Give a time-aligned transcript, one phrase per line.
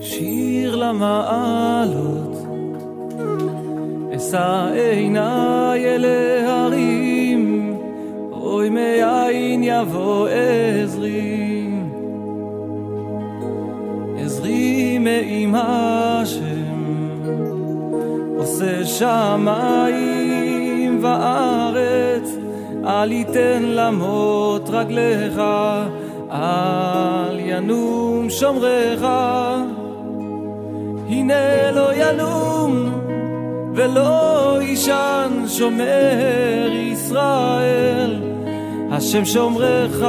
[0.00, 2.36] שיר למעלות,
[4.16, 7.74] אשא עיניי אל ההרים,
[8.32, 11.68] אוי מאין יבוא עזרי.
[14.24, 16.78] עזרי מעם השם,
[18.38, 20.18] עושה שמיים
[21.02, 22.17] וארץ,
[22.88, 25.40] אל יתן למות רגליך,
[26.32, 29.02] אל ינום שומרך.
[31.08, 32.90] הנה לא ינום
[33.74, 38.22] ולא יישן שומר ישראל.
[38.90, 40.04] השם שומרך,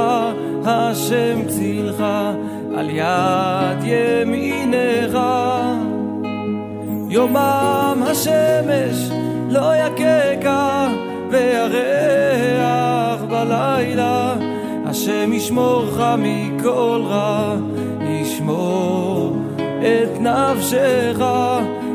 [0.64, 2.04] השם צילך,
[2.76, 5.18] על יד ימינך.
[7.08, 9.10] יומם השמש
[9.48, 10.79] לא יככה,
[11.30, 14.34] וירח בלילה.
[14.86, 17.56] השם ישמורך מכל רע,
[18.00, 21.16] ישמור את נפשך,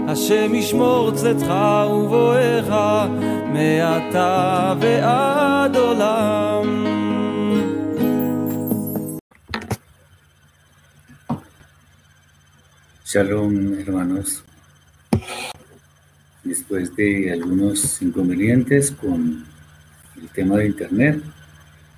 [0.07, 1.53] השם ישמור צאתך
[1.91, 2.73] ובואך,
[3.53, 6.85] מעתה ועד עולם.
[13.15, 13.53] Shalom,
[13.85, 14.54] hermanos.
[16.45, 19.43] Después de algunos inconvenientes con
[20.21, 21.21] el tema de Internet,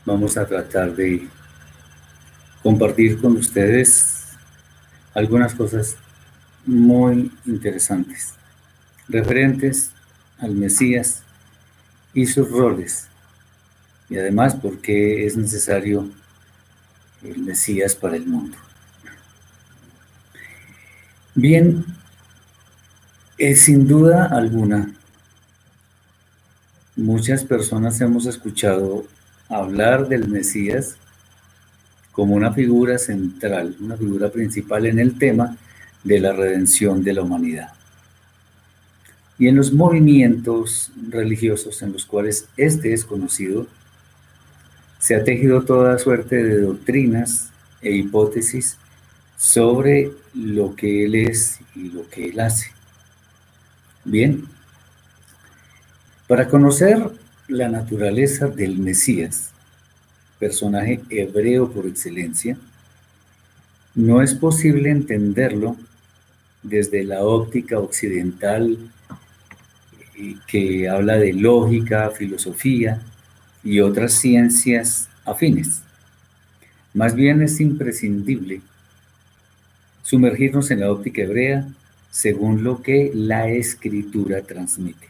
[0.05, 1.27] vamos a tratar de
[2.63, 4.23] compartir con ustedes
[5.13, 5.95] algunas cosas
[6.65, 8.33] muy interesantes
[9.07, 9.91] referentes
[10.39, 11.23] al Mesías
[12.13, 13.07] y sus roles
[14.09, 16.09] y además por qué es necesario
[17.23, 18.57] el Mesías para el mundo.
[21.35, 21.85] Bien,
[23.37, 24.91] es sin duda alguna,
[26.95, 29.05] muchas personas hemos escuchado
[29.47, 30.95] hablar del Mesías
[32.11, 35.55] como una figura central, una figura principal en el tema
[36.03, 37.73] de la redención de la humanidad.
[39.37, 43.67] Y en los movimientos religiosos en los cuales este es conocido,
[44.97, 47.51] se ha tejido toda suerte de doctrinas
[47.83, 48.77] e hipótesis
[49.37, 52.76] sobre lo que Él es y lo que Él hace.
[54.09, 54.45] Bien,
[56.29, 57.11] para conocer
[57.49, 59.49] la naturaleza del Mesías,
[60.39, 62.57] personaje hebreo por excelencia,
[63.95, 65.75] no es posible entenderlo
[66.63, 68.77] desde la óptica occidental
[70.17, 73.01] eh, que habla de lógica, filosofía
[73.61, 75.81] y otras ciencias afines.
[76.93, 78.61] Más bien es imprescindible
[80.01, 81.67] sumergirnos en la óptica hebrea
[82.17, 85.07] según lo que la escritura transmite.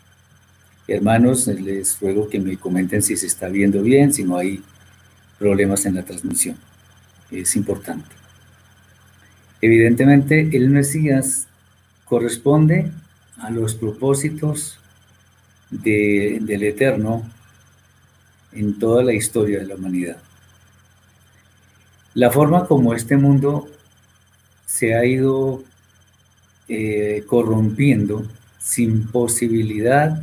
[0.90, 4.62] Hermanos, les ruego que me comenten si se está viendo bien, si no hay
[5.40, 6.58] problemas en la transmisión.
[7.32, 8.10] Es importante.
[9.62, 11.48] Evidentemente, el Mesías
[12.04, 12.92] corresponde
[13.38, 14.78] a los propósitos
[15.70, 17.24] del Eterno
[18.52, 20.18] en toda la historia de la humanidad.
[22.16, 23.70] La forma como este mundo
[24.66, 25.64] se ha ido
[26.70, 28.26] eh, corrompiendo
[28.60, 30.22] sin posibilidad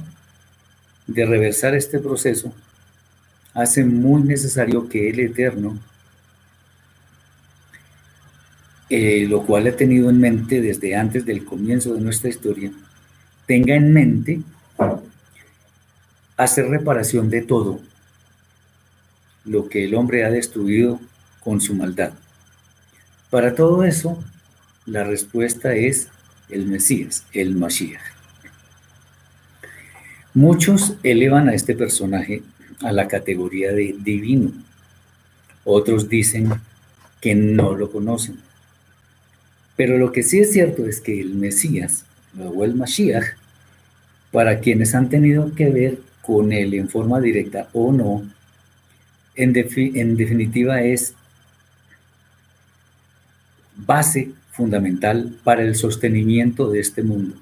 [1.07, 2.53] de reversar este proceso,
[3.55, 5.79] hace muy necesario que el Eterno,
[8.91, 12.71] eh, lo cual ha tenido en mente desde antes del comienzo de nuestra historia,
[13.47, 14.41] tenga en mente
[16.37, 17.81] hacer reparación de todo
[19.45, 21.01] lo que el hombre ha destruido
[21.41, 22.13] con su maldad.
[23.31, 24.23] Para todo eso,
[24.87, 26.09] la respuesta es
[26.49, 28.01] el Mesías, el Mashiach.
[30.35, 32.43] Muchos elevan a este personaje
[32.83, 34.53] a la categoría de divino.
[35.65, 36.53] Otros dicen
[37.21, 38.39] que no lo conocen.
[39.77, 42.05] Pero lo que sí es cierto es que el Mesías,
[42.39, 43.25] o el Mashiach,
[44.33, 48.23] para quienes han tenido que ver con él en forma directa o no,
[49.37, 51.15] en, en definitiva es
[53.77, 57.35] base fundamental para el sostenimiento de este mundo,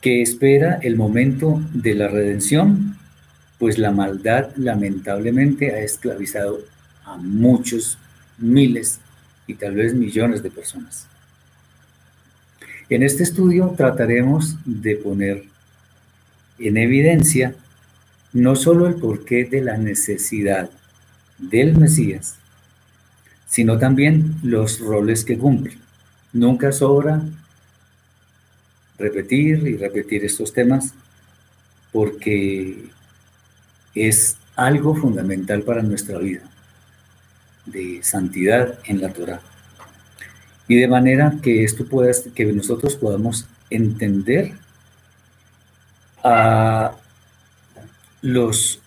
[0.00, 2.96] que espera el momento de la redención,
[3.58, 6.60] pues la maldad lamentablemente ha esclavizado
[7.04, 7.98] a muchos
[8.38, 8.98] miles
[9.46, 11.06] y tal vez millones de personas.
[12.88, 15.44] En este estudio trataremos de poner
[16.58, 17.54] en evidencia
[18.32, 20.70] no solo el porqué de la necesidad
[21.38, 22.39] del Mesías,
[23.50, 25.76] sino también los roles que cumple.
[26.32, 27.20] Nunca sobra
[28.96, 30.94] repetir y repetir estos temas
[31.90, 32.86] porque
[33.96, 36.42] es algo fundamental para nuestra vida,
[37.66, 39.40] de santidad en la Torah.
[40.68, 44.52] Y de manera que esto pueda, que nosotros podamos entender
[46.22, 46.94] a
[48.22, 48.80] los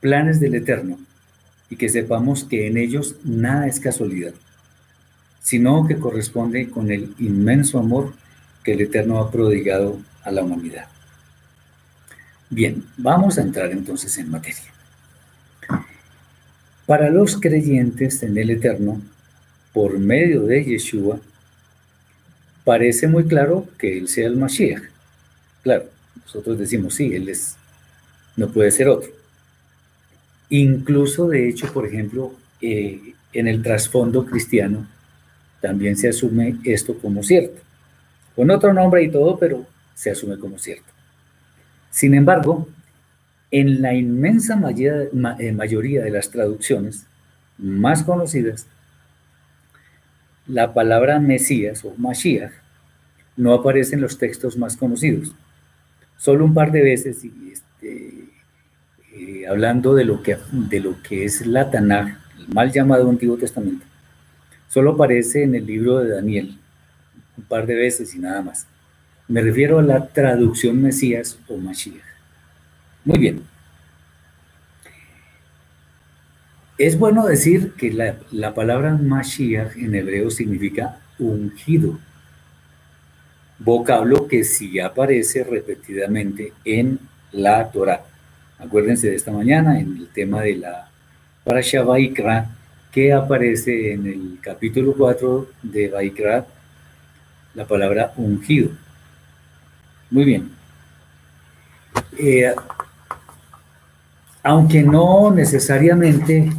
[0.00, 0.98] planes del Eterno
[1.70, 4.34] y que sepamos que en ellos nada es casualidad,
[5.42, 8.12] sino que corresponde con el inmenso amor
[8.62, 10.86] que el Eterno ha prodigado a la humanidad.
[12.50, 14.62] Bien, vamos a entrar entonces en materia.
[16.86, 19.00] Para los creyentes en el Eterno,
[19.72, 21.18] por medio de Yeshua,
[22.64, 24.82] parece muy claro que Él sea el Mashiach.
[25.62, 25.86] Claro,
[26.24, 27.56] nosotros decimos, sí, Él es,
[28.36, 29.10] no puede ser otro.
[30.50, 34.86] Incluso, de hecho, por ejemplo, eh, en el trasfondo cristiano,
[35.60, 37.60] también se asume esto como cierto.
[38.36, 40.92] Con otro nombre y todo, pero se asume como cierto.
[41.90, 42.68] Sin embargo,
[43.50, 47.06] en la inmensa eh, mayoría de las traducciones
[47.56, 48.66] más conocidas,
[50.46, 52.52] la palabra Mesías o Mashiach
[53.36, 55.34] no aparece en los textos más conocidos.
[56.16, 58.23] Solo un par de veces, y este,
[59.16, 63.36] eh, hablando de lo, que, de lo que es la Tanaj, el mal llamado Antiguo
[63.36, 63.86] Testamento,
[64.68, 66.58] solo aparece en el libro de Daniel,
[67.38, 68.66] un par de veces y nada más.
[69.28, 72.02] Me refiero a la traducción Mesías o Mashiach.
[73.04, 73.42] Muy bien.
[76.76, 82.00] Es bueno decir que la, la, palabra Mashiach en hebreo significa ungido,
[83.60, 86.98] vocablo que sí aparece repetidamente en
[87.30, 88.04] la Torah.
[88.64, 90.88] Acuérdense de esta mañana en el tema de la
[91.44, 92.48] Parasha Vaikra,
[92.90, 96.46] que aparece en el capítulo 4 de Vaikra,
[97.54, 98.70] la palabra ungido.
[100.10, 100.50] Muy bien.
[102.18, 102.54] Eh,
[104.42, 106.50] aunque no necesariamente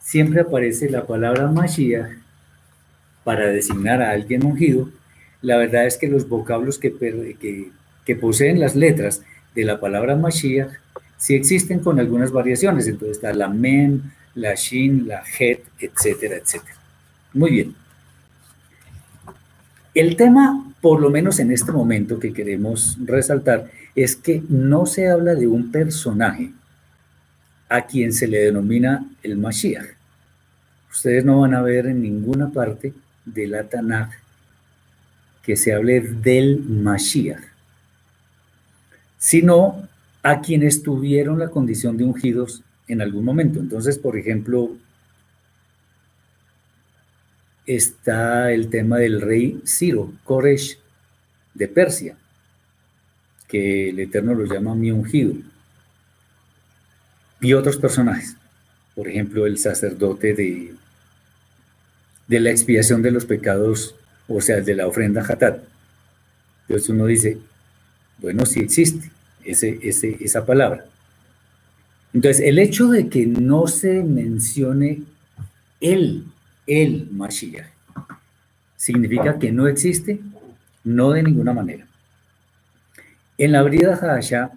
[0.00, 2.10] siempre aparece la palabra Mashiach
[3.22, 4.88] para designar a alguien ungido,
[5.40, 6.92] la verdad es que los vocablos que,
[8.04, 9.22] que, poseen las letras
[9.54, 10.72] de la palabra Mashiach
[11.16, 12.86] sí existen con algunas variaciones.
[12.86, 16.76] Entonces está la Men, la Shin, la Het, etcétera, etcétera.
[17.32, 17.74] Muy bien.
[19.94, 25.08] El tema, por lo menos en este momento que queremos resaltar, es que no se
[25.08, 26.50] habla de un personaje
[27.68, 29.86] a quien se le denomina el Mashiach.
[30.90, 32.92] Ustedes no van a ver en ninguna parte
[33.24, 34.10] de la Tanakh
[35.42, 37.42] que se hable del Mashiach,
[39.24, 39.88] sino
[40.22, 43.58] a quienes tuvieron la condición de ungidos en algún momento.
[43.58, 44.76] Entonces, por ejemplo,
[47.64, 50.78] está el tema del rey Ciro, Koresh,
[51.54, 52.18] de Persia
[53.48, 55.32] que el Eterno lo llama mi ungido.
[57.40, 58.36] Y otros personajes,
[58.94, 60.74] por ejemplo, el sacerdote de,
[62.26, 63.94] de la expiación de los pecados,
[64.28, 65.64] o sea, de la ofrenda Hatat.
[66.68, 67.38] Entonces uno dice,
[68.24, 69.10] bueno, sí existe
[69.44, 70.86] ese, esa palabra.
[72.14, 75.02] Entonces, el hecho de que no se mencione
[75.78, 76.24] el,
[76.66, 77.66] el Mashiach,
[78.76, 80.20] significa que no existe,
[80.84, 81.86] no de ninguna manera.
[83.36, 84.52] En la Brida Hadashah,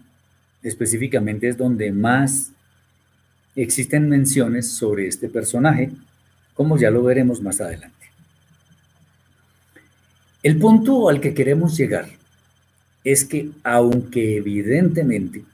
[0.64, 2.54] específicamente, es donde más
[3.54, 5.92] existen menciones sobre este personaje,
[6.54, 7.97] como ya lo veremos más adelante.
[10.42, 12.17] El punto al que queremos llegar
[13.11, 15.45] es que, aunque evidentemente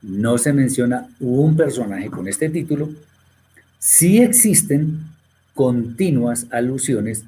[0.00, 2.88] no se menciona un personaje con este título,
[3.78, 5.00] sí existen
[5.52, 7.24] continuas alusiones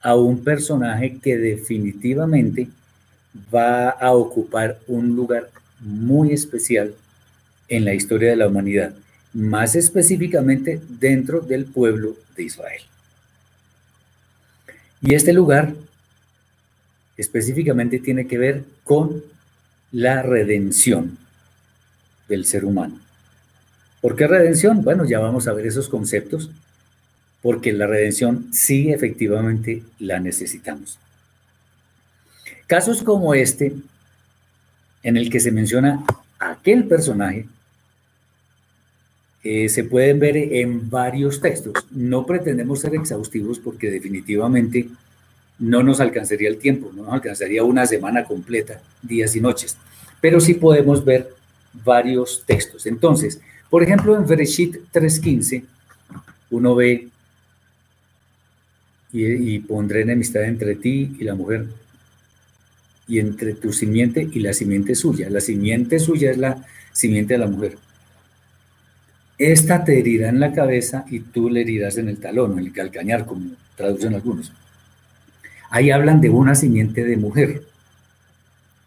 [0.00, 2.68] a un personaje que definitivamente
[3.52, 5.50] va a ocupar un lugar
[5.80, 6.94] muy especial
[7.68, 8.94] en la historia de la humanidad,
[9.32, 12.82] más específicamente dentro del pueblo de Israel.
[15.02, 15.74] Y este lugar
[17.16, 19.22] específicamente tiene que ver con
[19.92, 21.16] la redención
[22.28, 22.98] del ser humano.
[24.00, 24.82] ¿Por qué redención?
[24.82, 26.50] Bueno, ya vamos a ver esos conceptos,
[27.40, 30.98] porque la redención sí efectivamente la necesitamos.
[32.66, 33.76] Casos como este,
[35.04, 36.04] en el que se menciona
[36.40, 37.46] aquel personaje,
[39.44, 41.74] eh, se pueden ver en varios textos.
[41.92, 44.88] No pretendemos ser exhaustivos porque definitivamente
[45.60, 49.76] no nos alcanzaría el tiempo, no nos alcanzaría una semana completa, días y noches,
[50.20, 51.28] pero sí podemos ver
[51.84, 52.86] varios textos.
[52.86, 55.64] Entonces, por ejemplo, en Bereshit 3.15,
[56.50, 57.08] uno ve
[59.12, 61.66] y, pondré enemistad entre ti y la mujer
[63.06, 65.28] y entre tu simiente y la simiente suya.
[65.30, 67.76] La simiente suya es la simiente de la mujer.
[69.36, 72.72] Esta te herirá en la cabeza y tú le herirás en el talón, en el
[72.72, 74.52] calcañar, como traducen algunos.
[75.70, 77.62] Ahí hablan de una simiente de mujer.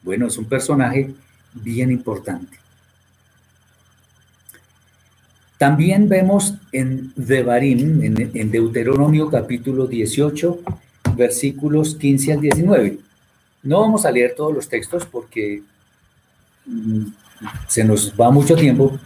[0.04, 1.14] Bueno, es un personaje
[1.54, 2.58] bien importante.
[5.58, 10.60] También vemos en Devarim, en, Deuteronomio capítulo 18,
[11.16, 12.98] versículos 15 al 19.
[13.64, 15.64] No vamos a leer todos los textos porque
[16.66, 17.06] mm,
[17.70, 19.00] se nos va mucho tiempo,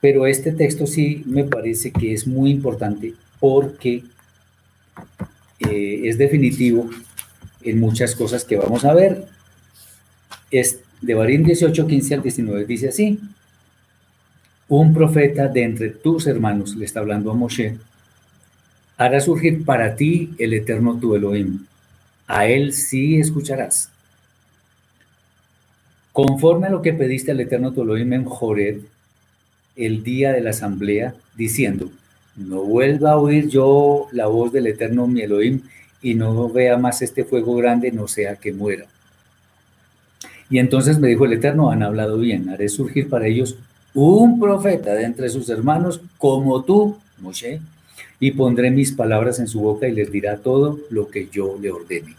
[0.00, 4.02] pero este texto sí me parece que es muy importante porque
[5.60, 6.88] eh, es definitivo
[7.62, 9.26] en muchas cosas que vamos a ver.
[10.50, 13.20] Es de Barín 18, 15 al 19, dice así,
[14.68, 17.76] un profeta de entre tus hermanos, le está hablando a Moshe,
[18.96, 21.66] hará surgir para ti el eterno tu Elohim.
[22.26, 23.90] A él sí escucharás.
[26.12, 28.80] Conforme a lo que pediste al eterno tu Elohim en Jored,
[29.76, 31.90] el día de la asamblea, diciendo,
[32.36, 35.62] no vuelva a oír yo la voz del eterno mi Elohim
[36.02, 38.86] y no vea más este fuego grande, no sea que muera.
[40.50, 43.56] Y entonces me dijo el Eterno, han hablado bien, haré surgir para ellos
[43.94, 47.60] un profeta de entre sus hermanos como tú, Moshe,
[48.20, 51.70] y pondré mis palabras en su boca y les dirá todo lo que yo le
[51.70, 52.16] ordene.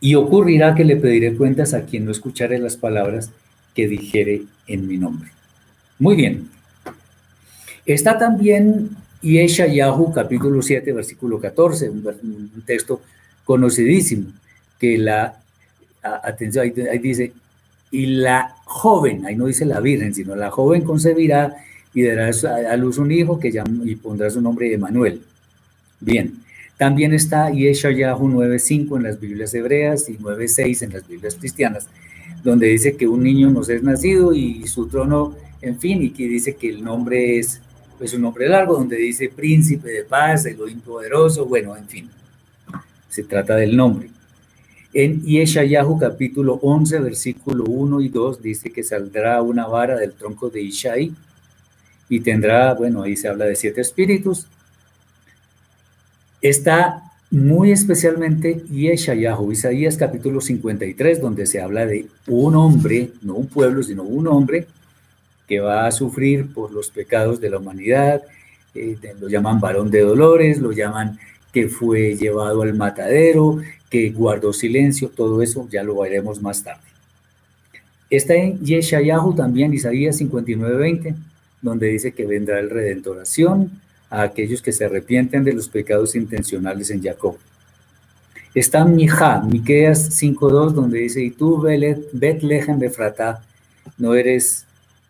[0.00, 3.30] Y ocurrirá que le pediré cuentas a quien no escuchare las palabras
[3.74, 5.30] que dijere en mi nombre.
[5.98, 6.55] Muy bien.
[7.86, 8.90] Está también
[9.22, 13.00] Yeshayahu capítulo 7, versículo 14, un, texto
[13.44, 14.32] conocidísimo,
[14.80, 15.36] que la,
[16.02, 17.32] atención, ahí, dice,
[17.92, 21.54] y la joven, ahí no dice la virgen, sino la joven concebirá
[21.94, 22.30] y dará
[22.70, 23.52] a luz un hijo que
[23.84, 25.22] y pondrá su nombre Emanuel.
[26.00, 26.34] Bien,
[26.76, 31.86] también está Yeshayahu 9.5 en las Biblias hebreas y 9.6 en las Biblias cristianas,
[32.42, 36.26] donde dice que un niño nos es nacido y su trono, en fin, y que
[36.26, 37.62] dice que el nombre es
[37.98, 42.10] pues un nombre largo donde dice príncipe de paz, Elohim poderoso, bueno, en fin,
[43.08, 44.10] se trata del nombre.
[44.92, 50.48] En Yeshayahu capítulo 11, versículo 1 y 2 dice que saldrá una vara del tronco
[50.48, 51.12] de Ishai
[52.08, 54.46] y tendrá, bueno, ahí se habla de siete espíritus.
[56.40, 63.48] Está muy especialmente Yeshayahu, Isaías capítulo 53, donde se habla de un hombre, no un
[63.48, 64.66] pueblo, sino un hombre
[65.46, 68.22] que va a sufrir por los pecados de la humanidad,
[68.74, 71.18] eh, lo llaman varón de dolores, lo llaman
[71.52, 76.82] que fue llevado al matadero, que guardó silencio, todo eso ya lo veremos más tarde.
[78.10, 81.14] Está en Yeshayahu también, Isaías 59:20,
[81.62, 86.90] donde dice que vendrá el redentoración a aquellos que se arrepienten de los pecados intencionales
[86.90, 87.36] en Jacob.
[88.54, 93.42] Está Mija, Miqueas 5:2, donde dice, y tú, Betlehem Befratá,
[93.98, 94.66] no eres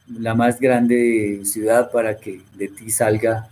[0.09, 3.49] la más grande ciudad para que de ti salga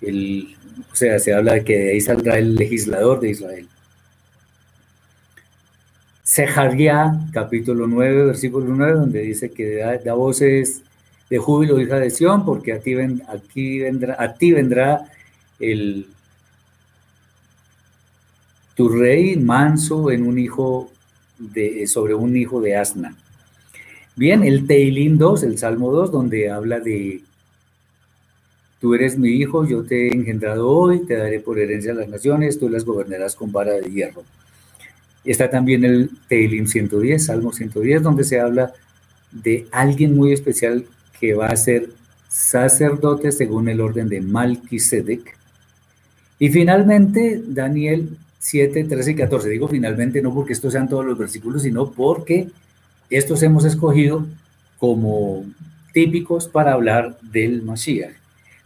[0.00, 0.56] el,
[0.90, 3.68] o sea, se habla de que de ahí saldrá el legislador de Israel.
[6.22, 10.82] Sejaría, capítulo 9, versículo 9, donde dice que da, voces
[11.28, 15.06] de júbilo, hija de Sión, porque a ti, vendrá, a ti vendrá
[15.58, 16.06] el,
[18.74, 20.90] tu rey manso en un hijo
[21.38, 23.16] de, sobre un hijo de asna.
[24.20, 27.22] Bien, el Teilim 2, el Salmo 2, donde habla de,
[28.78, 32.10] tú eres mi hijo, yo te he engendrado hoy, te daré por herencia a las
[32.10, 34.22] naciones, tú las gobernarás con vara de hierro.
[35.24, 38.74] Está también el Teilim 110, Salmo 110, donde se habla
[39.32, 40.84] de alguien muy especial
[41.18, 41.88] que va a ser
[42.28, 45.34] sacerdote según el orden de Malquisedec.
[46.38, 49.48] Y finalmente, Daniel 7, 13 y 14.
[49.48, 52.50] Digo finalmente no porque estos sean todos los versículos, sino porque
[53.10, 54.26] estos hemos escogido
[54.78, 55.44] como
[55.92, 58.14] típicos para hablar del Mashiach,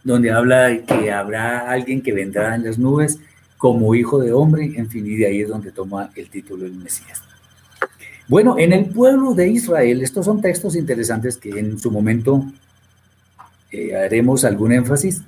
[0.03, 3.19] donde habla de que habrá alguien que vendrá en las nubes
[3.57, 6.75] como hijo de hombre, en fin, y de ahí es donde toma el título del
[6.75, 7.23] Mesías.
[8.27, 12.43] Bueno, en el pueblo de Israel, estos son textos interesantes que en su momento
[13.71, 15.21] eh, haremos algún énfasis.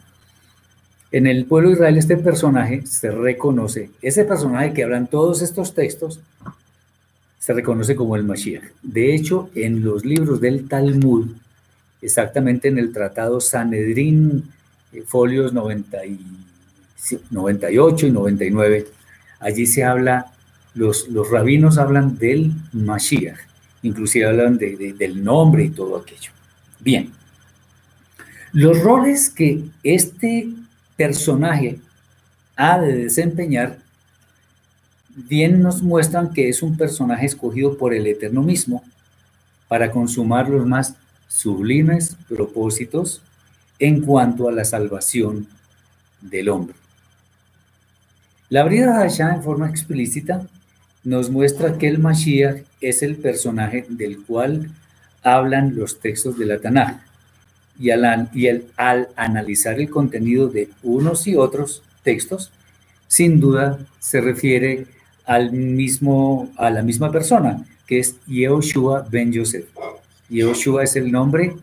[1.12, 5.74] En el pueblo de Israel este personaje se reconoce, ese personaje que hablan todos estos
[5.74, 6.19] textos,
[7.39, 8.63] se reconoce como el Mashiach.
[8.82, 11.27] De hecho, en los libros del Talmud,
[12.01, 14.51] exactamente en el tratado Sanedrín,
[14.94, 18.88] eh, folios 98 y 99,
[19.39, 20.34] allí se habla,
[20.74, 23.38] los, los rabinos hablan del Mashiach,
[23.84, 26.32] inclusive hablan del nombre y todo aquello.
[26.79, 27.12] Bien,
[28.51, 30.50] los roles que este
[30.96, 31.79] personaje
[32.56, 33.77] ha de desempeñar
[35.17, 38.83] bien nos muestran que es un personaje escogido por el Eterno mismo
[39.67, 40.93] para consumar los más
[41.27, 43.21] sublimes propósitos
[43.79, 45.47] en cuanto a la salvación
[46.21, 46.75] del hombre.
[48.50, 50.47] La brida allá en forma explícita
[51.03, 54.69] nos muestra que el Mashiach es el personaje del cual
[55.24, 57.00] hablan los textos de la Tanaj.
[57.79, 62.51] Y, al, y al analizar el contenido de unos y otros textos,
[63.07, 64.88] sin duda se refiere
[65.27, 69.65] al mismo, a la misma persona, que es Yehoshua ben Yosef.
[70.29, 71.55] Yehoshua es el nombre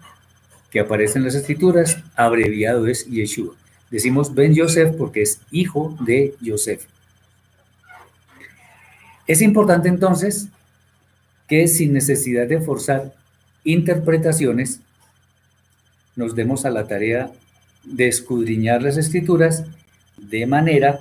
[0.70, 3.54] que aparece en las escrituras, abreviado es Yeshua.
[3.90, 6.86] Decimos Ben Yosef porque es hijo de Yosef.
[9.26, 10.48] Es importante entonces
[11.48, 13.14] que sin necesidad de forzar
[13.62, 14.80] interpretaciones,
[16.16, 17.30] nos demos a la tarea
[17.84, 19.64] de escudriñar las escrituras
[20.16, 21.00] de manera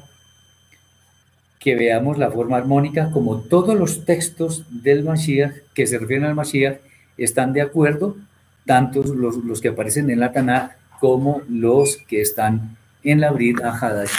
[1.63, 6.35] que veamos la forma armónica como todos los textos del Mashiach que se refieren al
[6.35, 6.79] Mashiach
[7.17, 8.17] están de acuerdo,
[8.65, 14.11] tanto los, que aparecen en la Tanakh como los que están en la Brit Hadash,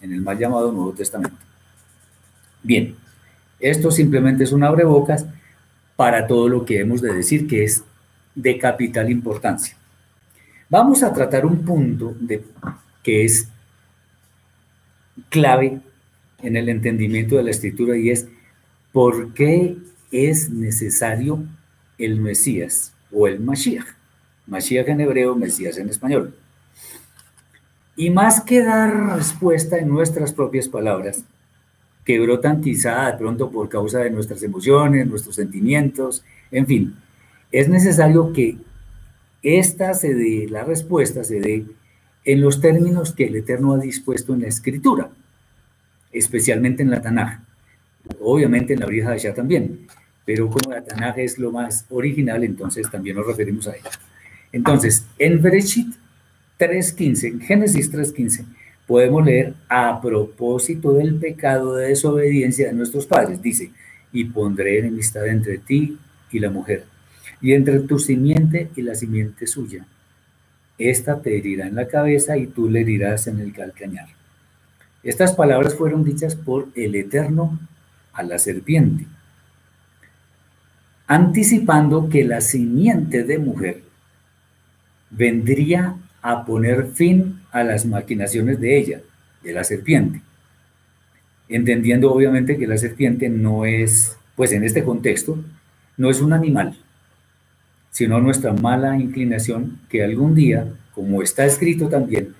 [0.00, 1.36] en el mal llamado Nuevo Testamento.
[2.64, 2.96] Bien,
[3.60, 5.26] esto simplemente es un abrebocas
[5.94, 7.84] para todo lo que hemos de decir que es
[8.34, 9.76] de capital importancia.
[10.68, 12.16] Vamos a tratar un punto
[13.02, 13.48] que es
[15.28, 15.80] clave
[16.42, 18.28] en el entendimiento de la escritura y es
[18.92, 19.76] por qué
[20.10, 21.44] es necesario
[21.98, 23.86] el Mesías o el Mashiach.
[24.46, 26.34] Mashiach en hebreo, Mesías en español.
[27.96, 31.24] Y más que dar respuesta en nuestras propias palabras,
[32.04, 36.96] que brotan quizá de pronto por causa de nuestras emociones, nuestros sentimientos, en fin,
[37.52, 38.56] es necesario que
[39.42, 41.66] esta se dé, la respuesta se dé
[42.24, 45.10] en los términos que el Eterno ha dispuesto en la Escritura
[46.12, 47.40] especialmente en la Tanaj.
[48.20, 49.86] Obviamente en la Brija de Shah también,
[50.24, 53.90] pero como la Tanaj es lo más original, entonces también nos referimos a ella.
[54.52, 55.94] Entonces, en Bereshit
[56.58, 58.44] 3.15, en Génesis 3.15,
[58.86, 63.40] podemos leer a propósito del pecado de desobediencia de nuestros padres.
[63.40, 63.70] Dice,
[64.12, 65.98] y pondré enemistad entre ti
[66.32, 66.84] y la mujer,
[67.40, 69.86] y entre tu simiente y la simiente suya.
[70.78, 74.19] Esta te herirá en la cabeza y tú le herirás en el calcañar.
[75.02, 77.58] Estas palabras fueron dichas por el Eterno
[78.12, 79.06] a la serpiente,
[81.06, 83.82] anticipando que la simiente de mujer
[85.10, 89.00] vendría a poner fin a las maquinaciones de ella,
[89.42, 90.20] de la serpiente,
[91.48, 95.42] entendiendo obviamente que la serpiente no es, pues en este contexto,
[95.96, 96.76] no es un animal,
[97.90, 102.34] sino nuestra mala inclinación que algún día, como está escrito también,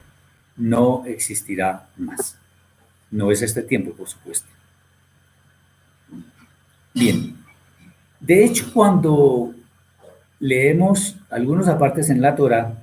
[0.57, 2.40] no existirá más.
[3.11, 4.49] No es este tiempo, por supuesto.
[6.95, 7.37] Bien.
[8.21, 9.55] De hecho, cuando
[10.39, 12.75] leemos algunos apartes en la Torah,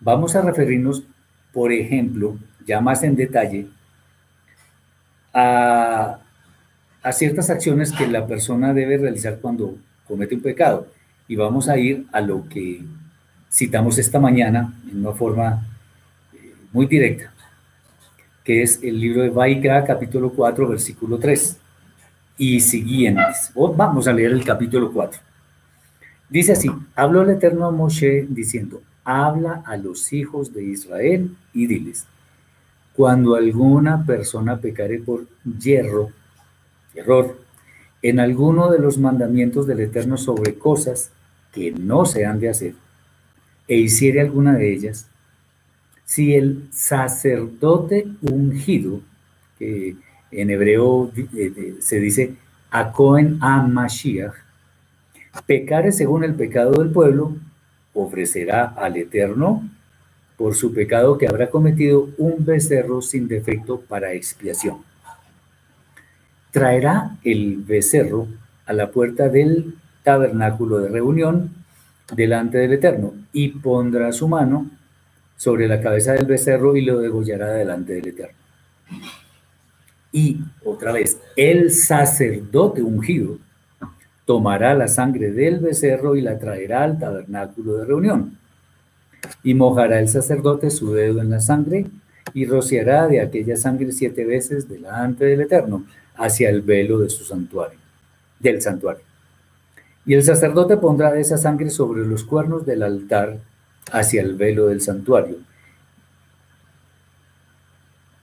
[0.00, 1.04] vamos a referirnos,
[1.52, 2.36] por ejemplo,
[2.66, 3.68] ya más en detalle,
[5.32, 6.20] a,
[7.12, 10.88] ciertas acciones que la persona debe realizar cuando comete un pecado.
[11.26, 12.82] Y vamos a ir a lo que
[13.50, 15.66] citamos esta mañana en una forma
[16.34, 17.32] eh, muy directa
[18.48, 21.58] que es el libro de Vaikra, capítulo 4, versículo 3
[22.38, 23.52] y siguientes.
[23.54, 25.20] vamos a leer el capítulo 4.
[26.30, 31.66] Dice así, habló el Eterno a Moshe diciendo, habla a los hijos de Israel y
[31.66, 32.06] diles,
[32.96, 36.08] cuando alguna persona pecare por hierro,
[36.94, 37.38] error,
[38.00, 41.10] en alguno de los mandamientos del Eterno sobre cosas
[41.52, 42.74] que no se han de hacer,
[43.68, 45.06] e hiciere alguna de ellas,
[46.08, 49.02] si el sacerdote ungido,
[49.58, 49.94] que
[50.30, 52.34] en hebreo eh, se dice
[52.70, 54.32] Akohen a Mashiach,
[55.44, 57.36] pecare según el pecado del pueblo,
[57.92, 59.68] ofrecerá al Eterno
[60.38, 64.78] por su pecado que habrá cometido un becerro sin defecto para expiación.
[66.52, 68.28] Traerá el becerro
[68.64, 71.50] a la puerta del tabernáculo de reunión
[72.16, 74.70] delante del Eterno y pondrá su mano
[75.38, 78.36] sobre la cabeza del becerro y lo degollará delante del Eterno.
[80.12, 83.38] Y otra vez, el sacerdote ungido
[84.26, 88.36] tomará la sangre del becerro y la traerá al tabernáculo de reunión.
[89.44, 91.86] Y mojará el sacerdote su dedo en la sangre
[92.34, 97.24] y rociará de aquella sangre siete veces delante del Eterno hacia el velo de su
[97.24, 97.78] santuario,
[98.40, 99.04] del santuario.
[100.04, 103.38] Y el sacerdote pondrá esa sangre sobre los cuernos del altar
[103.92, 105.36] hacia el velo del santuario.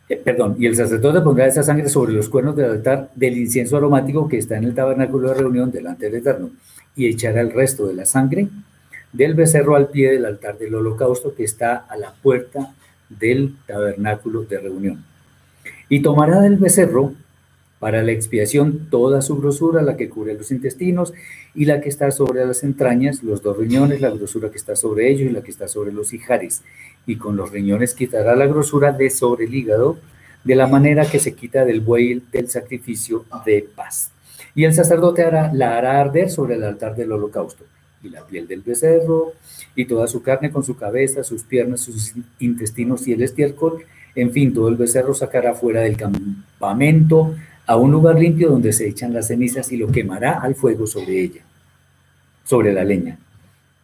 [0.07, 3.77] eh, perdón, y el sacerdote pondrá esa sangre sobre los cuernos del altar del incienso
[3.77, 6.51] aromático que está en el tabernáculo de reunión delante del Eterno,
[6.95, 8.47] y echará el resto de la sangre
[9.11, 12.73] del becerro al pie del altar del holocausto que está a la puerta
[13.09, 15.03] del tabernáculo de reunión.
[15.89, 17.13] Y tomará del becerro
[17.79, 21.13] para la expiación toda su grosura, la que cubre los intestinos
[21.53, 25.09] y la que está sobre las entrañas, los dos riñones, la grosura que está sobre
[25.09, 26.63] ellos y la que está sobre los hijares.
[27.05, 29.97] Y con los riñones quitará la grosura de sobre el hígado,
[30.43, 34.11] de la manera que se quita del buey del sacrificio de paz.
[34.53, 37.65] Y el sacerdote hará, la hará arder sobre el altar del holocausto,
[38.03, 39.33] y la piel del becerro,
[39.75, 43.83] y toda su carne con su cabeza, sus piernas, sus intestinos y el estiércol,
[44.15, 47.35] en fin, todo el becerro sacará fuera del campamento
[47.65, 51.21] a un lugar limpio donde se echan las cenizas y lo quemará al fuego sobre
[51.21, 51.41] ella,
[52.43, 53.17] sobre la leña.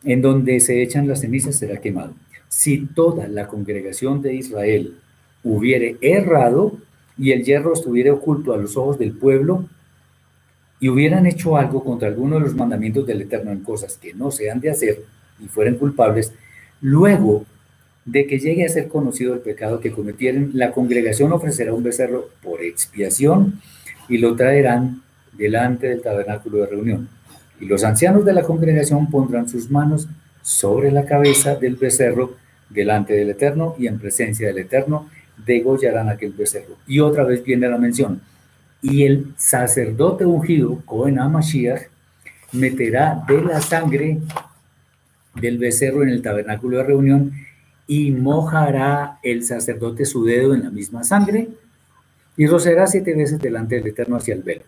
[0.04, 2.14] En donde se echan las cenizas será quemado.
[2.48, 4.98] Si toda la congregación de Israel
[5.44, 6.78] hubiere errado
[7.18, 9.66] y el hierro estuviera oculto a los ojos del pueblo,
[10.82, 14.32] y hubieran hecho algo contra alguno de los mandamientos del Eterno en cosas que no
[14.32, 15.06] se han de hacer
[15.40, 16.34] y fueren culpables,
[16.82, 17.46] luego
[18.06, 22.30] de que llegue a ser conocido el pecado que cometieron, la congregación ofrecerá un becerro
[22.42, 23.62] por expiación
[24.10, 27.10] y lo traerán delante del tabernáculo de reunión.
[27.60, 30.08] Y los ancianos de la congregación pondrán sus manos
[30.42, 32.36] sobre la cabeza del becerro
[32.70, 35.08] delante del Eterno y en presencia del Eterno
[35.46, 36.78] degollarán aquel becerro.
[36.88, 38.22] Y otra vez viene la mención.
[38.82, 41.84] Y el sacerdote ungido, Cohen Amashiach,
[42.52, 44.18] meterá de la sangre
[45.36, 47.34] del becerro en el tabernáculo de reunión
[47.88, 51.50] y mojará el sacerdote su dedo en la misma sangre
[52.38, 54.64] y rociará siete veces delante del Eterno hacia el velo.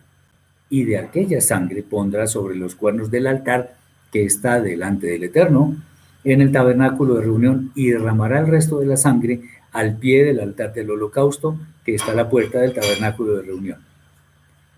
[0.68, 3.76] Y de aquella sangre pondrá sobre los cuernos del altar
[4.12, 5.76] que está delante del Eterno
[6.24, 9.40] en el tabernáculo de reunión y derramará el resto de la sangre
[9.72, 13.78] al pie del altar del holocausto que está a la puerta del tabernáculo de reunión.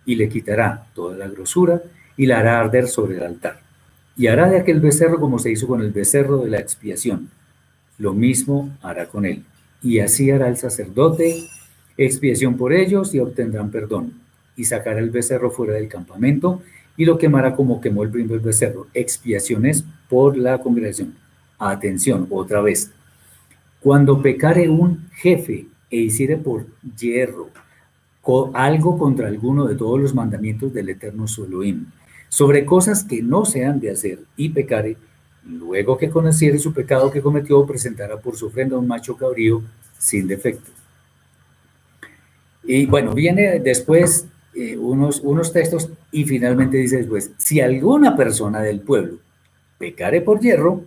[0.05, 1.83] Y le quitará toda la grosura
[2.17, 3.61] y la hará arder sobre el altar.
[4.17, 7.31] Y hará de aquel becerro como se hizo con el becerro de la expiación
[7.99, 9.45] lo mismo hará con él.
[9.83, 11.49] Y así hará el sacerdote
[11.97, 14.13] expiación por ellos y obtendrán perdón.
[14.57, 16.63] Y sacará el becerro fuera del campamento
[16.97, 18.87] y lo quemará como quemó el primer becerro.
[18.95, 21.15] Expiaciones por la congregación.
[21.59, 22.91] Atención, otra vez.
[23.81, 26.67] Cuando pecare un jefe e hiciere por
[26.99, 27.51] hierro
[28.55, 31.87] algo contra alguno de todos los mandamientos del eterno Soloim,
[32.29, 34.97] sobre cosas que no se han de hacer y pecare,
[35.49, 39.63] Luego que conociere su pecado que cometió, presentará por su ofrenda un macho cabrío
[39.99, 40.71] sin defecto.
[42.65, 48.61] Y bueno, viene después eh, unos, unos textos y finalmente dice después, si alguna persona
[48.61, 49.19] del pueblo
[49.79, 50.83] pecare por hierro,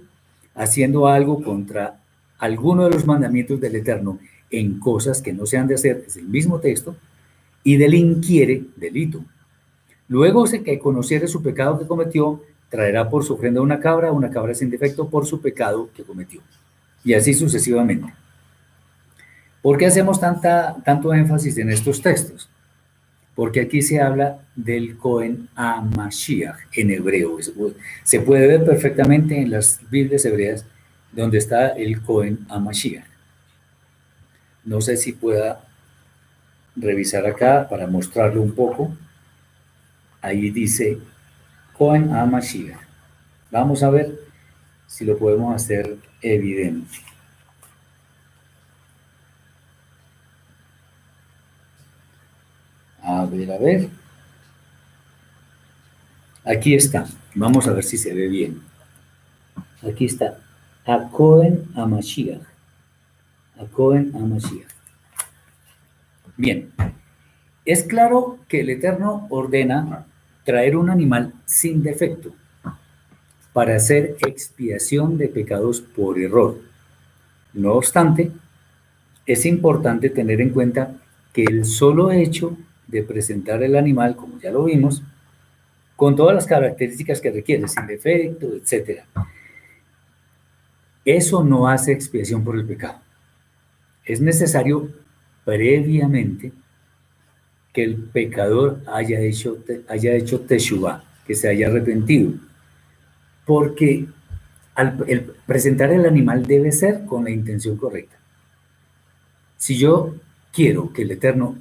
[0.56, 2.00] haciendo algo contra
[2.38, 4.20] alguno de los mandamientos del Eterno
[4.50, 6.96] en cosas que no se han de hacer, es el mismo texto,
[7.64, 9.24] y delinquiere delito.
[10.08, 14.30] Luego se que conociere su pecado que cometió, traerá por su ofrenda una cabra, una
[14.30, 16.42] cabra sin defecto por su pecado que cometió.
[17.04, 18.14] Y así sucesivamente.
[19.62, 22.50] ¿Por qué hacemos tanto énfasis en estos textos?
[23.36, 27.38] Porque aquí se habla del Cohen Amashiach en hebreo.
[28.04, 30.66] Se puede ver perfectamente en las Biblias hebreas
[31.12, 33.06] donde está el Cohen Amashiach.
[34.64, 35.66] No sé si pueda
[36.76, 38.96] revisar acá para mostrarlo un poco.
[40.22, 41.00] Ahí dice
[41.80, 42.30] Cohen a
[43.52, 44.20] Vamos a ver
[44.86, 46.98] si lo podemos hacer evidente.
[53.02, 53.90] A ver, a ver.
[56.44, 57.06] Aquí está.
[57.34, 58.62] Vamos a ver si se ve bien.
[59.82, 60.38] Aquí está.
[60.86, 62.42] A Cohen a Mashiach.
[63.58, 63.66] A
[66.36, 66.74] Bien.
[67.64, 70.06] Es claro que el Eterno ordena
[70.44, 72.32] traer un animal sin defecto
[73.54, 76.60] para hacer expiación de pecados por error.
[77.54, 78.32] No obstante,
[79.26, 80.96] es importante tener en cuenta
[81.34, 82.56] que el solo hecho
[82.88, 85.02] de presentar el animal, como ya lo vimos,
[85.96, 89.02] con todas las características que requiere, sin defecto, etc.,
[91.04, 93.00] eso no hace expiación por el pecado.
[94.06, 94.92] Es necesario
[95.44, 96.52] previamente
[97.74, 99.58] que el pecador haya hecho,
[99.88, 102.34] haya hecho teshuva, que se haya arrepentido.
[103.46, 104.08] Porque
[104.74, 108.18] al, el presentar el animal debe ser con la intención correcta.
[109.56, 110.16] Si yo
[110.52, 111.56] quiero que el Eterno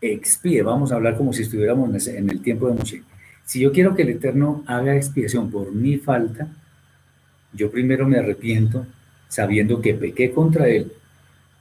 [0.00, 3.04] expíe, vamos a hablar como si estuviéramos en el tiempo de Moshe,
[3.44, 6.48] si yo quiero que el Eterno haga expiación por mi falta,
[7.52, 8.88] yo primero me arrepiento
[9.28, 10.90] sabiendo que pequé contra Él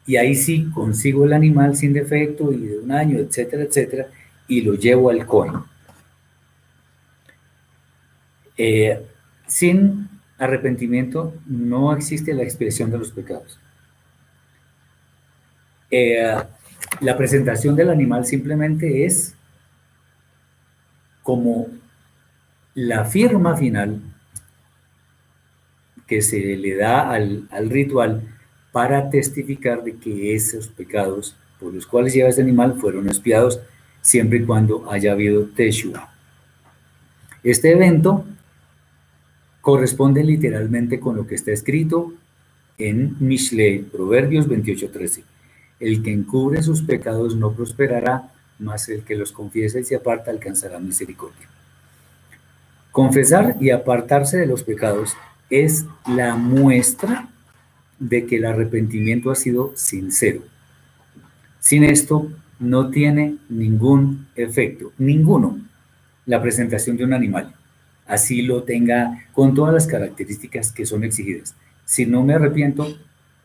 [0.08, 4.08] y ahí sí consigo el animal sin defecto y de un año, etcétera, etcétera,
[4.48, 5.54] y lo llevo al COIN.
[8.64, 9.04] Eh,
[9.48, 13.60] sin arrepentimiento no existe la expiación de los pecados.
[15.90, 16.36] Eh,
[17.00, 19.34] la presentación del animal simplemente es
[21.24, 21.70] como
[22.76, 24.00] la firma final
[26.06, 28.22] que se le da al, al ritual
[28.72, 33.60] para testificar de que esos pecados por los cuales lleva ese animal fueron expiados
[34.02, 36.14] siempre y cuando haya habido Teshua.
[37.44, 38.24] Este evento
[39.62, 42.14] corresponde literalmente con lo que está escrito
[42.78, 45.24] en Mishle, Proverbios 28:13.
[45.80, 50.32] El que encubre sus pecados no prosperará, mas el que los confiesa y se aparta
[50.32, 51.48] alcanzará misericordia.
[52.92, 55.16] Confesar y apartarse de los pecados
[55.50, 57.30] es la muestra
[58.00, 60.42] de que el arrepentimiento ha sido sincero.
[61.60, 65.60] Sin esto no tiene ningún efecto, ninguno,
[66.26, 67.56] la presentación de un animal.
[68.12, 71.56] Así lo tenga con todas las características que son exigidas.
[71.86, 72.98] Si no me arrepiento,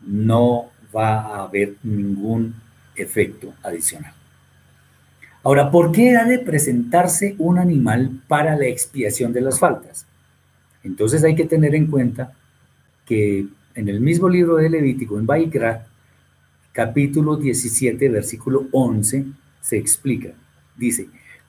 [0.05, 2.53] no va a haber ningún
[2.97, 4.13] efecto adicional.
[5.45, 10.05] Ahora, ¿por qué ha de presentarse un animal para la expiación de las faltas?
[10.83, 12.33] Entonces hay que tener en cuenta
[13.05, 15.87] que en el mismo libro de Levítico, en Baikra,
[16.73, 19.27] capítulo 17, versículo 11,
[19.61, 20.31] se explica.
[20.77, 21.09] Dice,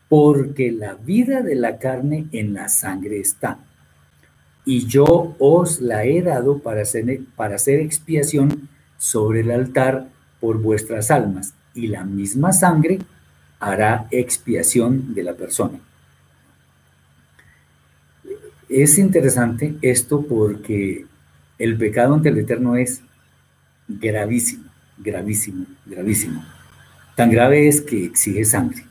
[0.09, 3.59] porque la vida de la carne en la sangre está,
[4.65, 10.07] y yo os la he dado para hacer, para hacer expiación sobre el altar
[10.39, 12.99] por vuestras almas, y la misma sangre
[13.59, 15.79] hará expiación de la persona.
[18.69, 21.05] Es interesante esto porque
[21.57, 23.01] el pecado ante el Eterno es
[23.87, 24.65] gravísimo,
[24.97, 26.43] gravísimo, gravísimo.
[27.15, 28.86] Tan grave es que exige sangre.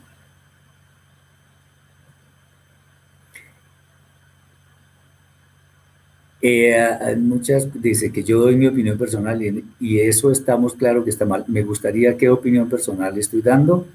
[6.49, 9.41] Eh, muchas dice que yo doy mi opinión personal
[9.81, 11.43] y, eso estamos claro que está mal.
[11.49, 13.85] Me gustaría qué opinión personal estoy dando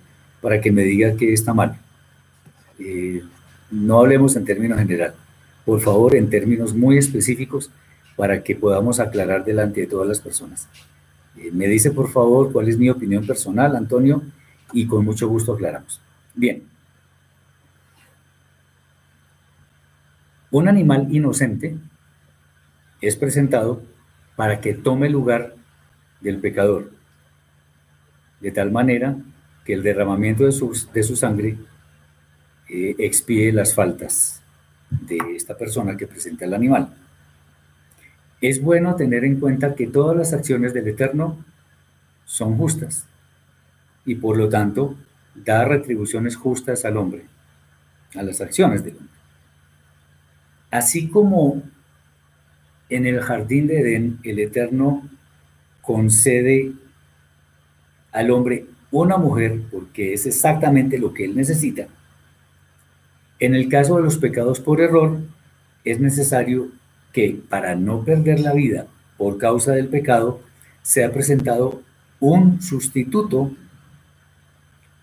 [0.42, 1.78] para que me diga que está mal.
[2.78, 3.22] Eh,
[3.70, 5.14] no hablemos en términos general.
[5.64, 7.70] Por favor, en términos muy específicos,
[8.16, 10.68] para que podamos aclarar delante de todas las personas.
[11.38, 14.22] Eh, me dice por favor cuál es mi opinión personal, Antonio,
[14.74, 16.02] y con mucho gusto aclaramos.
[16.34, 16.64] Bien.
[20.50, 21.78] Un animal inocente
[23.02, 23.82] es presentado
[24.36, 25.54] para que tome lugar
[26.20, 26.92] del pecador,
[28.40, 29.16] de tal manera
[29.64, 31.58] que el derramamiento de su, de su sangre
[32.68, 34.40] eh, expíe las faltas
[34.90, 36.94] de esta persona que presenta el animal.
[38.40, 41.44] Es bueno tener en cuenta que todas las acciones del Eterno
[42.24, 43.06] son justas
[44.04, 44.96] y por lo tanto
[45.34, 47.24] da retribuciones justas al hombre,
[48.14, 49.12] a las acciones del hombre.
[50.70, 51.62] Así como
[52.94, 55.08] en el jardín de Edén el Eterno
[55.80, 56.72] concede
[58.12, 61.86] al hombre una mujer porque es exactamente lo que él necesita,
[63.42, 65.18] en el caso de los pecados por error
[65.84, 66.68] es necesario
[67.12, 70.40] que para no perder la vida por causa del pecado,
[70.82, 71.82] se ha presentado
[72.20, 73.50] un sustituto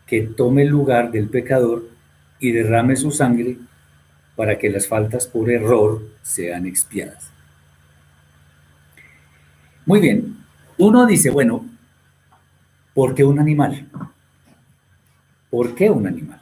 [0.07, 1.87] que tome el lugar del pecador
[2.39, 3.57] y derrame su sangre
[4.35, 7.31] para que las faltas por error sean expiadas.
[9.89, 10.37] Muy bien,
[10.77, 11.65] uno dice, bueno,
[12.93, 13.89] ¿por qué un animal?
[15.49, 16.39] ¿Por qué un animal?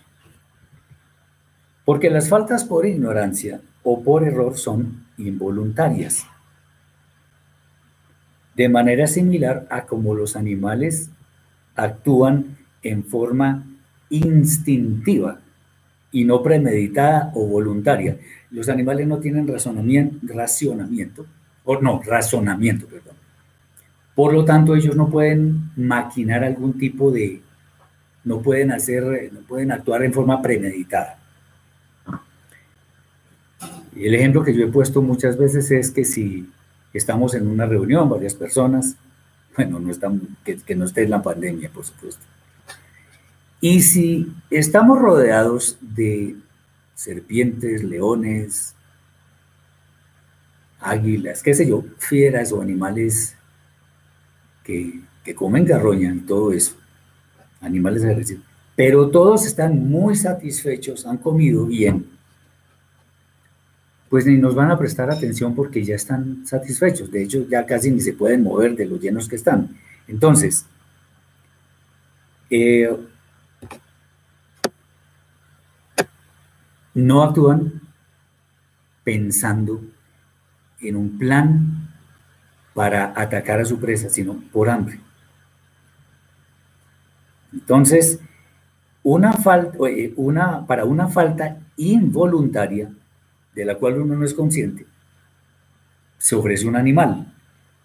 [1.85, 6.27] Porque las faltas por ignorancia o por error son involuntarias.
[8.53, 11.09] De manera similar a como los animales
[11.73, 13.65] actúan en forma
[14.09, 15.39] instintiva
[16.11, 18.17] y no premeditada o voluntaria.
[18.51, 21.25] Los animales no tienen razonamiento,
[21.63, 23.16] o no, razonamiento, perdón.
[24.17, 27.39] Por lo tanto, ellos no pueden maquinar algún tipo de,
[28.23, 31.19] no pueden hacer, no pueden actuar en forma premeditada.
[33.95, 36.49] El ejemplo que yo he puesto muchas veces es que si
[36.95, 38.95] estamos en una reunión, varias personas,
[39.55, 42.23] bueno, no estamos, que, no esté en la pandemia, por supuesto.
[43.61, 46.37] Y si estamos rodeados de
[46.95, 48.73] serpientes, leones,
[50.79, 53.36] águilas, qué sé yo, fieras o animales
[54.67, 56.75] que, comen carroña y todo eso,
[57.61, 58.43] animales agresivos,
[58.75, 62.05] pero todos están muy satisfechos, han comido bien,
[64.09, 67.11] pues ni nos van a prestar atención porque ya están satisfechos.
[67.11, 69.75] De hecho, ya casi ni se pueden mover de los llenos que están.
[70.07, 70.65] Entonces,
[72.49, 72.89] eh,
[76.93, 77.81] no actúan
[79.03, 79.81] pensando
[80.79, 81.86] en un plan
[82.77, 84.99] para atacar a su presa, sino por hambre.
[87.51, 88.19] Entonces,
[89.01, 92.91] una falta, eh, una, para una falta involuntaria,
[93.55, 94.85] de la cual uno no es consciente,
[96.19, 97.33] se ofrece un animal,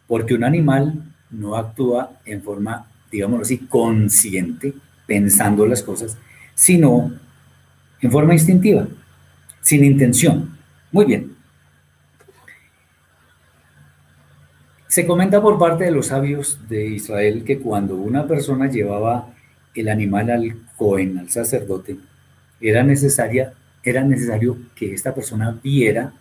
[0.07, 4.75] porque un animal no actúa en forma, digámoslo así, consciente,
[5.07, 6.19] pensando las cosas,
[6.55, 7.13] sino
[8.03, 8.87] en forma instintiva,
[9.63, 10.55] sin intención.
[10.91, 11.32] Muy bien.
[14.93, 19.33] Se comenta por parte de los sabios de Israel que cuando una persona llevaba
[19.75, 21.97] el animal al Cohen, al sacerdote,
[22.61, 26.13] era, necesaria, era necesario que esta persona viera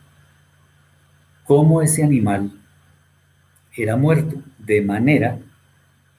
[1.43, 2.49] cómo ese animal
[3.75, 5.37] era muerto, de manera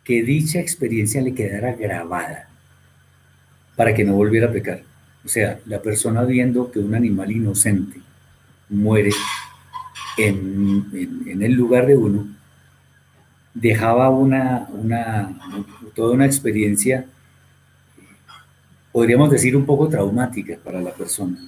[0.05, 2.51] que dicha experiencia le quedara grabada
[3.77, 4.83] para que no volviera a pecar.
[5.25, 7.99] O sea, la persona viendo que un animal inocente
[8.69, 9.13] muere
[10.19, 12.42] en, el lugar de uno,
[13.55, 15.39] dejaba una, una,
[15.95, 17.07] toda una experiencia,
[18.93, 21.39] podríamos decir, un poco traumática para la persona.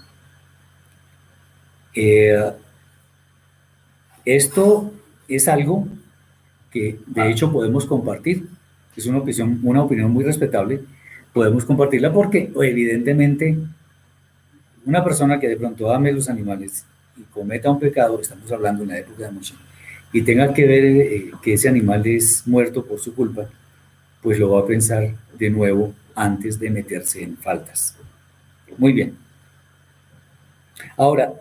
[1.94, 2.52] Eh,
[4.24, 4.92] esto
[5.28, 5.86] es algo
[6.70, 8.48] que de hecho podemos compartir,
[8.96, 10.82] es una opinión, una opinión muy respetable,
[11.32, 13.58] podemos compartirla porque evidentemente
[14.86, 16.84] una persona que de pronto ame los animales
[17.16, 19.54] y cometa un pecado, estamos hablando en la época de Moshe,
[20.14, 23.50] y tenga que ver eh, que ese animal es muerto por su culpa,
[24.22, 27.96] pues lo va a pensar de nuevo antes de meterse en faltas.
[28.78, 29.18] Muy bien.
[30.96, 31.32] Ahora,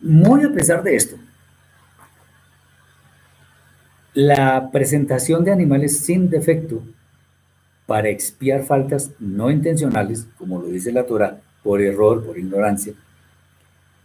[0.00, 1.16] muy a pesar de esto,
[4.14, 6.82] la presentación de animales sin defecto
[7.84, 12.94] para expiar faltas no intencionales, como lo dice la Torah, por error, por ignorancia,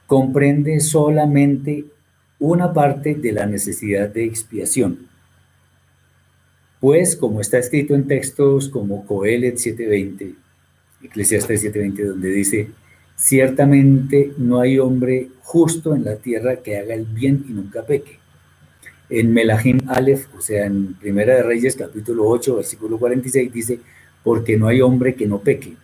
[0.05, 1.85] comprende solamente
[2.41, 5.07] una parte de la necesidad de expiación.
[6.79, 10.33] Pues, como está escrito en textos como Coelet 720,
[11.03, 12.71] Eclesiastes 720, donde dice,
[13.15, 18.17] ciertamente no hay hombre justo en la tierra que haga el bien y nunca peque.
[19.07, 23.79] En Melahim Aleph, o sea, en Primera de Reyes, capítulo 8, versículo 46, dice,
[24.23, 25.75] porque no hay hombre que no peque.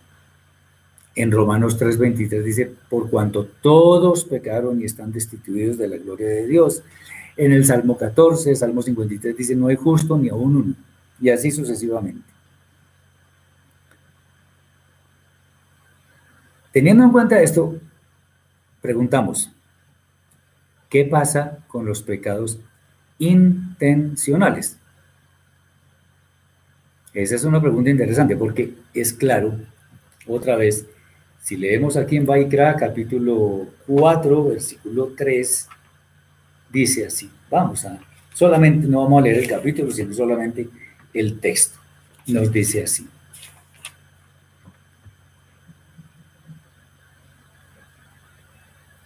[1.18, 6.46] En Romanos 3:23 dice, por cuanto todos pecaron y están destituidos de la gloria de
[6.46, 6.84] Dios.
[7.36, 10.74] En el Salmo 14, Salmo 53 dice, no hay justo ni aún uno.
[11.20, 12.22] Y así sucesivamente.
[16.72, 17.74] Teniendo en cuenta esto,
[18.80, 19.50] preguntamos,
[20.88, 22.60] ¿qué pasa con los pecados
[23.18, 24.78] intencionales?
[27.12, 29.58] Esa es una pregunta interesante porque es claro,
[30.28, 30.86] otra vez,
[31.42, 35.68] si leemos aquí en Vaikra, capítulo 4, versículo 3,
[36.70, 37.30] dice así.
[37.50, 37.98] Vamos a,
[38.34, 40.68] solamente, no vamos a leer el capítulo, sino solamente
[41.14, 41.78] el texto.
[42.26, 43.06] Nos dice así.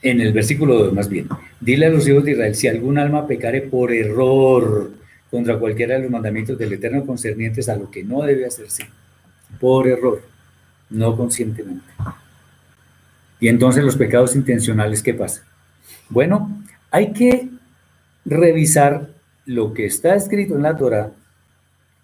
[0.02, 1.28] En el versículo 2, más bien.
[1.60, 4.90] Dile a los hijos de Israel, si algún alma pecare por error
[5.30, 8.88] contra cualquiera de los mandamientos del Eterno concernientes a lo que no debe hacerse,
[9.60, 10.22] por error,
[10.90, 11.86] no conscientemente.
[13.42, 15.42] Y entonces los pecados intencionales, ¿qué pasa?
[16.08, 17.48] Bueno, hay que
[18.24, 19.10] revisar
[19.46, 21.10] lo que está escrito en la Torah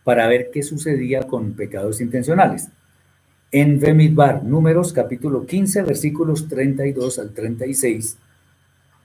[0.03, 2.70] para ver qué sucedía con pecados intencionales.
[3.53, 8.18] En Bemidbar, números capítulo 15, versículos 32 al 36,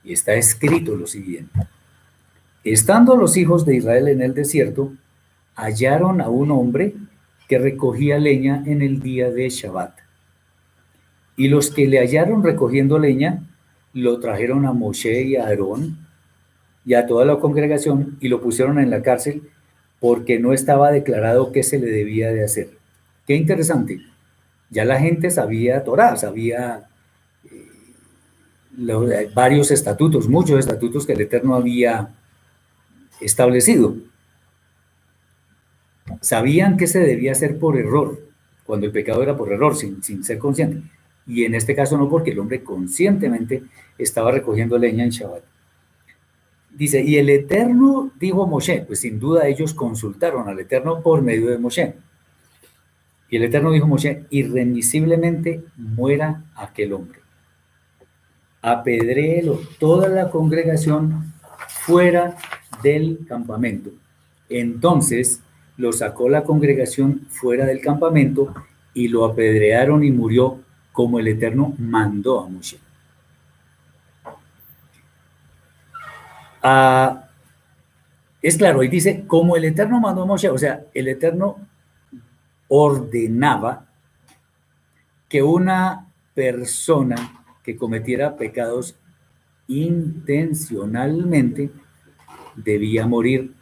[0.02, 1.68] y está escrito lo siguiente.
[2.64, 4.92] Estando los hijos de Israel en el desierto,
[5.54, 6.96] hallaron a un hombre
[7.48, 10.03] que recogía leña en el día de Shabbat
[11.36, 13.42] y los que le hallaron recogiendo leña,
[13.92, 15.98] lo trajeron a Moshe y a Aarón
[16.84, 19.42] y a toda la congregación y lo pusieron en la cárcel
[20.00, 22.70] porque no estaba declarado qué se le debía de hacer.
[23.26, 24.00] Qué interesante.
[24.70, 26.88] Ya la gente sabía Torah, sabía
[27.44, 32.10] eh, varios estatutos, muchos estatutos que el Eterno había
[33.20, 33.96] establecido.
[36.20, 38.20] Sabían qué se debía hacer por error,
[38.66, 40.82] cuando el pecado era por error, sin, sin ser consciente
[41.26, 43.62] y en este caso no porque el hombre conscientemente
[43.98, 45.42] estaba recogiendo leña en Shabbat.
[46.70, 51.22] Dice, y el Eterno dijo a Moshe, pues sin duda ellos consultaron al Eterno por
[51.22, 51.94] medio de Moshe.
[53.30, 57.20] Y el Eterno dijo a Moshe, irremisiblemente muera aquel hombre.
[58.60, 61.32] Apedréelo toda la congregación
[61.68, 62.36] fuera
[62.82, 63.90] del campamento.
[64.48, 65.40] Entonces
[65.76, 68.52] lo sacó la congregación fuera del campamento
[68.94, 70.63] y lo apedrearon y murió
[70.94, 72.78] como el Eterno mandó a Moshe.
[76.62, 77.28] Ah,
[78.40, 81.56] es claro, ahí dice, como el Eterno mandó a Moshe, o sea, el Eterno
[82.68, 83.86] ordenaba
[85.28, 88.94] que una persona que cometiera pecados
[89.66, 91.72] intencionalmente
[92.54, 93.52] debía morir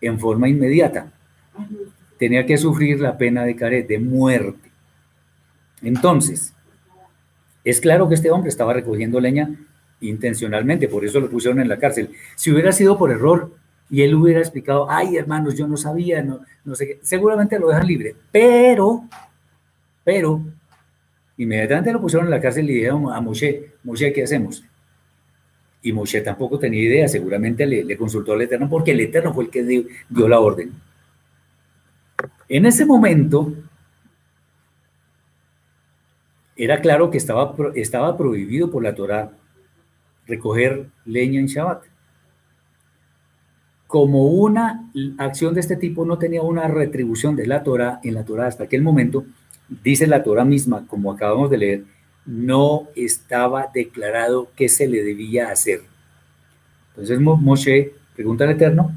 [0.00, 1.12] en forma inmediata.
[2.16, 4.70] Tenía que sufrir la pena de caret, de muerte.
[5.82, 6.52] Entonces,
[7.66, 9.50] es claro que este hombre estaba recogiendo leña
[10.00, 12.10] intencionalmente, por eso lo pusieron en la cárcel.
[12.36, 13.50] Si hubiera sido por error
[13.90, 17.88] y él hubiera explicado, ay hermanos, yo no sabía, no, sé qué, seguramente lo dejan
[17.88, 19.02] libre, pero,
[20.04, 20.40] pero,
[21.38, 24.62] inmediatamente lo pusieron en la cárcel y dijeron a Moshe, Moshe, ¿qué hacemos?
[25.82, 29.50] Y Moshe tampoco tenía idea, seguramente le, consultó al Eterno porque el Eterno fue el
[29.50, 30.70] que dio la orden.
[32.48, 33.52] En ese momento,
[36.56, 39.30] era claro que estaba, estaba prohibido por la Torah
[40.26, 41.84] recoger leña en Shabbat.
[43.86, 48.24] Como una acción de este tipo no tenía una retribución de la Torah en la
[48.24, 49.24] Torah hasta aquel momento,
[49.68, 51.84] dice la Torah misma, como acabamos de leer,
[52.24, 55.82] no estaba declarado qué se le debía hacer.
[56.90, 58.92] Entonces Moshe pregunta al Eterno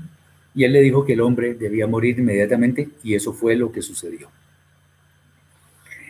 [0.55, 3.82] y él le dijo que el hombre debía morir inmediatamente y eso fue lo que
[3.82, 4.30] sucedió.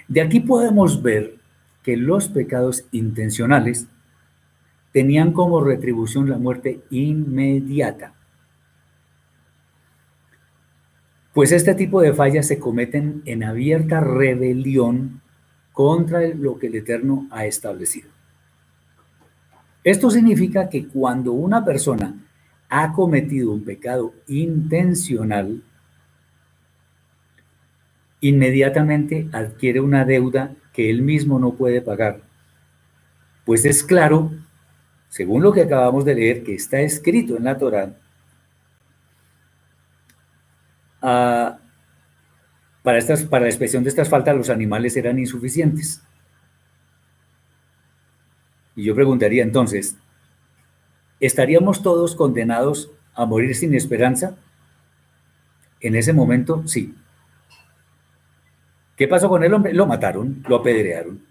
[0.08, 1.39] De aquí podemos ver
[1.84, 3.88] que los pecados intencionales
[4.92, 8.14] tenían como retribución la muerte inmediata.
[11.34, 15.22] Pues este tipo de fallas se cometen en abierta rebelión
[15.72, 18.10] contra lo que el Eterno ha establecido.
[19.84, 22.16] Esto significa que cuando una persona
[22.68, 25.64] ha cometido un pecado intencional,
[28.20, 32.22] inmediatamente adquiere una deuda que él mismo no puede pagar.
[33.44, 34.32] Pues es claro,
[35.10, 37.98] según lo que acabamos de leer, que está escrito en la Torá,
[41.02, 41.58] ah,
[42.82, 46.02] para, estas, para la expresión de estas faltas los animales eran insuficientes.
[48.74, 49.98] Y yo preguntaría entonces,
[51.20, 54.38] ¿estaríamos todos condenados a morir sin esperanza?
[55.82, 56.96] En ese momento, sí.
[59.00, 59.74] ¿Qué pasó con el hombre?
[59.74, 61.22] Lo mataron, lo apedrearon.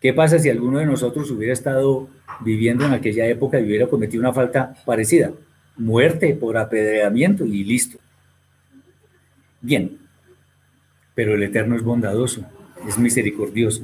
[0.00, 2.08] ¿Qué pasa si alguno de nosotros hubiera estado
[2.42, 5.32] viviendo en aquella época y hubiera cometido una falta parecida?
[5.76, 7.98] Muerte por apedreamiento y listo.
[9.62, 9.98] Bien,
[11.16, 12.44] pero el Eterno es bondadoso,
[12.86, 13.82] es misericordioso.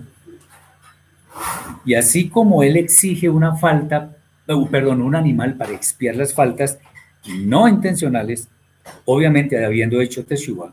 [1.85, 4.16] Y así como Él exige una falta,
[4.47, 6.79] uh, perdón, un animal para expiar las faltas
[7.27, 8.49] no intencionales,
[9.07, 10.73] obviamente habiendo hecho Teshuvah,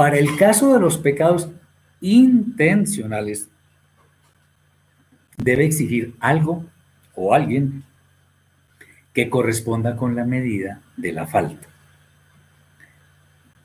[0.00, 1.50] para el caso de los pecados
[2.00, 3.50] intencionales,
[5.36, 6.64] debe exigir algo
[7.14, 7.84] o alguien
[9.12, 11.68] que corresponda con la medida de la falta.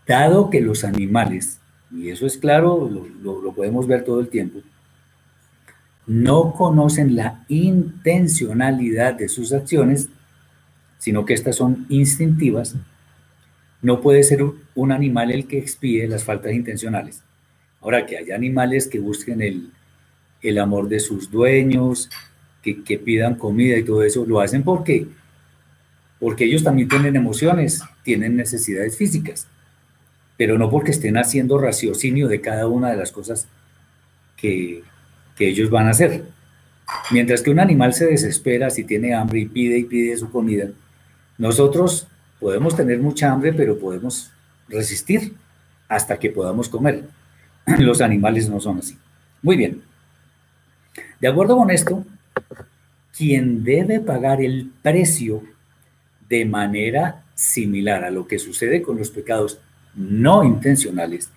[0.05, 2.89] Dado que los animales, y eso es claro,
[3.23, 4.59] lo, podemos ver todo el tiempo,
[6.05, 10.09] no conocen la intencionalidad de sus acciones,
[10.97, 12.75] sino que estas son instintivas,
[13.85, 17.21] no puede ser un animal el que expide las faltas intencionales.
[17.81, 22.09] Ahora, que haya animales que busquen el, amor de sus dueños,
[22.63, 25.05] que, que, pidan comida y todo eso, lo hacen porque,
[26.19, 29.47] porque ellos también tienen emociones, tienen necesidades físicas,
[30.35, 33.47] pero no porque estén haciendo raciocinio de cada una de las cosas
[34.35, 34.81] que,
[35.35, 36.25] que ellos van a hacer.
[37.11, 40.69] Mientras que un animal se desespera si tiene hambre y pide y pide su comida,
[41.37, 42.07] nosotros
[42.39, 44.31] Podemos tener mucha hambre, pero podemos
[44.67, 45.33] resistir
[45.87, 47.07] hasta que podamos comer.
[47.79, 48.97] Los animales no son así.
[49.41, 49.81] Muy bien.
[51.19, 52.05] De acuerdo con esto,
[53.15, 55.43] quien debe pagar el precio
[56.27, 59.59] de manera similar a lo que sucede con los pecados
[59.93, 61.29] no intencionales,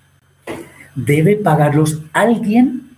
[0.94, 2.96] debe pagarlos alguien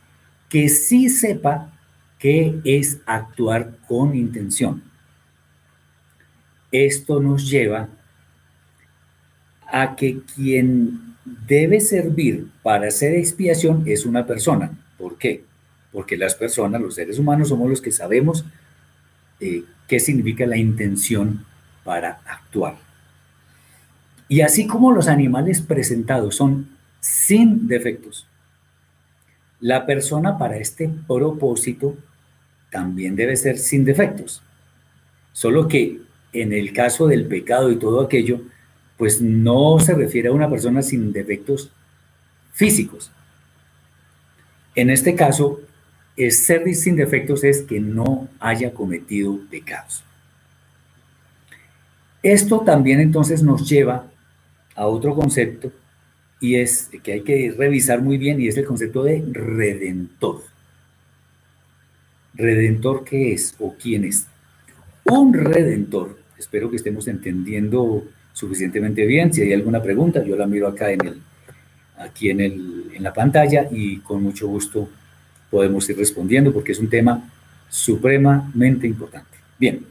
[0.49, 1.73] que sí sepa
[2.19, 4.83] qué es actuar con intención.
[6.73, 7.89] Esto nos lleva
[9.67, 11.17] a que quien
[11.47, 14.71] debe servir para hacer expiación es una persona.
[14.99, 15.45] ¿Por qué?
[15.93, 18.45] Porque las personas, los seres humanos, somos los que sabemos
[19.41, 21.45] eh, qué significa la intención
[21.85, 22.77] para actuar.
[24.29, 28.29] Y así como los animales presentados son sin defectos,
[29.61, 31.97] la persona para este propósito
[32.71, 34.43] también debe ser sin defectos.
[35.33, 36.01] Solo que
[36.33, 38.41] en el caso del pecado y todo aquello,
[38.97, 41.71] pues no se refiere a una persona sin defectos
[42.53, 43.11] físicos.
[44.75, 45.61] En este caso,
[46.31, 50.05] ser sin defectos es que no haya cometido pecados.
[52.23, 54.07] Esto también entonces nos lleva
[54.75, 55.73] a otro concepto
[56.41, 60.43] y es que hay que revisar muy bien y es el concepto de redentor.
[62.35, 64.27] ¿Redentor qué es o quién es?
[65.05, 69.33] Un redentor, espero que estemos entendiendo suficientemente bien.
[69.33, 71.23] Si hay alguna pregunta, yo la miro acá en el,
[71.99, 74.89] aquí en, el, en la pantalla y con mucho gusto
[75.51, 77.31] podemos ir respondiendo porque es un tema
[77.69, 79.37] supremamente importante.
[79.59, 79.85] Bien.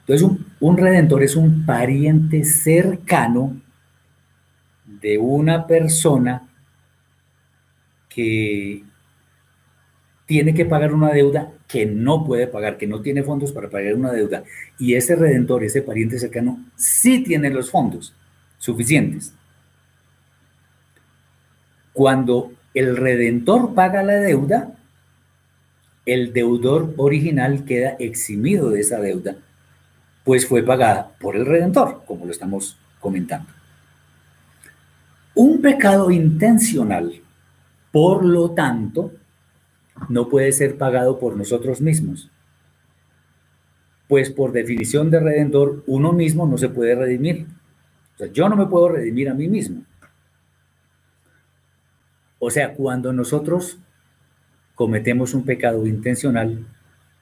[0.00, 3.56] Entonces, un, un redentor es un pariente cercano
[4.84, 6.48] de una persona
[8.08, 8.82] que
[10.28, 13.94] tiene que pagar una deuda que no puede pagar, que no tiene fondos para pagar
[13.94, 14.44] una deuda.
[14.78, 18.14] Y ese redentor, ese pariente cercano, sí tiene los fondos
[18.58, 19.32] suficientes.
[21.94, 24.76] Cuando el redentor paga la deuda,
[26.04, 29.38] el deudor original queda eximido de esa deuda,
[30.24, 33.48] pues fue pagada por el redentor, como lo estamos comentando.
[35.34, 37.14] Un pecado intencional,
[37.90, 39.12] por lo tanto,
[40.08, 42.30] no puede ser pagado por nosotros mismos.
[44.08, 47.46] Pues por definición de redentor, uno mismo no se puede redimir.
[48.14, 49.82] O sea, yo no me puedo redimir a mí mismo.
[52.38, 53.78] O sea, cuando nosotros
[54.74, 56.64] cometemos un pecado intencional,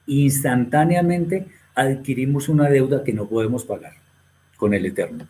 [0.05, 3.93] instantáneamente adquirimos una deuda que no podemos pagar
[4.57, 5.27] con el Eterno.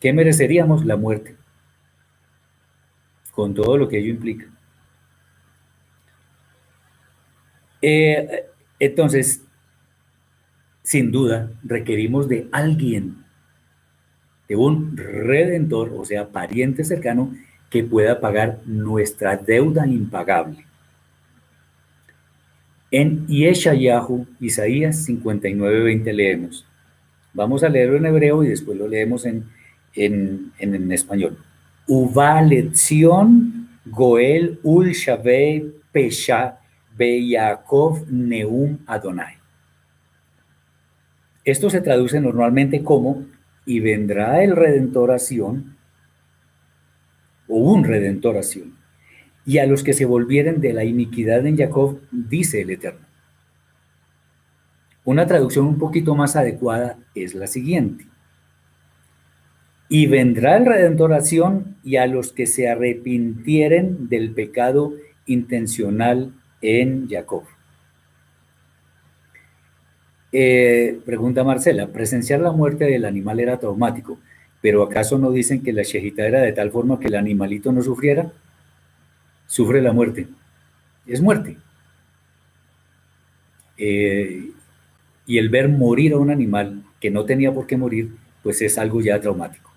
[0.00, 0.84] ¿Qué mereceríamos?
[0.84, 1.36] La muerte,
[3.30, 4.53] con todo lo que ello implica.
[7.86, 8.46] Eh,
[8.78, 9.42] entonces,
[10.82, 13.16] sin duda, requerimos de alguien,
[14.48, 17.34] de un redentor, o sea, pariente cercano,
[17.68, 20.64] que pueda pagar nuestra deuda impagable.
[22.90, 26.64] En Yeshayahu, Isaías 59:20 leemos.
[27.34, 29.44] Vamos a leerlo en hebreo y después lo leemos en,
[29.94, 31.36] en, español.
[31.86, 34.92] Uva lección Goel ul
[35.92, 36.63] Pesha
[36.96, 39.34] Beyakov Neum Adonai.
[41.44, 43.26] Esto se traduce normalmente como
[43.66, 45.76] y vendrá el redentoración
[47.48, 48.76] o un redentoración.
[49.46, 53.06] Y a los que se volvieren de la iniquidad en Jacob, dice el Eterno.
[55.04, 58.06] Una traducción un poquito más adecuada es la siguiente.
[59.90, 64.94] Y vendrá el redentoración y a los que se arrepintieren del pecado
[65.26, 66.32] intencional
[66.64, 67.44] en Jacob.
[70.32, 74.18] Eh, pregunta Marcela, presenciar la muerte del animal era traumático,
[74.60, 77.82] pero ¿acaso no dicen que la shejita era de tal forma que el animalito no
[77.82, 78.32] sufriera?
[79.46, 80.26] Sufre la muerte.
[81.06, 81.58] Es muerte.
[83.76, 84.50] Eh,
[85.26, 88.78] y el ver morir a un animal que no tenía por qué morir, pues es
[88.78, 89.70] algo ya traumático.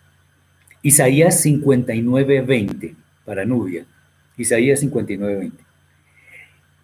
[0.81, 3.85] Isaías 59:20 para Nubia.
[4.37, 5.66] Isaías 59:20.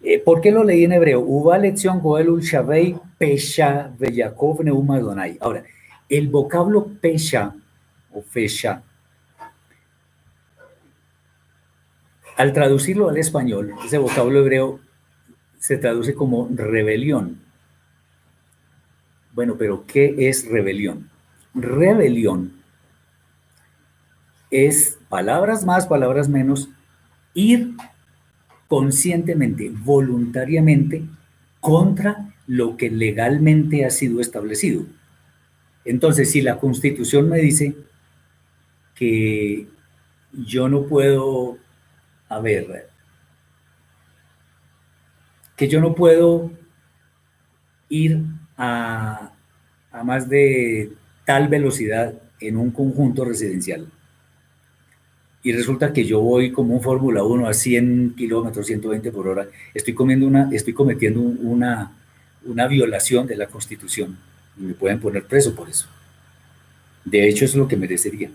[0.06, 1.20] Eh, ¿Por qué lo leí en hebreo?
[1.20, 5.38] Uva lección Goel Shavei Pesha Beyakov Neuma Donai.
[5.40, 5.64] Ahora,
[6.10, 7.54] el vocablo Pesha
[8.12, 8.82] o Fesha,
[12.36, 14.80] al traducirlo al español, ese vocablo hebreo
[15.58, 17.40] se traduce como rebelión.
[19.32, 21.08] Bueno, pero ¿qué es rebelión?
[21.54, 22.62] Rebelión
[24.50, 26.68] es palabras más, palabras menos,
[27.32, 27.74] ir
[28.74, 31.04] conscientemente, voluntariamente,
[31.60, 34.84] contra lo que legalmente ha sido establecido.
[35.84, 37.76] Entonces, si la constitución me dice
[38.96, 39.68] que
[40.32, 41.56] yo no puedo,
[42.28, 42.88] a ver,
[45.54, 46.50] que yo no puedo
[47.88, 48.24] ir
[48.56, 49.30] a,
[49.92, 50.90] a más de
[51.24, 53.86] tal velocidad en un conjunto residencial
[55.44, 59.46] y resulta que yo voy como un Fórmula 1 a 100 kilómetros, 120 por hora,
[59.74, 61.92] estoy, comiendo una, estoy cometiendo una,
[62.46, 64.16] una violación de la Constitución
[64.58, 65.86] y me pueden poner preso por eso.
[67.04, 68.30] De hecho, es lo que merecería.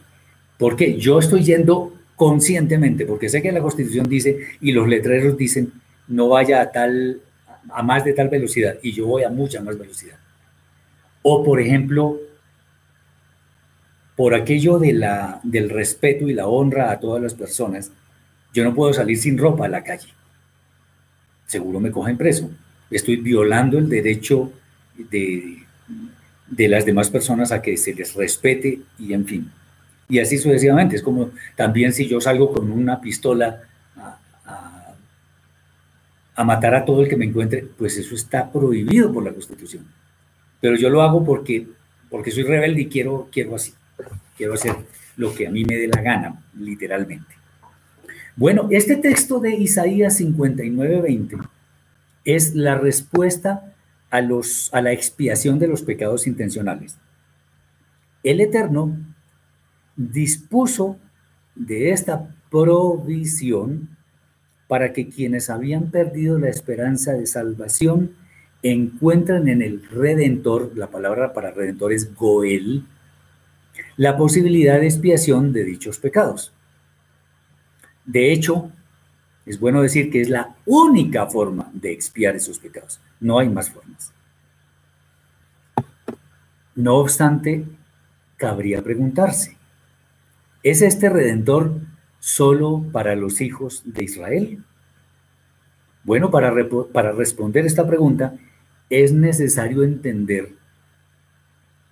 [0.59, 5.71] Porque yo estoy yendo conscientemente, porque sé que la Constitución dice y los letreros dicen
[6.07, 7.21] no vaya a tal
[7.71, 10.17] a más de tal velocidad y yo voy a mucha más velocidad.
[11.23, 12.19] O por ejemplo,
[14.19, 17.89] por aquello de la, del respeto y la honra a todas las personas,
[18.53, 20.09] yo no puedo salir sin ropa a la calle.
[21.45, 22.51] Seguro me cogen preso.
[22.91, 24.51] Estoy violando el derecho
[25.09, 25.59] de,
[26.49, 29.49] de las demás personas a que se les respete y en fin.
[30.09, 30.97] Y así sucesivamente.
[30.97, 33.61] Es como también si yo salgo con una pistola
[33.95, 34.95] a,
[36.35, 39.85] a, matar a todo el que me encuentre, pues eso está prohibido por la Constitución.
[40.59, 41.67] Pero yo lo hago porque,
[42.09, 43.78] porque soy rebelde y quiero, quiero así.
[44.37, 44.75] Quiero hacer
[45.17, 47.35] lo que a mí me dé la gana, literalmente.
[48.35, 51.37] Bueno, este texto de Isaías 59:20
[52.23, 53.73] es la respuesta
[54.09, 56.97] a, los, a la expiación de los pecados intencionales.
[58.23, 58.97] El Eterno
[59.95, 60.97] dispuso
[61.55, 63.89] de esta provisión
[64.67, 68.11] para que quienes habían perdido la esperanza de salvación
[68.61, 72.85] encuentran en el Redentor, la palabra para Redentor es Goel,
[73.99, 76.53] la posibilidad de expiación de dichos pecados.
[78.05, 78.71] De hecho,
[79.45, 83.01] es bueno decir que es la única forma de expiar esos pecados.
[83.19, 84.13] No hay más formas.
[86.75, 87.65] No obstante,
[88.37, 89.57] cabría preguntarse,
[90.63, 91.81] ¿es este redentor
[92.19, 94.63] solo para los hijos de Israel?
[96.05, 96.53] Bueno, para,
[96.93, 98.33] para responder esta pregunta
[98.89, 100.53] es necesario entender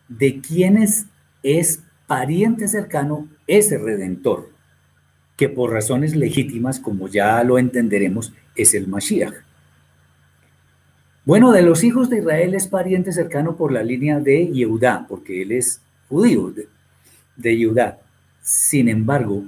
[0.08, 1.08] de quiénes
[1.44, 4.50] es pariente cercano ese redentor
[5.36, 9.36] que por razones legítimas, como ya lo entenderemos, es el Mashiach.
[11.26, 15.44] Bueno, de los hijos de Israel es pariente cercano por la línea de Yehudá, porque
[15.44, 16.68] él es judío de,
[17.36, 18.00] de Yehudá.
[18.42, 19.44] Sin embargo,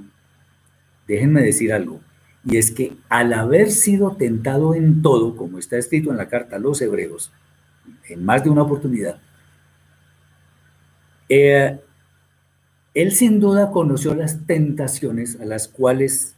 [1.08, 2.00] déjenme decir algo,
[2.44, 6.56] y es que al haber sido tentado en todo, como está escrito en la carta
[6.56, 7.32] a los hebreos,
[8.08, 9.18] en más de una oportunidad,
[11.28, 11.80] eh,
[12.94, 16.34] él sin duda conoció las tentaciones a las cuales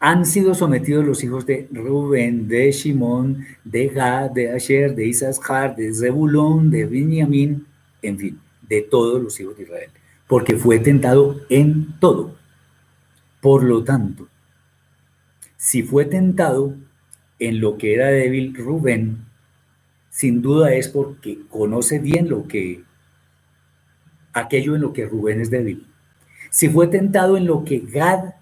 [0.00, 5.76] han sido sometidos los hijos de Rubén, de Shimón, de Gad, de Asher, de Isaac,
[5.76, 7.66] de Zebulón, de Benjamín,
[8.02, 9.90] en fin, de todos los hijos de Israel,
[10.28, 12.36] porque fue tentado en todo.
[13.40, 14.28] Por lo tanto,
[15.56, 16.74] si fue tentado
[17.38, 19.24] en lo que era débil Rubén,
[20.14, 22.84] sin duda es porque conoce bien lo que,
[24.32, 25.88] aquello en lo que Rubén es débil.
[26.50, 28.34] Si fue tentado en lo que Gad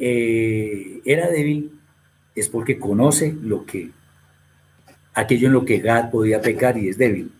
[0.00, 1.78] eh, era débil,
[2.34, 3.92] es porque conoce lo que,
[5.14, 7.30] aquello en lo que Gad podía pecar y es débil.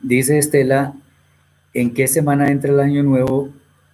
[0.00, 0.92] Dice Estela,
[1.72, 3.52] ¿en qué semana entra el año nuevo?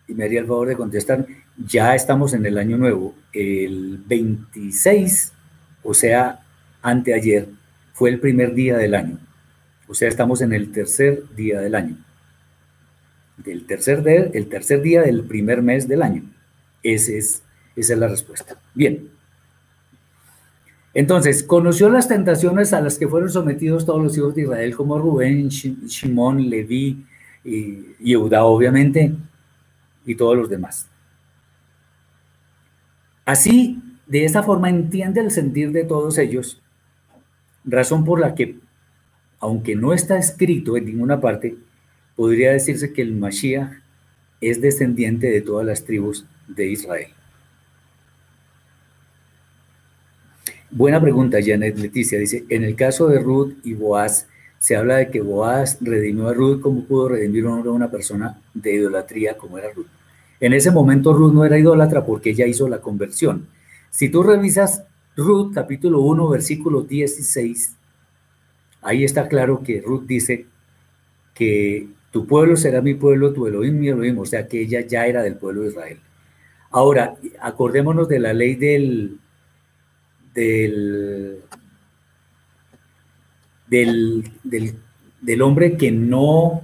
[0.08, 1.26] Y me haría el favor de contestar,
[1.58, 5.34] ya estamos en el año nuevo, el 26
[5.82, 6.40] o sea,
[6.82, 7.48] anteayer,
[7.92, 9.18] fue el primer día del año.
[9.88, 11.96] O sea, estamos en el tercer día del año.
[13.36, 16.22] Del tercer, el tercer día del primer mes del año.
[16.82, 17.42] Es, esa
[17.74, 18.56] es la respuesta.
[18.74, 19.08] Bien.
[20.94, 24.98] Entonces, conoció las tentaciones a las que fueron sometidos todos los hijos de Israel, como
[24.98, 27.04] Rubén, Shimón, Leví
[27.44, 29.14] y Yehuda, obviamente,
[30.04, 30.86] y todos los demás.
[33.24, 33.80] Así,
[34.12, 36.60] de esta forma entiende el sentir de todos ellos,
[37.64, 38.56] razón por la que,
[39.40, 41.56] aunque no está escrito en ninguna parte,
[42.14, 43.72] podría decirse que el Mashiach
[44.42, 47.08] es descendiente de todas las tribus de Israel.
[50.70, 52.18] Buena pregunta, Janet Leticia.
[52.18, 56.34] Dice, en el caso de Ruth y Boaz, se habla de que Boaz redimió a
[56.34, 59.88] Ruth como pudo redimir a una persona de idolatría como era Ruth.
[60.38, 63.46] En ese momento Ruth no era idólatra porque ella hizo la conversión.
[63.92, 64.84] Si tú revisas
[65.16, 67.76] Ruth capítulo 1, versículo 16,
[68.80, 70.46] ahí está claro que Ruth dice
[71.34, 75.06] que tu pueblo será mi pueblo, tu Elohim mi Elohim, o sea que ella ya
[75.06, 75.98] era del pueblo de Israel.
[76.70, 79.18] Ahora, acordémonos de la ley del,
[80.34, 81.42] del,
[83.68, 84.74] del,
[85.20, 86.62] del hombre que no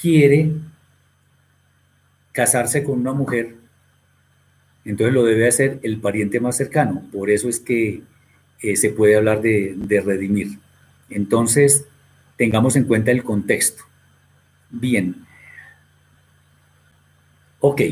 [0.00, 0.50] quiere
[2.32, 3.59] casarse con una mujer
[4.84, 7.02] entonces lo debe hacer el pariente más cercano.
[7.12, 8.02] Por eso es que
[8.62, 10.58] eh, se puede hablar de, redimir.
[11.08, 11.86] Entonces,
[12.36, 13.84] tengamos en cuenta el contexto.
[14.70, 15.26] Bien.
[17.60, 17.82] Ok.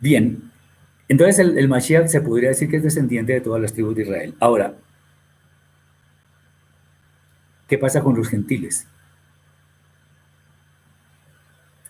[0.00, 0.50] Bien.
[1.08, 4.02] Entonces el, el, Mashiach se podría decir que es descendiente de todas las tribus de
[4.02, 4.34] Israel.
[4.40, 4.74] Ahora,
[7.68, 8.86] ¿qué pasa con los gentiles?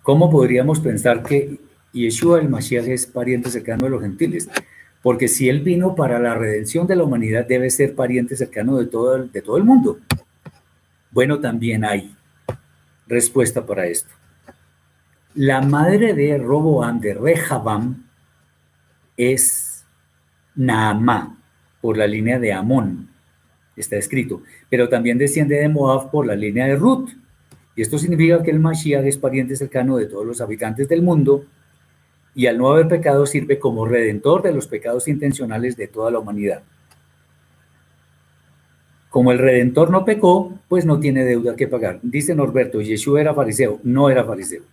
[0.03, 1.66] ¿Cómo podríamos pensar que
[2.03, 4.49] Yeshua el Mashiach es pariente cercano de los gentiles.
[5.03, 8.87] Porque si Él vino para la redención de la humanidad, debe ser pariente cercano de
[8.87, 10.01] todo, de todo el mundo.
[11.11, 12.15] Bueno, también hay
[13.07, 14.11] respuesta para esto.
[15.35, 18.05] La madre de Roboam, de Rehabam,
[19.17, 19.85] es
[20.55, 21.37] Naamá.
[21.81, 23.09] por la línea de Amón,
[23.77, 27.11] está escrito, pero también desciende de Moab por la línea de Ruth.
[27.77, 31.45] Y esto significa que el Mashiach es pariente cercano de todos los habitantes del mundo
[32.37, 36.19] y al no haber pecado sirve como redentor de los pecados intencionales de toda la
[36.19, 36.63] humanidad.
[39.09, 41.99] Como el redentor no pecó, pues no tiene deuda que pagar.
[42.03, 44.65] Dice Norberto, Yeshua era fariseo, no era fariseo.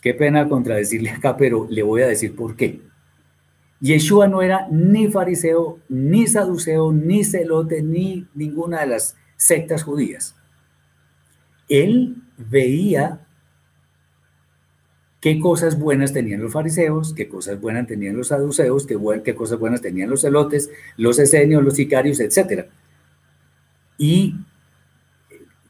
[0.00, 2.80] Qué pena contradecirle acá, pero le voy a decir por qué.
[3.80, 10.34] Yeshua no era ni fariseo, ni saduceo, ni celote, ni ninguna de las sectas judías.
[11.68, 13.23] Él veía
[15.24, 19.80] qué cosas buenas tenían los fariseos, qué cosas buenas tenían los saduceos, qué, cosas buenas
[19.80, 20.68] tenían los celotes,
[20.98, 22.66] los esenios, los sicarios, etc.
[23.96, 24.34] Y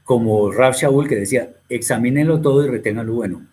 [0.02, 3.46] como Rab Shaul que decía, examínenlo todo y retengan lo bueno.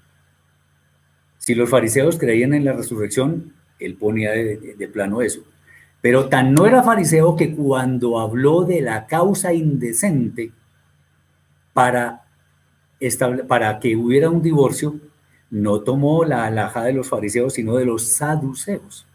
[1.37, 5.43] Si los fariseos creían en la resurrección, él ponía de, plano eso.
[6.01, 10.51] Pero tan no era fariseo que cuando habló de la causa indecente
[11.73, 12.23] para,
[13.47, 14.99] para que hubiera un divorcio,
[15.51, 19.05] no tomó la alhaja de los fariseos, sino de los saduceos.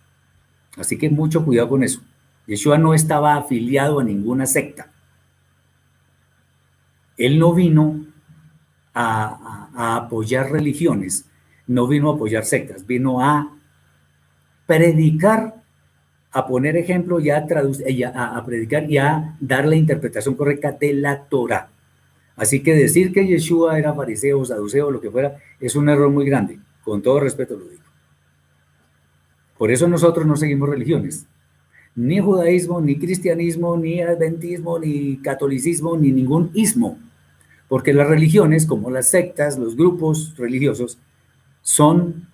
[0.76, 2.02] Así que mucho cuidado con eso.
[2.46, 4.92] Yeshua no estaba afiliado a ninguna secta.
[7.16, 8.04] Él no vino
[8.94, 11.26] a, apoyar religiones,
[11.66, 13.56] no vino a apoyar sectas, vino a
[14.66, 15.62] predicar,
[16.32, 20.92] a poner ejemplo y a, a, a predicar y a dar la interpretación correcta de
[20.92, 21.70] la Torah.
[22.36, 26.26] Así que decir que Yeshua era fariseo, saduceo, lo que fuera, es un error muy
[26.26, 26.60] grande.
[26.84, 27.82] Con todo respeto lo digo.
[29.58, 31.26] Por eso nosotros no seguimos religiones.
[31.94, 36.98] Ni judaísmo, ni cristianismo, ni adventismo, ni catolicismo, ni ningún ismo.
[37.68, 40.98] Porque las religiones, como las sectas, los grupos religiosos,
[41.62, 42.28] son,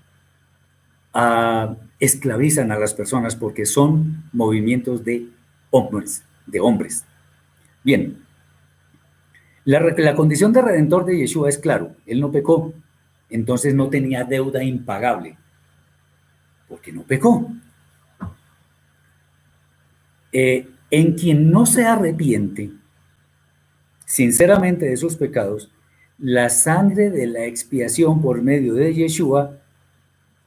[1.14, 5.28] uh, esclavizan a las personas porque son movimientos de
[5.70, 7.04] hombres, de hombres.
[7.84, 8.21] Bien,
[9.64, 12.72] la, condición de redentor de Yeshua es claro, él no pecó,
[13.30, 15.36] entonces no tenía deuda impagable,
[16.68, 17.50] porque no pecó.
[20.32, 22.70] Eh, en quien no se arrepiente
[24.04, 25.70] sinceramente de sus pecados,
[26.18, 29.58] la sangre de la expiación por medio de Yeshua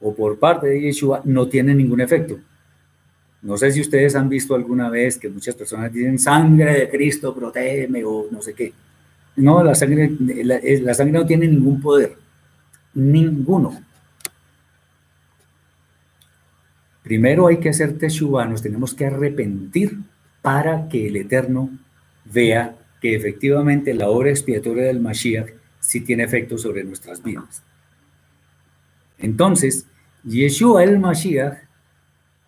[0.00, 2.38] o por parte de Yeshua no tiene ningún efecto.
[3.42, 7.34] No sé si ustedes han visto alguna vez que muchas personas dicen sangre de Cristo,
[7.34, 8.72] protégeme o no sé qué.
[9.36, 12.16] No, la sangre, la, sangre no tiene ningún poder.
[12.94, 13.78] Ninguno.
[17.02, 19.98] Primero hay que hacer teshuva, nos tenemos que arrepentir
[20.42, 21.70] para que el Eterno
[22.24, 27.62] vea que efectivamente la obra expiatoria del Mashiach sí tiene efecto sobre nuestras vidas.
[29.18, 29.86] Entonces,
[30.24, 31.58] Yeshua el Mashiach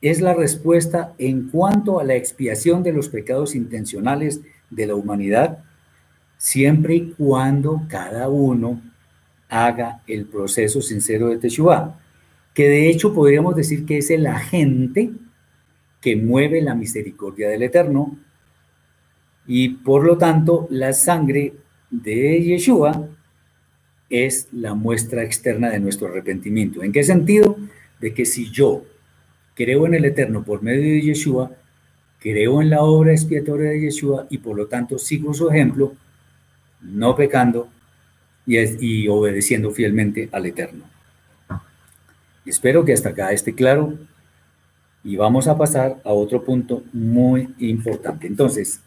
[0.01, 5.65] es la respuesta en cuanto a la expiación de los pecados intencionales de la humanidad
[6.39, 8.81] siempre y cuando cada uno
[9.49, 11.99] haga el proceso sincero de Teshuvah,
[12.55, 15.11] que de hecho podríamos decir que es el agente
[16.01, 18.17] que mueve la misericordia del Eterno
[19.47, 21.55] y por lo tanto la sangre
[21.91, 23.09] de Yeshua
[24.11, 26.83] es la muestra externa de nuestro arrepentimiento.
[26.83, 27.57] ¿En qué sentido?
[28.01, 28.85] De que si yo
[29.55, 31.53] creo en el Eterno por medio de Yeshua,
[32.21, 35.95] creo en la obra expiatoria de Yeshua y por lo tanto sigo su ejemplo,
[36.81, 37.69] no pecando
[38.47, 40.85] y, obedeciendo fielmente al Eterno.
[42.47, 43.95] Espero que hasta acá esté claro
[45.05, 48.27] y vamos a pasar a otro punto muy importante.
[48.27, 48.81] Entonces,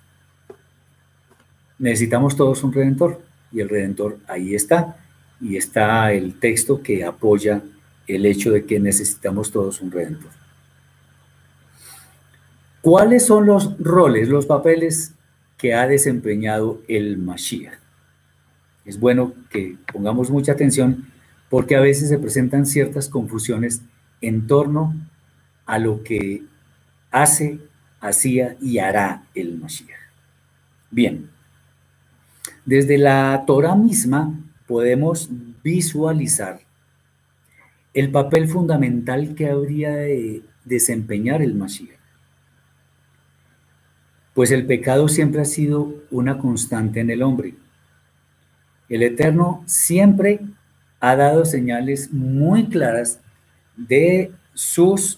[1.77, 3.21] necesitamos todos un redentor
[3.51, 4.97] y el redentor ahí está
[5.39, 7.61] y está el texto que apoya
[8.07, 10.31] el hecho de que necesitamos todos un redentor.
[12.81, 15.13] ¿Cuáles son los roles, los papeles
[15.57, 17.80] que ha desempeñado el Mashiach?
[18.85, 21.05] Es bueno que pongamos mucha atención
[21.49, 23.81] porque a veces se presentan ciertas confusiones
[24.21, 24.95] en torno
[25.65, 26.43] a lo que
[27.11, 27.59] hace,
[27.99, 29.99] hacía y hará el Mashiach.
[30.89, 31.29] Bien,
[32.65, 35.29] desde la Torah misma podemos
[35.63, 36.61] visualizar
[37.93, 41.99] el papel fundamental que habría de desempeñar el Mashiach.
[44.33, 47.55] Pues el pecado siempre ha sido una constante en el hombre
[48.91, 50.41] el Eterno siempre
[50.99, 53.21] ha dado señales muy claras
[53.77, 55.17] de sus,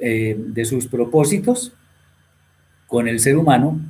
[0.00, 1.72] eh, de sus propósitos
[2.86, 3.80] con el ser humano,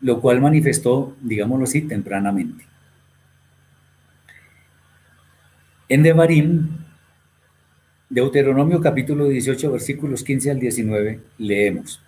[0.00, 2.64] lo cual manifestó, digámoslo así, tempranamente.
[5.88, 6.68] En Devarim,
[8.08, 12.00] Deuteronomio capítulo 18, versículos 15 al 19, leemos.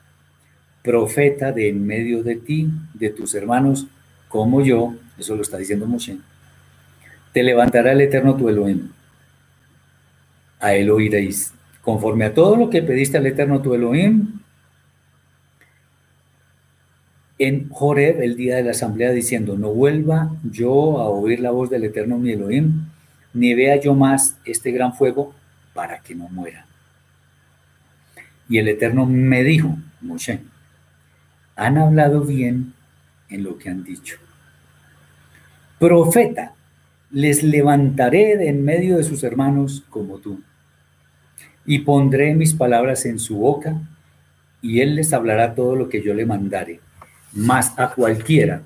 [0.84, 3.88] profeta de en medio de ti, de tus hermanos,
[4.28, 6.18] como yo, eso lo está diciendo Moshe,
[7.36, 8.88] te levantará el Eterno tu Elohim.
[10.58, 11.52] A él oiréis.
[11.82, 14.40] Conforme a todo lo que pediste al Eterno tu Elohim,
[17.38, 21.68] en Joreb, el día de la asamblea, diciendo, no vuelva yo a oír la voz
[21.68, 22.86] del Eterno mi Elohim,
[23.34, 25.34] ni vea yo más este gran fuego
[25.74, 26.64] para que no muera.
[28.48, 30.40] Y el Eterno me dijo, Moshe,
[31.54, 32.72] han hablado bien
[33.28, 34.16] en lo que han dicho.
[35.78, 36.55] Profeta,
[37.16, 40.42] les levantaré de en medio de sus hermanos como tú,
[41.64, 43.80] y pondré mis palabras en su boca,
[44.60, 46.80] y él les hablará todo lo que yo le mandare
[47.32, 48.62] mas a cualquiera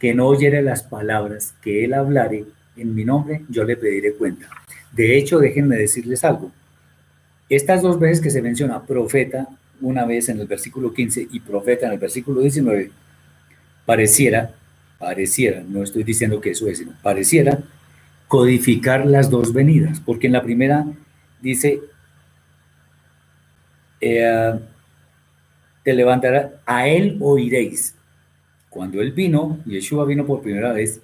[0.00, 2.44] que no oyere las palabras que él hablare
[2.76, 4.48] en mi nombre, yo le pediré cuenta.
[4.90, 6.50] De hecho, déjenme decirles algo.
[7.48, 9.46] Estas dos veces que se menciona profeta,
[9.80, 12.90] una vez en el versículo 15 y profeta en el versículo 19,
[13.86, 14.52] pareciera,
[14.98, 17.62] pareciera, no estoy diciendo que eso es, sino pareciera
[18.32, 20.86] codificar las dos venidas, porque en la primera
[21.42, 21.82] dice,
[24.00, 24.58] eh,
[25.82, 27.94] te levantará, a él oiréis,
[28.70, 31.02] cuando él vino, Yeshua vino por primera vez,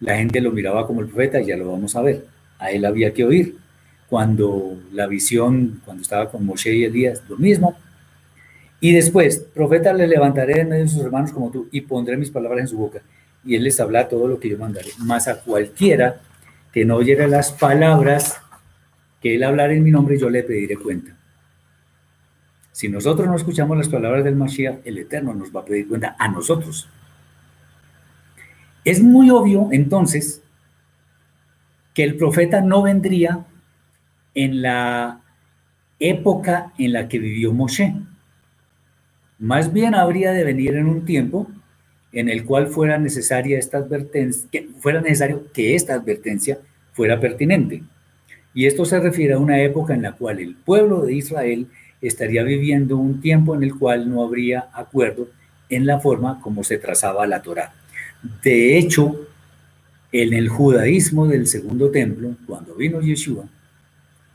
[0.00, 2.24] la gente lo miraba como el profeta, ya lo vamos a ver.
[2.58, 3.58] A él había que oír.
[4.08, 7.76] Cuando la visión, cuando estaba con Moshe y Elías, lo mismo.
[8.80, 12.30] Y después, profeta, le levantaré en medio de sus hermanos como tú y pondré mis
[12.30, 13.02] palabras en su boca.
[13.44, 14.88] Y él les habla todo lo que yo mandaré.
[15.00, 16.22] Más a cualquiera
[16.72, 18.40] que no oyera las palabras
[19.20, 21.16] que él hablara en mi nombre, yo le pediré cuenta.
[22.72, 26.16] Si nosotros no escuchamos las palabras del Mashiach, el Eterno nos va a pedir cuenta
[26.18, 26.88] a nosotros.
[28.84, 30.42] Es muy obvio entonces
[31.92, 33.44] que el profeta no vendría
[34.34, 35.20] en la
[35.98, 37.94] época en la que vivió Moshe.
[39.38, 41.48] Más bien habría de venir en un tiempo
[42.12, 46.58] en el cual fuera necesaria esta advertencia, fuera necesario que esta advertencia
[46.92, 47.82] fuera pertinente.
[48.52, 51.68] Y esto se refiere a una época en la cual el pueblo de Israel
[52.02, 55.28] estaría viviendo un tiempo en el cual no habría acuerdo
[55.68, 57.72] en la forma como se trazaba la Torá.
[58.42, 59.28] De hecho,
[60.10, 63.44] en el judaísmo del segundo templo, cuando vino Yeshua,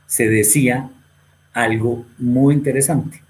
[0.06, 0.88] se decía
[1.52, 3.20] algo muy interesante.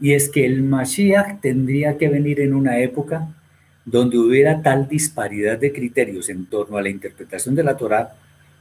[0.00, 3.28] Y es que el Mashiach tendría que venir en una época
[3.84, 8.14] donde hubiera tal disparidad de criterios en torno a la interpretación de la Torá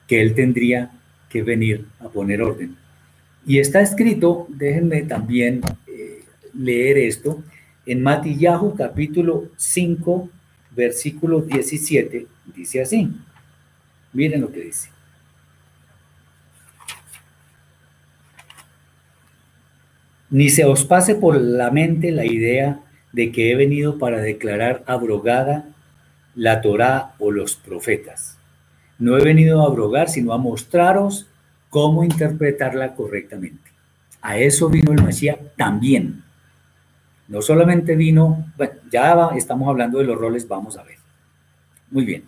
[0.07, 0.91] que él tendría
[1.29, 2.75] que venir a poner orden.
[3.45, 6.23] Y está escrito, déjenme también eh,
[6.53, 7.43] leer esto,
[7.85, 10.29] en Matillahu capítulo 5,
[10.75, 13.09] versículo 17, dice así.
[14.13, 14.89] Miren lo que dice.
[20.29, 22.79] Ni se os pase por la mente la idea
[23.13, 25.65] de que he venido para declarar abrogada
[26.35, 28.37] la Torá o los profetas.
[28.99, 31.27] No he venido a abrogar, sino a mostraros
[31.69, 33.71] cómo interpretarla correctamente.
[34.21, 36.23] A eso vino el Mashiach también.
[37.27, 40.97] No solamente vino, bueno, ya estamos hablando de los roles, vamos a ver.
[41.91, 42.23] Muy bien.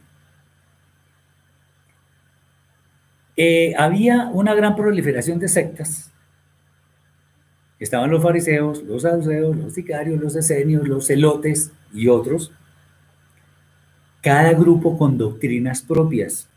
[3.36, 6.12] Eh, había una gran proliferación de sectas.
[7.80, 12.52] Estaban los fariseos, los saduceos, los sicarios, los esenios, los celotes y otros.
[14.22, 16.50] Cada grupo con doctrinas propias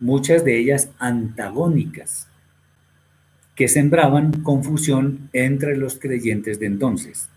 [0.00, 2.28] muchas de ellas antagónicas,
[3.54, 7.28] que sembraban confusión entre los creyentes de entonces.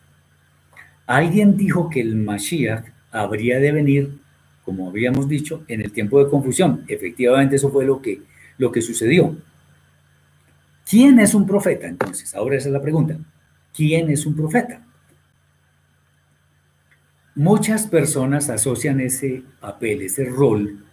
[1.07, 4.19] Alguien dijo que el Mashiach habría de venir,
[4.63, 6.85] como habíamos dicho, en el tiempo de confusión.
[6.87, 8.21] Efectivamente, eso fue lo que,
[8.57, 9.35] lo que sucedió.
[10.91, 12.35] ¿Quién es un profeta entonces?
[12.35, 13.17] Ahora esa es la pregunta.
[13.73, 14.85] ¿Quién es un profeta?
[17.33, 20.83] Muchas personas asocian ese papel, ese rol,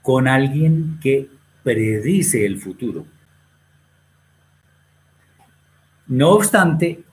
[0.00, 1.28] con alguien que
[1.62, 3.04] predice el futuro.
[6.06, 7.04] No obstante,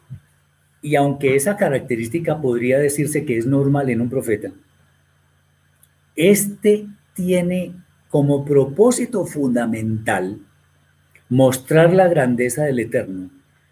[0.82, 4.54] y aunque esa característica podría decirse que es normal en un profeta,
[6.16, 7.74] este tiene
[8.08, 10.40] como propósito fundamental
[11.32, 13.30] mostrar la grandeza del Eterno,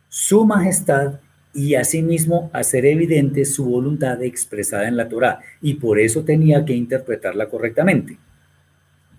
[0.08, 1.20] su majestad
[1.54, 6.74] y asimismo hacer evidente su voluntad expresada en la Torah, y por eso tenía que
[6.74, 8.18] interpretarla correctamente.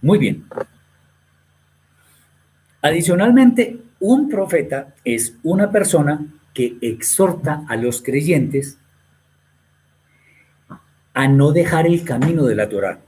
[0.00, 0.44] Muy bien.
[2.80, 8.78] Adicionalmente, un profeta es una persona que exhorta a los creyentes
[11.12, 13.00] a no dejar el camino de la Torah,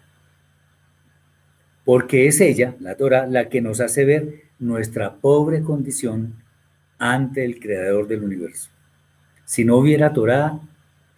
[1.86, 6.34] porque es ella, la Torah, la que nos hace ver nuestra pobre condición
[6.98, 8.70] ante el Creador del universo.
[9.44, 10.60] Si no hubiera Torah,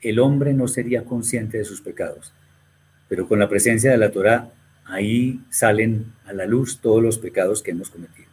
[0.01, 2.32] el hombre no sería consciente de sus pecados.
[3.07, 4.51] Pero con la presencia de la Torah,
[4.86, 8.28] ahí salen a la luz todos los pecados que hemos cometido.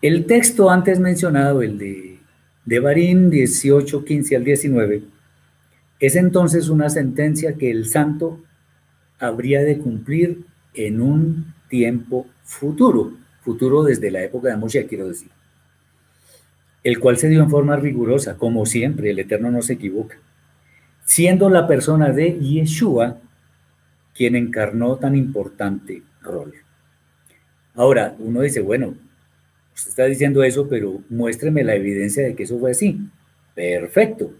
[0.00, 2.18] El texto antes mencionado, el de,
[2.64, 5.02] de Barín 18, 15 al 19,
[6.00, 8.42] es entonces una sentencia que el santo
[9.18, 15.30] habría de cumplir en un tiempo futuro, futuro desde la época de Moshe, quiero decir,
[16.84, 20.18] el cual se dio en forma rigurosa, como siempre, el Eterno no se equivoca,
[21.04, 23.16] siendo la persona de Yeshua
[24.14, 26.52] quien encarnó tan importante rol.
[27.74, 28.94] Ahora, uno dice, bueno,
[29.74, 33.00] usted está diciendo eso, pero muéstreme la evidencia de que eso fue así.
[33.54, 34.32] Perfecto.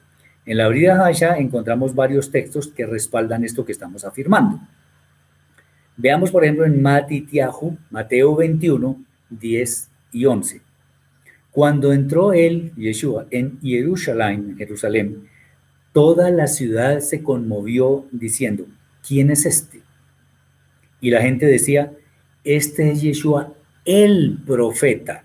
[0.45, 4.61] En la Brida Hasha encontramos varios textos que respaldan esto que estamos afirmando.
[6.03, 10.62] Veamos, por ejemplo, en Matitiahu, Mateo 21, 10 y 11.
[11.51, 15.28] Cuando entró él, Yeshua, en Jerusalén, Jerusalén,
[15.92, 18.66] toda la ciudad se conmovió diciendo,
[19.07, 19.82] ¿quién es este?
[21.03, 21.92] Y la gente decía,
[22.44, 23.53] este es Yeshua,
[23.84, 25.24] el profeta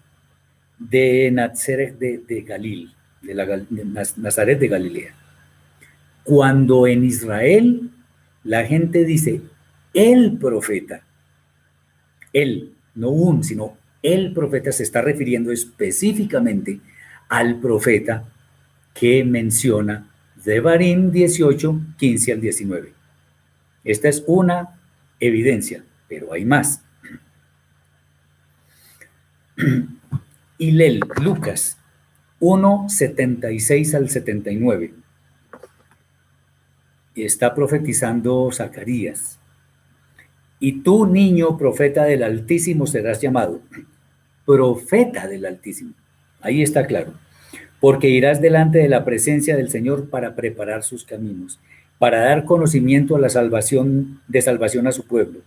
[0.77, 3.85] de Nazaret de, Galil, de, la, de
[4.17, 5.15] Nazaret de Galilea.
[6.25, 7.91] Cuando en Israel
[8.43, 9.41] la gente dice,
[9.95, 11.01] el profeta,
[12.31, 16.79] él, no un, sino el profeta se está refiriendo específicamente
[17.27, 18.25] al profeta
[18.93, 20.11] que menciona
[20.43, 22.93] Devarim 18, 15 al 19.
[23.83, 24.79] Esta es una
[25.19, 26.83] evidencia, pero hay más.
[30.57, 31.77] Y Lel, Lucas
[32.39, 34.93] 1, 76 al 79.
[37.13, 39.37] Y está profetizando Zacarías.
[40.59, 43.59] Y tú, niño, profeta del Altísimo, serás llamado.
[44.45, 45.93] Profeta del Altísimo.
[46.41, 47.13] Ahí está claro.
[47.79, 51.59] Porque irás delante de la presencia del Señor para preparar sus caminos,
[51.99, 55.39] para dar conocimiento a la salvación de salvación a su pueblo,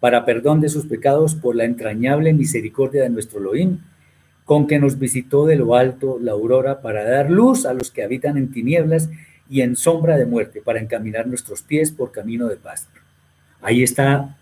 [0.00, 3.78] para perdón de sus pecados por la entrañable misericordia de nuestro Elohim
[4.44, 8.02] con que nos visitó de lo alto la aurora para dar luz a los que
[8.02, 9.08] habitan en tinieblas
[9.48, 12.88] y en sombra de muerte, para encaminar nuestros pies por camino de paz.
[13.60, 14.36] Ahí está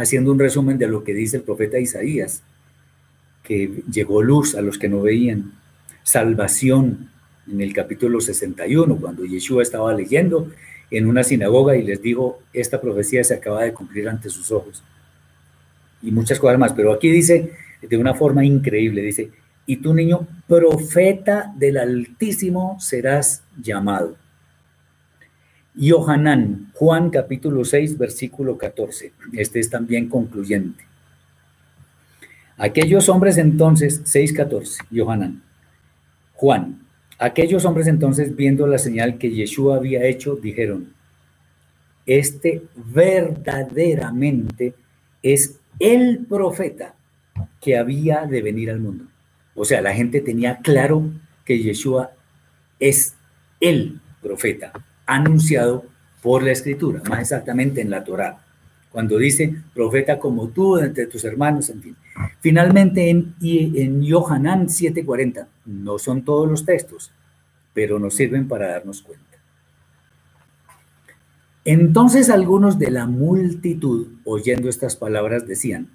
[0.00, 2.42] haciendo un resumen de lo que dice el profeta Isaías,
[3.42, 5.52] que llegó luz a los que no veían,
[6.02, 7.10] salvación
[7.50, 10.50] en el capítulo 61, cuando Yeshua estaba leyendo
[10.90, 14.82] en una sinagoga y les dijo, esta profecía se acaba de cumplir ante sus ojos.
[16.02, 19.30] Y muchas cosas más, pero aquí dice de una forma increíble, dice,
[19.66, 24.16] y tu niño, profeta del Altísimo serás llamado.
[25.74, 29.12] Yohanan, Juan capítulo 6, versículo 14.
[29.32, 30.84] Este es también concluyente.
[32.56, 35.44] Aquellos hombres entonces, 6.14, Yohanan,
[36.34, 36.80] Juan,
[37.18, 40.92] aquellos hombres entonces viendo la señal que Yeshua había hecho, dijeron,
[42.04, 44.74] este verdaderamente
[45.22, 46.94] es el profeta
[47.60, 49.04] que había de venir al mundo.
[49.54, 51.10] O sea, la gente tenía claro
[51.44, 52.10] que Yeshua
[52.78, 53.14] es
[53.60, 54.72] el profeta
[55.14, 55.84] anunciado
[56.22, 58.44] por la escritura, más exactamente en la Torá,
[58.90, 61.96] cuando dice profeta como tú entre tus hermanos, en fin.
[62.40, 67.10] Finalmente en, en Yohanan 7:40, no son todos los textos,
[67.72, 69.24] pero nos sirven para darnos cuenta.
[71.64, 75.88] Entonces algunos de la multitud, oyendo estas palabras, decían,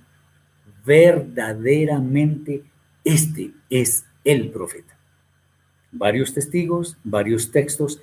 [0.85, 2.63] verdaderamente
[3.03, 4.97] este es el profeta.
[5.91, 8.01] Varios testigos, varios textos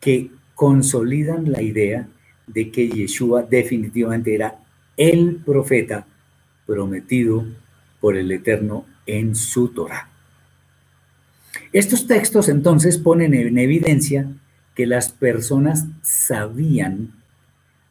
[0.00, 2.08] que consolidan la idea
[2.46, 4.56] de que Yeshua definitivamente era
[4.96, 6.06] el profeta
[6.66, 7.44] prometido
[8.00, 10.08] por el Eterno en su Torah.
[11.72, 14.28] Estos textos entonces ponen en evidencia
[14.74, 17.12] que las personas sabían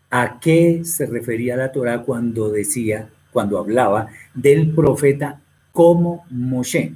[0.09, 5.41] a qué se refería la Torah cuando decía cuando hablaba del profeta
[5.71, 6.93] como Moshe.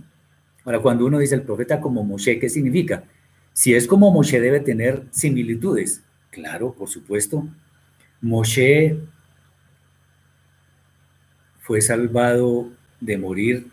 [0.64, 3.04] Ahora, cuando uno dice el profeta como Moshe, ¿qué significa?
[3.58, 6.04] Si es como Moshe, debe tener similitudes.
[6.30, 7.48] Claro, por supuesto.
[8.22, 9.00] Moshe
[11.62, 12.70] fue salvado
[13.02, 13.66] de morir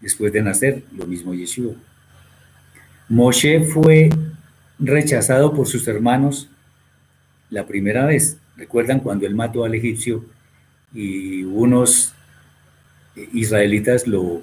[0.00, 1.74] después de nacer, lo mismo Yeshua.
[3.08, 4.10] Moshe fue
[4.78, 6.48] rechazado por sus hermanos
[7.50, 8.38] la primera vez.
[8.56, 10.24] ¿Recuerdan cuando él mató al egipcio
[10.94, 12.14] y unos
[13.32, 14.42] israelitas lo,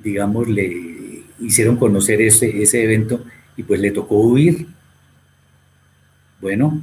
[0.00, 0.93] digamos, le
[1.40, 3.24] hicieron conocer ese, ese evento
[3.56, 4.66] y pues le tocó huir.
[6.40, 6.80] Bueno,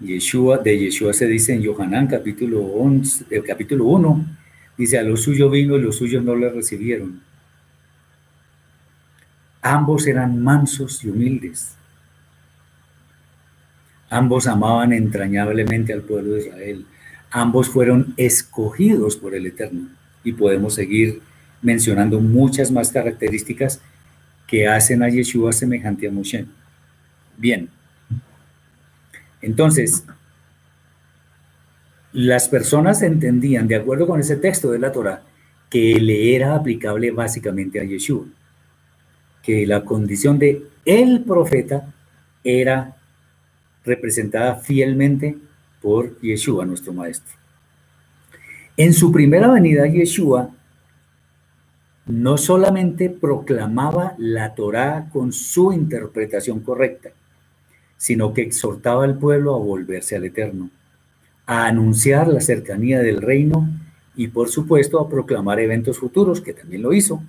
[0.00, 4.26] Yeshua, de Yeshua se dice en Yohanan capítulo, 11, el capítulo 1,
[4.76, 7.20] dice, a lo suyo vino y los suyos no le recibieron.
[9.60, 11.76] Ambos eran mansos y humildes.
[14.10, 16.86] Ambos amaban entrañablemente al pueblo de Israel.
[17.30, 19.88] Ambos fueron escogidos por el Eterno.
[20.24, 21.22] Y podemos seguir
[21.62, 23.80] mencionando muchas más características
[24.52, 26.44] que hacen a Yeshua semejante a Moshe.
[27.38, 27.70] Bien.
[29.40, 30.04] Entonces,
[32.12, 35.22] las personas entendían, de acuerdo con ese texto de la Torah,
[35.70, 38.26] que le era aplicable básicamente a Yeshua,
[39.42, 41.90] que la condición de el profeta
[42.44, 42.94] era
[43.86, 45.34] representada fielmente
[45.80, 47.32] por Yeshua, nuestro maestro.
[48.76, 50.50] En su primera venida, Yeshua
[52.06, 57.10] no solamente proclamaba la Torá con su interpretación correcta,
[57.96, 60.70] sino que exhortaba al pueblo a volverse al Eterno,
[61.46, 63.68] a anunciar la cercanía del reino
[64.16, 67.22] y por supuesto a proclamar eventos futuros, que también lo hizo.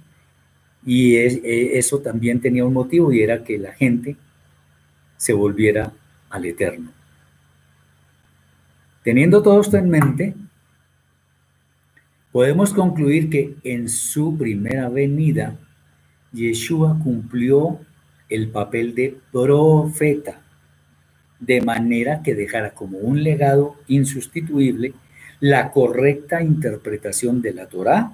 [0.86, 4.18] Y e, eso también tenía un motivo y era que la gente
[5.18, 5.94] se volviera
[6.30, 6.92] al Eterno.
[9.04, 10.34] Teniendo todo esto en mente,
[12.34, 15.56] podemos concluir que en su primera venida,
[16.34, 17.80] Yeshua cumplió
[18.28, 20.42] el papel de profeta,
[21.40, 24.94] de manera que dejara como un legado insustituible
[25.40, 28.14] la correcta interpretación de la Torá,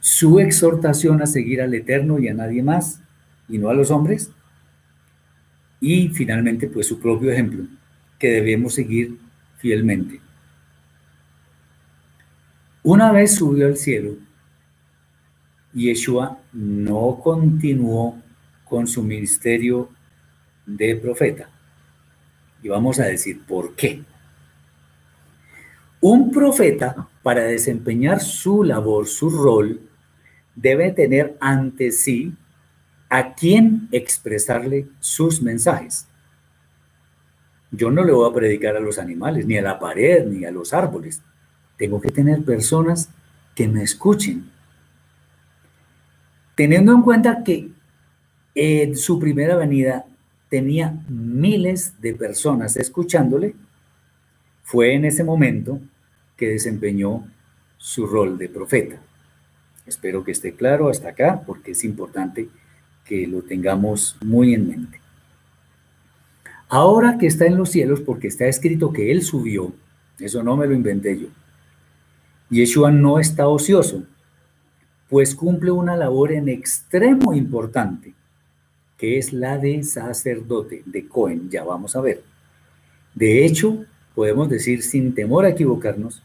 [0.00, 3.00] su exhortación a seguir al Eterno y a nadie más,
[3.50, 4.30] y no a los hombres,
[5.78, 7.64] y finalmente pues su propio ejemplo,
[8.18, 9.18] que debemos seguir
[9.58, 10.23] fielmente.
[12.86, 14.18] Una vez subió al cielo,
[15.72, 18.20] Yeshua no continuó
[18.66, 19.88] con su ministerio
[20.66, 21.48] de profeta.
[22.62, 24.02] Y vamos a decir por qué.
[26.02, 29.80] Un profeta, para desempeñar su labor, su rol,
[30.54, 32.34] debe tener ante sí
[33.08, 36.06] a quién expresarle sus mensajes.
[37.70, 40.50] Yo no le voy a predicar a los animales, ni a la pared, ni a
[40.50, 41.22] los árboles.
[41.84, 43.10] Tengo que tener personas
[43.54, 44.50] que me escuchen.
[46.54, 47.68] Teniendo en cuenta que
[48.54, 50.06] en su primera venida
[50.48, 53.54] tenía miles de personas escuchándole,
[54.62, 55.78] fue en ese momento
[56.38, 57.28] que desempeñó
[57.76, 58.96] su rol de profeta.
[59.86, 62.48] Espero que esté claro hasta acá porque es importante
[63.04, 65.00] que lo tengamos muy en mente.
[66.66, 69.74] Ahora que está en los cielos, porque está escrito que Él subió,
[70.18, 71.28] eso no me lo inventé yo,
[72.50, 74.04] Yeshua no está ocioso,
[75.08, 78.14] pues cumple una labor en extremo importante,
[78.98, 82.22] que es la de sacerdote, de Cohen, ya vamos a ver.
[83.14, 83.84] De hecho,
[84.14, 86.22] podemos decir sin temor a equivocarnos,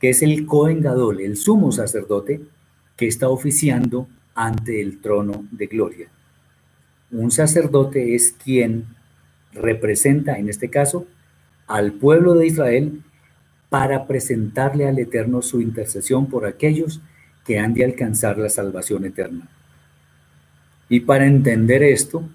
[0.00, 2.42] que es el Cohen Gadol, el sumo sacerdote,
[2.96, 6.08] que está oficiando ante el trono de gloria.
[7.10, 8.86] Un sacerdote es quien
[9.52, 11.06] representa, en este caso,
[11.66, 13.02] al pueblo de Israel
[13.68, 17.00] para presentarle al Eterno su intercesión por aquellos
[17.44, 19.48] que han de alcanzar la salvación eterna.
[20.88, 22.28] Y para entender esto,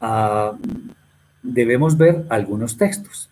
[0.00, 0.56] ah,
[1.42, 3.28] debemos ver algunos textos.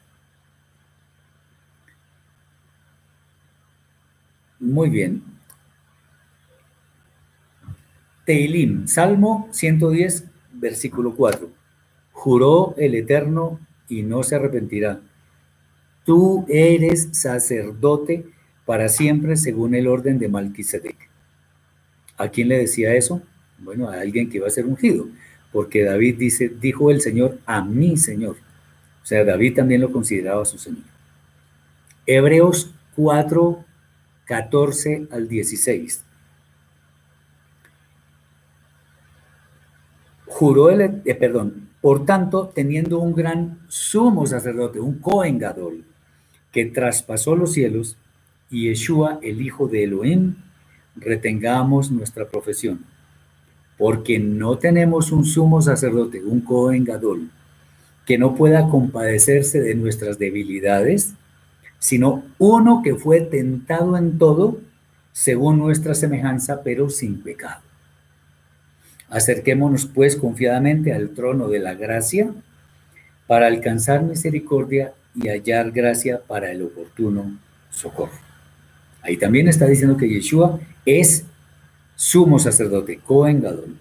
[4.59, 5.23] Muy bien.
[8.25, 10.25] Teilim, Salmo 110,
[10.55, 11.51] versículo 4.
[12.13, 15.01] Juró el Eterno y no se arrepentirá
[16.05, 18.27] Tú eres sacerdote
[18.67, 20.97] para siempre según el orden de Malquisedec.
[22.17, 23.23] ¿A quién le decía eso?
[23.59, 25.07] Bueno, a alguien que iba a ser ungido,
[25.53, 28.37] porque David dice, dijo el Señor a mi Señor.
[29.03, 30.85] O sea, David también lo consideraba su Señor.
[32.07, 33.65] Hebreos 4,
[34.25, 36.05] 14 al 16.
[40.27, 45.85] Juró el, eh, perdón, por tanto, teniendo un gran sumo sacerdote, un Cohen Gadol,
[46.55, 47.97] que traspasó los cielos,
[48.49, 50.37] y Yeshua, el Hijo de Elohim,
[50.95, 52.85] retengamos nuestra profesión,
[53.77, 57.29] porque no tenemos un sumo sacerdote, un Cohen Gadol,
[58.07, 61.15] que no pueda compadecerse de nuestras debilidades,
[61.81, 64.61] sino uno que fue tentado en todo,
[65.11, 67.63] según nuestra semejanza, pero sin pecado.
[69.09, 72.33] Acerquémonos pues confiadamente al trono de la gracia
[73.27, 77.39] para alcanzar misericordia y hallar gracia para el oportuno
[77.71, 78.19] socorro.
[79.03, 81.25] Ahí también está diciendo que Yeshua es
[81.95, 83.77] sumo sacerdote, Cohen Gadol.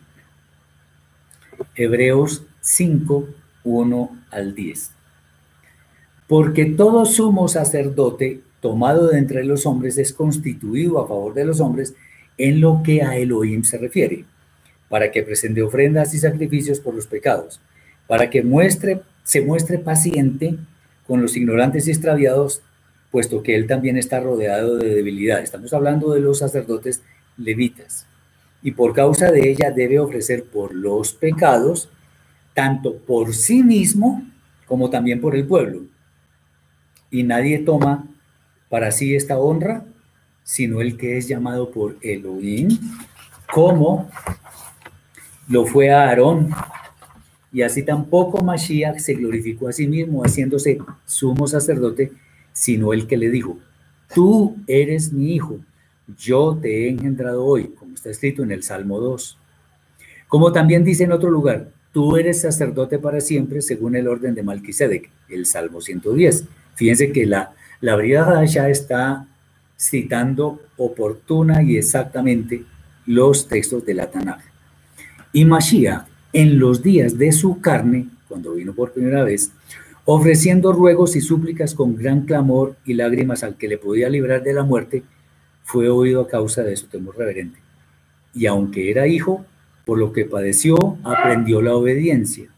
[1.76, 3.30] Hebreos 5,
[3.64, 4.92] 1 al 10.
[6.28, 11.60] Porque todo sumo sacerdote tomado de entre los hombres es constituido a favor de los
[11.60, 11.96] hombres
[12.38, 14.26] en lo que a Elohim se refiere,
[14.90, 17.60] para que presente ofrendas y sacrificios por los pecados,
[18.08, 20.58] para que muestre, se muestre paciente
[21.08, 22.62] con los ignorantes y extraviados,
[23.12, 25.42] puesto que él también está rodeado de debilidad.
[25.42, 27.02] Estamos hablando de los sacerdotes
[27.38, 28.08] levitas.
[28.62, 31.90] Y por causa de ella debe ofrecer por los pecados,
[32.54, 34.24] tanto por sí mismo
[34.66, 35.82] como también por el pueblo.
[37.12, 38.08] Y nadie toma
[38.70, 39.86] para sí esta honra,
[40.44, 42.70] sino el que es llamado por Elohim,
[43.54, 44.10] como
[45.48, 46.50] lo fue a Aarón.
[47.54, 52.12] Y así tampoco Mashiach se glorificó a sí mismo, haciéndose sumo sacerdote,
[52.52, 53.60] sino el que le dijo,
[54.14, 55.60] tú eres mi hijo,
[56.18, 59.38] yo te he engendrado hoy, como está escrito en el Salmo 2.
[60.28, 64.42] Como también dice en otro lugar, tú eres sacerdote para siempre según el orden de
[64.42, 66.46] Malquisedec, el Salmo 110.
[66.74, 69.28] Fíjense que la, la brigada ya está
[69.78, 72.64] citando oportuna y exactamente
[73.06, 74.42] los textos de la Tanaj.
[75.32, 79.52] Y Mashiach, en los días de su carne, cuando vino por primera vez,
[80.06, 84.54] ofreciendo ruegos y súplicas con gran clamor y lágrimas al que le podía librar de
[84.54, 85.04] la muerte,
[85.64, 87.60] fue oído a causa de su temor reverente.
[88.34, 89.46] Y aunque era hijo,
[89.86, 92.50] por lo que padeció, aprendió la obediencia.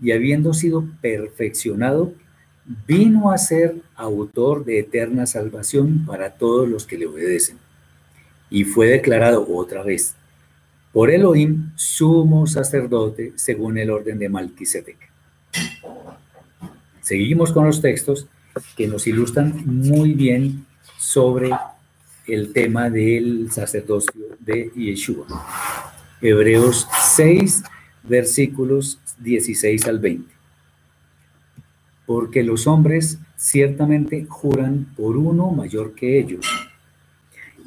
[0.00, 2.12] Y habiendo sido perfeccionado,
[2.86, 7.58] vino a ser autor de eterna salvación para todos los que le obedecen.
[8.48, 10.14] Y fue declarado otra vez
[10.92, 14.96] por Elohim sumo sacerdote según el orden de Malquisedec.
[17.00, 18.26] Seguimos con los textos
[18.76, 20.66] que nos ilustran muy bien
[20.98, 21.50] sobre
[22.26, 25.26] el tema del sacerdocio de Yeshua.
[26.20, 26.86] Hebreos
[27.16, 27.62] 6,
[28.02, 30.32] versículos 16 al 20.
[32.06, 36.46] Porque los hombres ciertamente juran por uno mayor que ellos.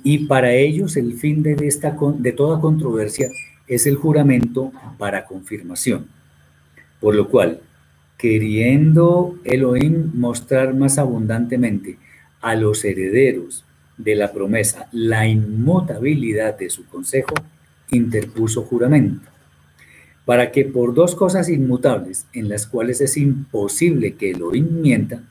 [0.04, 3.30] Y para ellos el fin de, esta, de toda controversia
[3.68, 6.08] es el juramento para confirmación.
[7.00, 7.62] Por lo cual,
[8.18, 11.98] queriendo Elohim mostrar más abundantemente
[12.42, 13.66] a los herederos
[13.98, 17.34] de la promesa la inmutabilidad de su consejo,
[17.92, 19.30] interpuso juramento,
[20.26, 25.24] para que por dos cosas inmutables en las cuales es imposible que Elohim mienta,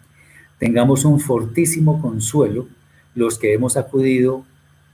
[0.58, 2.68] tengamos un fortísimo consuelo
[3.14, 4.44] los que hemos acudido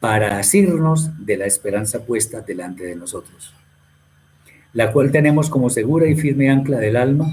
[0.01, 3.53] para asirnos de la esperanza puesta delante de nosotros,
[4.73, 7.27] la cual tenemos como segura y firme ancla del alma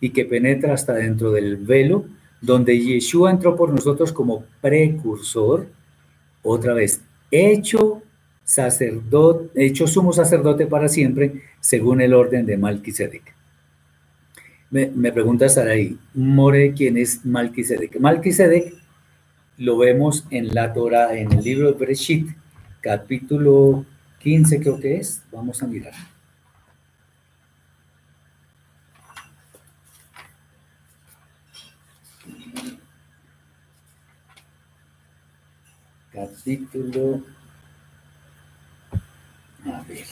[0.00, 2.04] y que penetra hasta dentro del velo,
[2.40, 5.66] donde Yeshua entró por nosotros como precursor,
[6.42, 8.02] otra vez, hecho
[8.44, 13.34] sacerdote, hecho sumo sacerdote para siempre, según el orden de Malquisedec.
[14.70, 18.00] Me, me pregunta Saraí, More, ¿quién es Malquisedec?
[18.00, 18.79] Malquisedec
[19.60, 22.30] lo vemos en la Torah, en el libro de Bereshit,
[22.80, 23.84] capítulo
[24.20, 25.92] 15 creo que es, vamos a mirar.
[36.12, 37.22] capítulo,
[39.64, 40.06] a ver,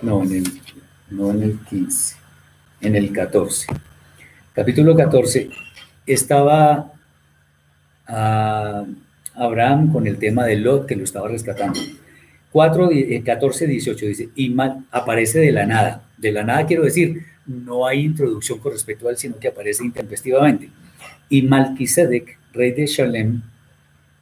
[0.00, 0.62] no en el,
[1.10, 2.16] no en el 15,
[2.82, 3.66] en el 14.
[4.54, 5.50] Capítulo 14,
[6.06, 6.95] estaba
[8.06, 8.86] a ah,
[9.34, 11.80] Abraham con el tema de Lot que lo estaba rescatando.
[12.52, 12.90] 4,
[13.24, 14.54] 14, 18 dice, y
[14.90, 16.04] aparece de la nada.
[16.16, 19.84] De la nada quiero decir, no hay introducción con respecto a él, sino que aparece
[19.84, 20.70] intempestivamente.
[21.28, 23.42] Y Malquisedec, rey de Shalem,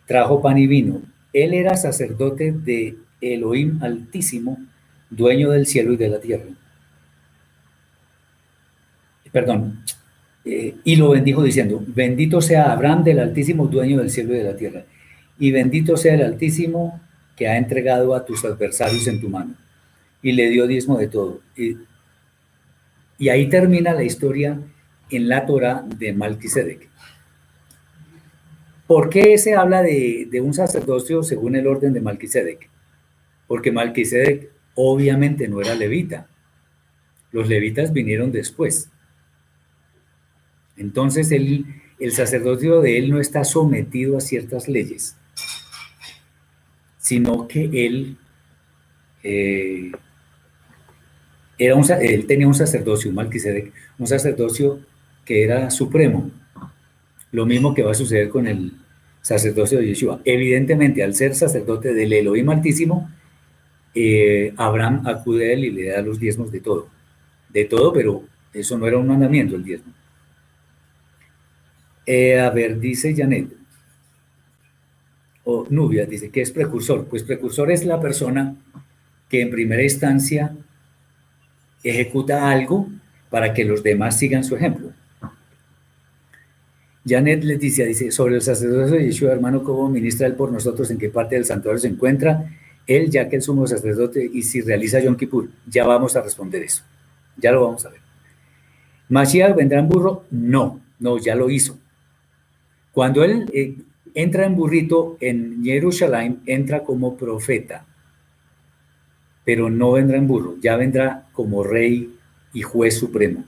[0.07, 1.03] trajo pan y vino.
[1.33, 4.59] Él era sacerdote de Elohim Altísimo,
[5.11, 6.51] dueño del cielo y de la tierra.
[9.33, 9.83] Perdón.
[10.45, 14.57] Y lo bendijo diciendo, bendito sea Abraham del Altísimo, dueño del cielo y de la
[14.57, 14.85] tierra.
[15.39, 17.01] Y bendito sea el Altísimo
[17.35, 19.55] que ha entregado a tus adversarios en tu mano.
[20.23, 21.41] Y le dio diezmo de todo.
[21.57, 21.79] Y,
[23.29, 24.61] ahí termina la historia
[25.11, 26.89] en la Torah de Malquisedec.
[28.87, 32.69] ¿Por qué se habla de, un sacerdocio según el orden de Malquisedec?
[33.47, 36.27] Porque Malquisedec obviamente no era levita.
[37.33, 38.91] Los levitas vinieron después.
[40.77, 45.17] Entonces el sacerdocio de él no está sometido a ciertas leyes,
[46.99, 48.17] sino que él,
[49.23, 49.93] eh,
[51.59, 54.81] era un, él tenía un sacerdocio, un Malquisedec, un sacerdocio
[55.25, 56.31] que era supremo,
[57.31, 58.73] lo mismo que va a suceder con el
[59.23, 60.21] sacerdocio de Yeshua.
[60.25, 63.11] Evidentemente, al ser sacerdote del Elohim Altísimo,
[63.95, 66.89] eh, Abraham acude a él y le da los diezmos de todo.
[67.49, 69.93] De todo, pero eso no era un mandamiento, el diezmo.
[72.07, 73.49] Eh, a ver, dice Janet,
[75.45, 77.07] o Nubia, dice que es precursor.
[77.07, 78.57] Pues precursor es la persona
[79.29, 80.57] que en primera instancia
[81.83, 82.89] ejecuta algo
[83.31, 84.93] para que los demás sigan su ejemplo.
[87.07, 90.91] Janet Leticia dice, sobre el sacerdocio de Yeshua, hermano, ¿cómo ministra él por nosotros?
[90.91, 92.51] ¿En qué parte del santuario se encuentra?
[92.87, 96.63] Él, ya que el sumo sacerdote, y si realiza Yom Kippur, ya vamos a responder
[96.63, 96.83] eso.
[97.37, 98.01] Ya lo vamos a ver.
[99.11, 100.25] ¿Mashiach vendrá en burro?
[100.31, 101.79] No, no, ya lo hizo.
[102.95, 103.77] Cuando él eh,
[104.15, 107.85] entra en burrito en Jerusalén, entra como profeta,
[109.45, 112.15] pero no vendrá en burro, ya vendrá como rey
[112.53, 113.45] y juez supremo.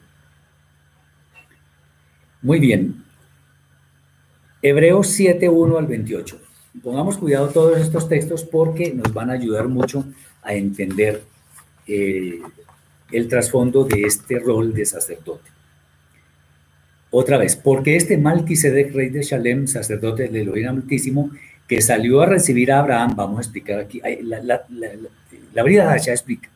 [2.43, 3.05] Muy bien,
[4.61, 6.41] Hebreos 7, 1 al 28.
[6.83, 10.05] Pongamos cuidado todos estos textos porque nos van a ayudar mucho
[10.43, 11.23] a entender
[11.87, 12.41] eh,
[13.13, 15.56] el trasfondo de este rol de sacerdote.
[17.19, 21.31] Otra vez, porque este Malquisedec, rey de Shalem, sacerdote del Elohim Altísimo,
[21.67, 25.63] que salió a recibir a Abraham, vamos a explicar aquí, la, la, la,
[26.13, 26.51] explica,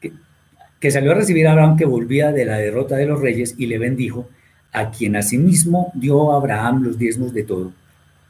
[0.00, 0.14] que,
[0.80, 3.66] que salió a recibir a Abraham que volvía de la derrota de los reyes y
[3.66, 4.28] le bendijo,
[4.72, 7.72] a quien asimismo dio a Abraham los diezmos de todo,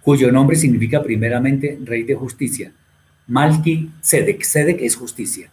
[0.02, 2.72] cuyo nombre significa primeramente rey de justicia.
[3.26, 5.50] Malki Sedek, Sedek es justicia.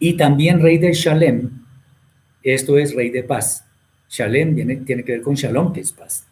[0.00, 1.50] Y también rey de Shalem,
[2.42, 3.67] esto es rey de paz.
[4.08, 4.54] Shalem
[4.84, 6.24] tiene que ver con Shalom, que es paz.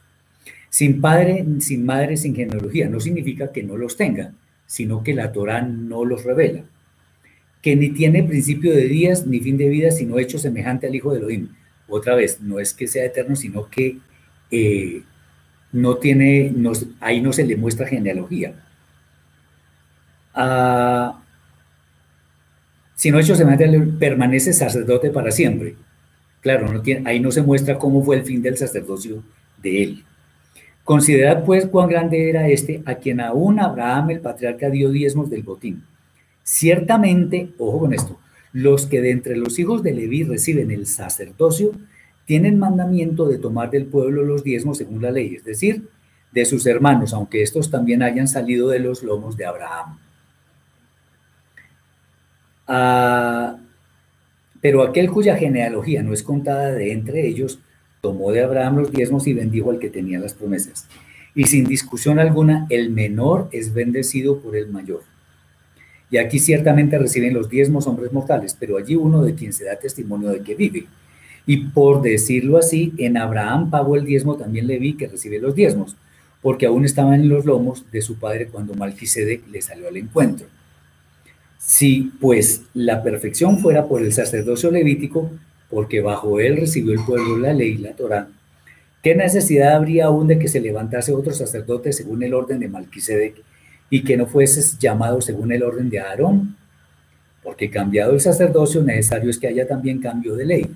[0.70, 4.32] Sin padre, sin madre, sin genealogía, no significa que no los tenga,
[4.66, 6.64] sino que la Torah no los revela.
[7.62, 11.12] Que ni tiene principio de días ni fin de vida, sino hecho semejante al Hijo
[11.12, 11.48] de Elohim
[11.88, 13.98] otra vez, no es que sea eterno, sino que
[14.50, 15.02] eh,
[15.72, 16.52] no tiene,
[17.00, 18.54] ahí no se le muestra genealogía.
[20.34, 21.22] Ah,
[22.94, 25.76] si no hecho semejante, permanece sacerdote para siempre.
[26.46, 29.20] Claro, ahí no se muestra cómo fue el fin del sacerdocio
[29.60, 30.04] de él.
[30.84, 35.42] Considerad pues cuán grande era este, a quien aún Abraham el patriarca dio diezmos del
[35.42, 35.82] botín.
[36.44, 38.20] Ciertamente, ojo con esto,
[38.52, 41.72] los que de entre los hijos de Leví reciben el sacerdocio
[42.26, 45.88] tienen mandamiento de tomar del pueblo los diezmos según la ley, es decir,
[46.30, 49.98] de sus hermanos, aunque estos también hayan salido de los lomos de Abraham.
[52.68, 53.56] Ah,
[54.66, 57.60] pero aquel cuya genealogía no es contada de entre ellos,
[58.00, 60.88] tomó de Abraham los diezmos y bendijo al que tenía las promesas.
[61.36, 65.04] Y sin discusión alguna, el menor es bendecido por el mayor.
[66.10, 69.76] Y aquí ciertamente reciben los diezmos hombres mortales, pero allí uno de quien se da
[69.76, 70.86] testimonio de que vive.
[71.46, 75.54] Y por decirlo así, en Abraham pagó el diezmo, también le vi que recibe los
[75.54, 75.94] diezmos,
[76.42, 80.48] porque aún estaban en los lomos de su padre cuando Malquisedec le salió al encuentro.
[81.58, 85.30] Si pues la perfección fuera por el sacerdocio levítico,
[85.70, 88.28] porque bajo él recibió el pueblo la ley, la Torá,
[89.02, 93.42] ¿qué necesidad habría aún de que se levantase otro sacerdote según el orden de Malquisedec
[93.90, 96.56] y que no fuese llamado según el orden de Aarón,
[97.42, 100.66] porque cambiado el sacerdocio necesario es que haya también cambio de ley.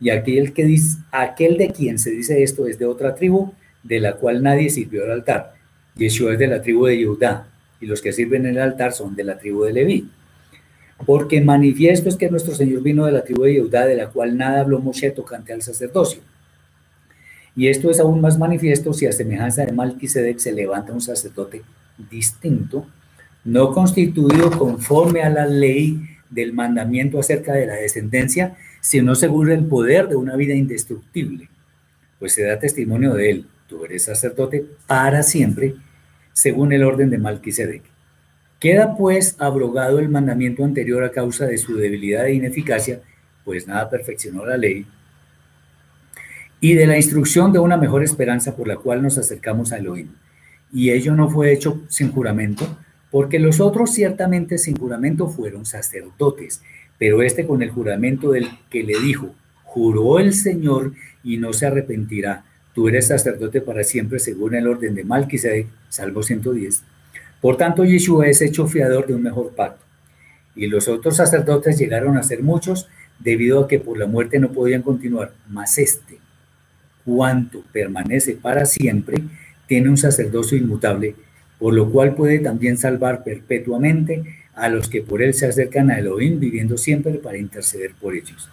[0.00, 3.52] Y aquel, que dice, aquel de quien se dice esto es de otra tribu,
[3.82, 5.54] de la cual nadie sirvió al altar.
[5.96, 7.46] Yeshua es de la tribu de Judá,
[7.84, 10.08] y los que sirven en el altar son de la tribu de Leví.
[11.04, 14.38] Porque manifiesto es que nuestro Señor vino de la tribu de Judá, de la cual
[14.38, 16.22] nada habló Moshe tocante al sacerdocio.
[17.54, 21.60] Y esto es aún más manifiesto si a semejanza de Malquisedec se levanta un sacerdote
[22.10, 22.86] distinto,
[23.44, 26.00] no constituido conforme a la ley
[26.30, 31.50] del mandamiento acerca de la descendencia, sino según el poder de una vida indestructible.
[32.18, 35.74] Pues se da testimonio de él, tú eres sacerdote para siempre,
[36.34, 37.82] según el orden de Malquisedec.
[38.60, 43.00] Queda pues abrogado el mandamiento anterior a causa de su debilidad e ineficacia,
[43.42, 44.86] pues nada perfeccionó la ley,
[46.60, 50.08] y de la instrucción de una mejor esperanza por la cual nos acercamos a Elohim
[50.74, 52.66] y ello no fue hecho sin juramento,
[53.12, 56.62] porque los otros ciertamente sin juramento fueron sacerdotes,
[56.98, 59.32] pero este con el juramento del que le dijo,
[59.62, 60.92] juró el Señor
[61.22, 62.44] y no se arrepentirá,
[62.74, 66.82] tú eres sacerdote para siempre según el orden de Malquisedec, Salmo 110.
[67.40, 69.84] Por tanto, Yeshua es hecho fiador de un mejor pacto.
[70.56, 72.88] Y los otros sacerdotes llegaron a ser muchos
[73.18, 76.18] debido a que por la muerte no podían continuar, mas este,
[77.04, 79.18] cuanto permanece para siempre,
[79.66, 81.14] tiene un sacerdocio inmutable,
[81.58, 84.24] por lo cual puede también salvar perpetuamente
[84.54, 88.48] a los que por él se acercan a Elohim, viviendo siempre para interceder por ellos.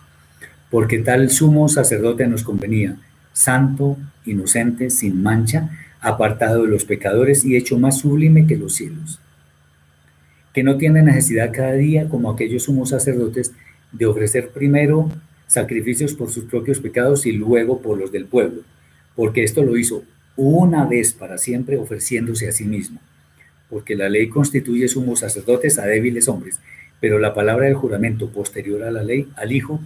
[0.70, 2.98] Porque tal sumo sacerdote nos convenía,
[3.34, 9.20] santo, inocente, sin mancha, apartado de los pecadores y hecho más sublime que los cielos,
[10.54, 13.54] que no tiene necesidad cada día, como aquellos sumos sacerdotes,
[13.92, 15.10] de ofrecer primero
[15.48, 18.62] sacrificios por sus propios pecados y luego por los del pueblo,
[19.16, 20.04] porque esto lo hizo
[20.36, 23.00] una vez para siempre ofreciéndose a sí mismo,
[23.70, 26.60] porque la ley constituye sumos sacerdotes a débiles hombres,
[27.00, 29.80] pero la palabra del juramento posterior a la ley, al Hijo,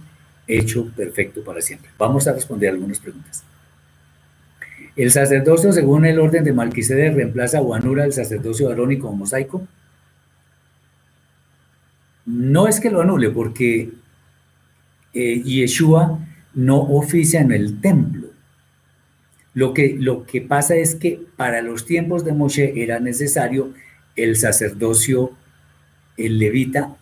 [0.46, 1.90] hecho perfecto para siempre.
[1.98, 3.44] Vamos a responder algunas preguntas.
[4.94, 9.66] ¿El sacerdocio según el orden de Malquisedec reemplaza o anula el sacerdocio arónico o mosaico?
[12.24, 13.90] No es que lo anule, porque
[15.12, 16.18] eh, Yeshua
[16.54, 18.28] no oficia en el templo.
[19.52, 23.72] Lo que, lo que pasa es que para los tiempos de Moshe era necesario
[24.16, 25.32] el sacerdocio,
[26.16, 26.96] el levita,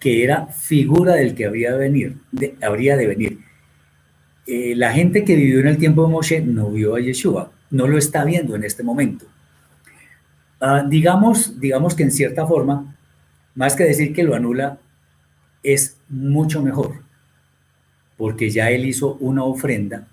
[0.00, 2.16] que era figura del que habría de venir.
[2.62, 3.38] habría de venir.
[4.46, 7.88] Eh, la gente que vivió en el tiempo de Moshe no vio a Yeshua, no
[7.88, 9.26] lo está viendo en este momento.
[10.60, 12.96] Ah, digamos, digamos que en cierta forma,
[13.54, 14.78] más que decir que lo anula,
[15.62, 17.02] es mucho mejor,
[18.16, 20.06] porque ya él hizo una ofrenda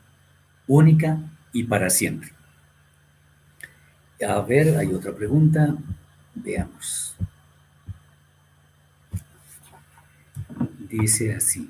[0.68, 1.20] única
[1.54, 2.32] y para siempre.
[4.28, 5.76] A ver, hay otra pregunta.
[6.34, 7.03] Veamos.
[10.94, 11.68] Dice así.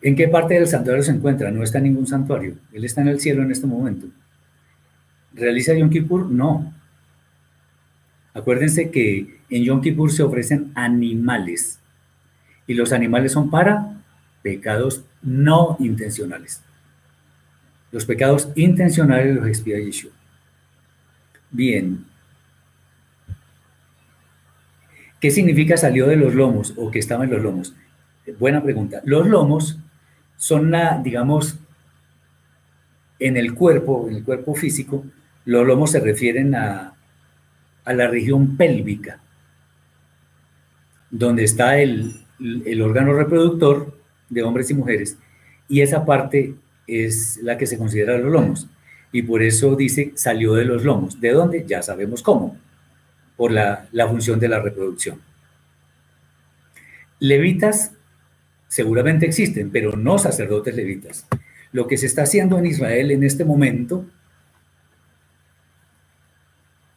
[0.00, 1.50] ¿En qué parte del santuario se encuentra?
[1.50, 2.56] No está en ningún santuario.
[2.72, 4.06] Él está en el cielo en este momento.
[5.34, 6.30] ¿Realiza Yom Kippur?
[6.30, 6.72] No.
[8.32, 11.78] Acuérdense que en Yom Kippur se ofrecen animales.
[12.66, 14.02] Y los animales son para
[14.42, 16.62] pecados no intencionales.
[17.92, 20.12] Los pecados intencionales los expía Yeshua.
[21.54, 22.04] Bien.
[25.20, 27.76] ¿Qué significa salió de los lomos o que estaba en los lomos?
[28.40, 29.00] Buena pregunta.
[29.04, 29.78] Los lomos
[30.36, 31.60] son, la, digamos,
[33.20, 35.04] en el cuerpo, en el cuerpo físico,
[35.44, 36.94] los lomos se refieren a,
[37.84, 39.20] a la región pélvica,
[41.08, 42.16] donde está el,
[42.66, 43.96] el órgano reproductor
[44.28, 45.18] de hombres y mujeres,
[45.68, 46.56] y esa parte
[46.88, 48.68] es la que se considera los lomos.
[49.14, 51.20] Y por eso dice salió de los lomos.
[51.20, 51.64] ¿De dónde?
[51.64, 52.56] Ya sabemos cómo,
[53.36, 55.20] por la, la función de la reproducción.
[57.20, 57.92] Levitas
[58.66, 61.28] seguramente existen, pero no sacerdotes levitas.
[61.70, 64.04] Lo que se está haciendo en Israel en este momento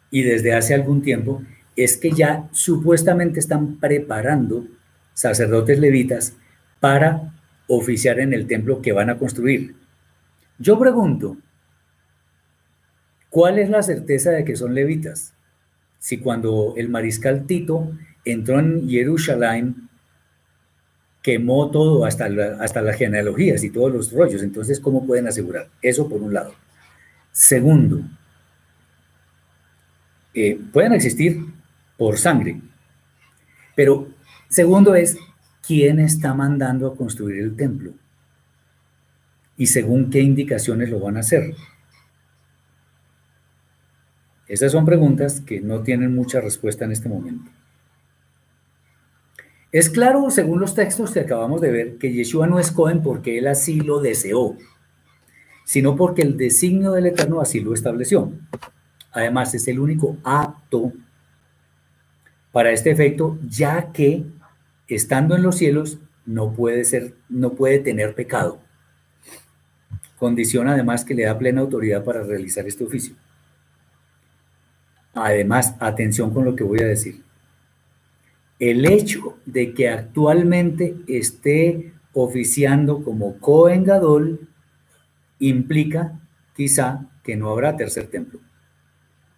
[0.09, 1.43] y desde hace algún tiempo
[1.75, 4.65] es que ya supuestamente están preparando
[5.13, 6.35] sacerdotes levitas
[6.79, 7.31] para
[7.67, 9.75] oficiar en el templo que van a construir.
[10.57, 11.37] Yo pregunto,
[13.37, 15.35] ¿cuál es la certeza de que son levitas?
[15.99, 17.91] Si cuando el mariscal Tito
[18.25, 19.89] entró en Jerusalén,
[21.21, 25.69] quemó todo hasta, hasta las genealogías y todos los rollos, entonces, ¿cómo pueden asegurar?
[25.83, 26.55] Eso por un lado.
[27.31, 28.01] Segundo,
[30.33, 31.37] eh, pueden existir
[31.95, 32.59] por sangre,
[33.75, 34.07] pero
[34.49, 35.15] segundo es,
[35.61, 37.93] ¿quién está mandando a construir el templo?
[39.57, 41.53] ¿Y según qué indicaciones lo van a hacer?
[44.47, 47.51] Esas son preguntas que no tienen mucha respuesta en este momento.
[49.71, 53.37] Es claro, según los textos que acabamos de ver, que Yeshua no es Cohen porque
[53.37, 54.55] él así lo deseó,
[55.65, 58.31] sino porque el designio del Eterno así lo estableció.
[59.11, 60.93] Además, es el único apto
[62.53, 64.25] para este efecto, ya que
[64.87, 68.59] estando en los cielos no puede ser, no puede tener pecado.
[70.17, 73.15] Condición además que le da plena autoridad para realizar este oficio.
[75.17, 77.23] Además, atención con lo que voy a decir.
[78.59, 84.47] El hecho de que actualmente esté oficiando como Cohen Gadol
[85.39, 86.19] implica
[86.55, 88.39] quizá que no habrá tercer templo.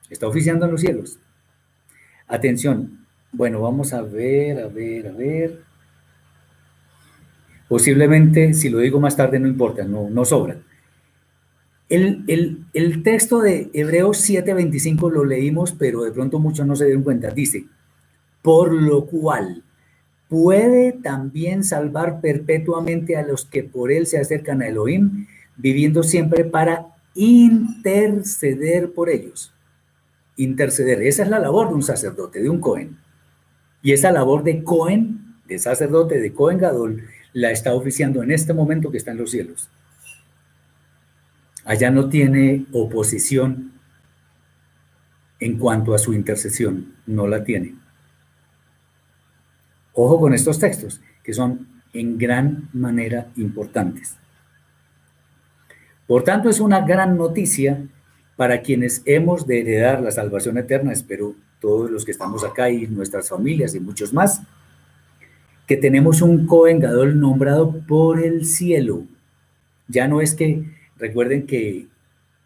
[0.10, 1.20] Está oficiando en los cielos.
[2.28, 5.62] Atención, bueno, vamos a ver, a ver, a ver.
[7.68, 10.58] Posiblemente, si lo digo más tarde, no importa, no sobra.
[11.90, 17.32] El, texto de Hebreos 7:25 lo leímos, pero de pronto muchos no se dieron cuenta.
[17.32, 17.66] Dice,
[18.44, 19.64] por lo cual
[20.28, 25.26] puede también salvar perpetuamente a los que por él se acercan a Elohim,
[25.58, 29.52] viviendo siempre para interceder por ellos.
[30.38, 32.98] Interceder, esa es la labor de un sacerdote, de un Cohen.
[33.82, 37.04] Y esa labor de Cohen, de sacerdote, de Cohen Gadol,
[37.34, 39.70] la está oficiando en este momento que está en los cielos.
[41.70, 43.74] Allá no tiene oposición
[45.40, 47.76] en cuanto a su intercesión, no la tiene.
[49.94, 54.18] Ojo con estos textos, que son en gran manera importantes.
[56.08, 57.86] Por tanto, es una gran noticia
[58.36, 62.88] para quienes hemos de heredar la salvación eterna, espero todos los que estamos acá y
[62.88, 64.42] nuestras familias y muchos más,
[65.68, 69.04] que tenemos un covengador nombrado por el cielo.
[69.88, 71.88] Ya no es que, recuerden que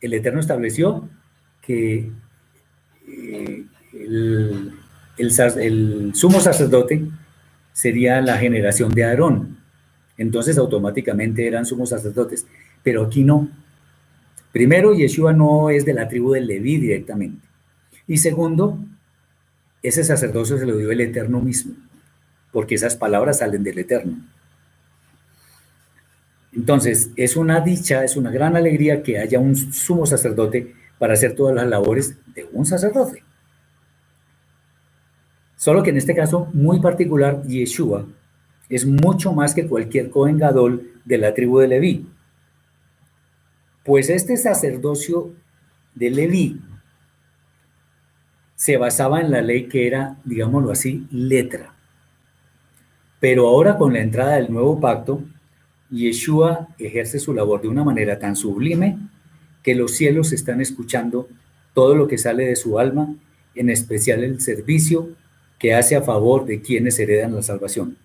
[0.01, 1.09] el Eterno estableció
[1.61, 2.11] que
[3.07, 3.65] eh,
[5.17, 7.05] el, sumo sacerdote
[7.71, 9.57] sería la generación de Aarón.
[10.17, 12.45] Entonces automáticamente eran sumos sacerdotes.
[12.83, 13.49] Pero aquí no.
[14.51, 17.47] Primero, Yeshua no es de la tribu de Leví directamente.
[18.07, 18.77] Y segundo,
[19.81, 21.73] ese sacerdocio se lo dio el Eterno mismo,
[22.51, 24.17] porque esas palabras salen del Eterno.
[26.55, 31.35] Entonces, es una dicha, es una gran alegría que haya un sumo sacerdote para hacer
[31.35, 33.23] todas las labores de un sacerdote.
[35.55, 38.05] Solo que en este caso muy particular, Yeshua
[38.69, 42.09] es mucho más que cualquier Cohen Gadol de la tribu de Leví.
[43.83, 45.33] Pues este sacerdocio
[45.95, 46.61] de Leví
[48.55, 51.73] se basaba en la ley que era, digámoslo así, letra.
[53.19, 55.21] Pero ahora con la entrada del nuevo pacto,
[55.93, 58.97] Yeshua ejerce su labor de una manera tan sublime
[59.61, 61.29] que los cielos están escuchando
[61.73, 63.15] todo lo que sale de su alma,
[63.55, 65.09] en especial el servicio
[65.59, 67.97] que hace a favor de quienes heredan la salvación.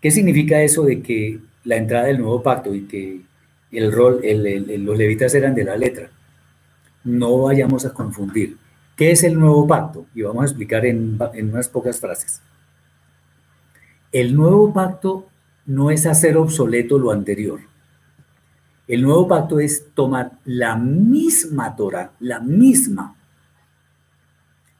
[0.00, 3.20] ¿Qué significa eso de que la entrada del nuevo pacto y que
[3.70, 6.10] el rol, los levitas eran de la letra?
[7.04, 8.56] No vayamos a confundir.
[8.96, 10.06] ¿Qué es el nuevo pacto?
[10.14, 12.42] Y vamos a explicar en, en unas pocas frases.
[14.12, 15.29] El nuevo pacto
[15.70, 17.60] no es hacer obsoleto lo anterior.
[18.88, 23.16] El nuevo pacto es tomar la misma Torah, la misma,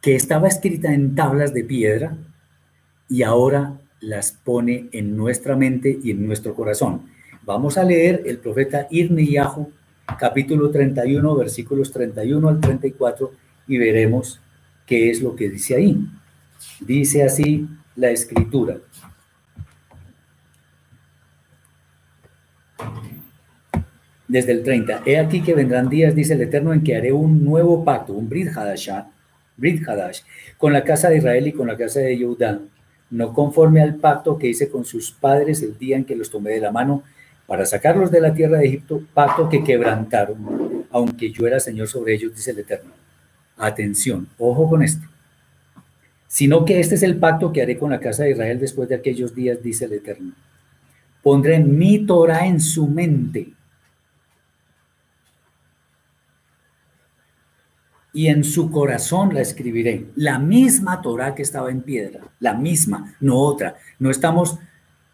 [0.03, 2.17] que estaba escrita en tablas de piedra
[3.09, 7.03] y ahora las pone en nuestra mente y en nuestro corazón.
[7.45, 9.71] Vamos a leer el profeta Irmiyahu,
[10.19, 13.31] capítulo 31, versículos 31 al 34,
[13.69, 14.41] y veremos
[14.87, 16.05] qué es lo que dice ahí.
[16.81, 18.79] Dice así la escritura.
[24.29, 27.45] Desde el 30, he aquí que vendrán días, dice el Eterno, en que haré un
[27.45, 29.11] nuevo pacto, un Brit Hadashah,
[29.57, 30.21] Brit Hadash,
[30.57, 32.61] con la casa de Israel y con la casa de Judá,
[33.11, 36.51] no conforme al pacto que hice con sus padres el día en que los tomé
[36.51, 37.03] de la mano
[37.47, 42.15] para sacarlos de la tierra de Egipto, pacto que quebrantaron, aunque yo era Señor sobre
[42.15, 42.93] ellos, dice el Eterno.
[43.57, 45.05] Atención, ojo con esto.
[46.29, 48.95] Sino que este es el pacto que haré con la casa de Israel después de
[48.95, 50.35] aquellos días, dice el Eterno.
[51.23, 53.53] Pondré mi Torah en su mente
[58.13, 60.07] y en su corazón la escribiré.
[60.17, 63.77] La misma Torah que estaba en piedra, la misma, no otra.
[63.99, 64.59] No estamos,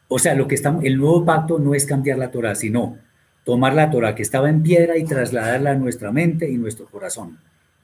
[0.09, 2.99] o sea, lo que estamos, el nuevo pacto no es cambiar la Torah, sino
[3.45, 7.39] tomar la Torah que estaba en piedra y trasladarla a nuestra mente y nuestro corazón.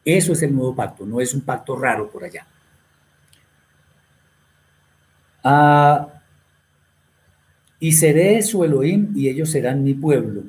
[0.04, 2.46] Eso es el nuevo pacto, no es un pacto raro por allá.
[5.44, 6.08] Ah,
[7.82, 10.44] y seré su Elohim y ellos serán mi pueblo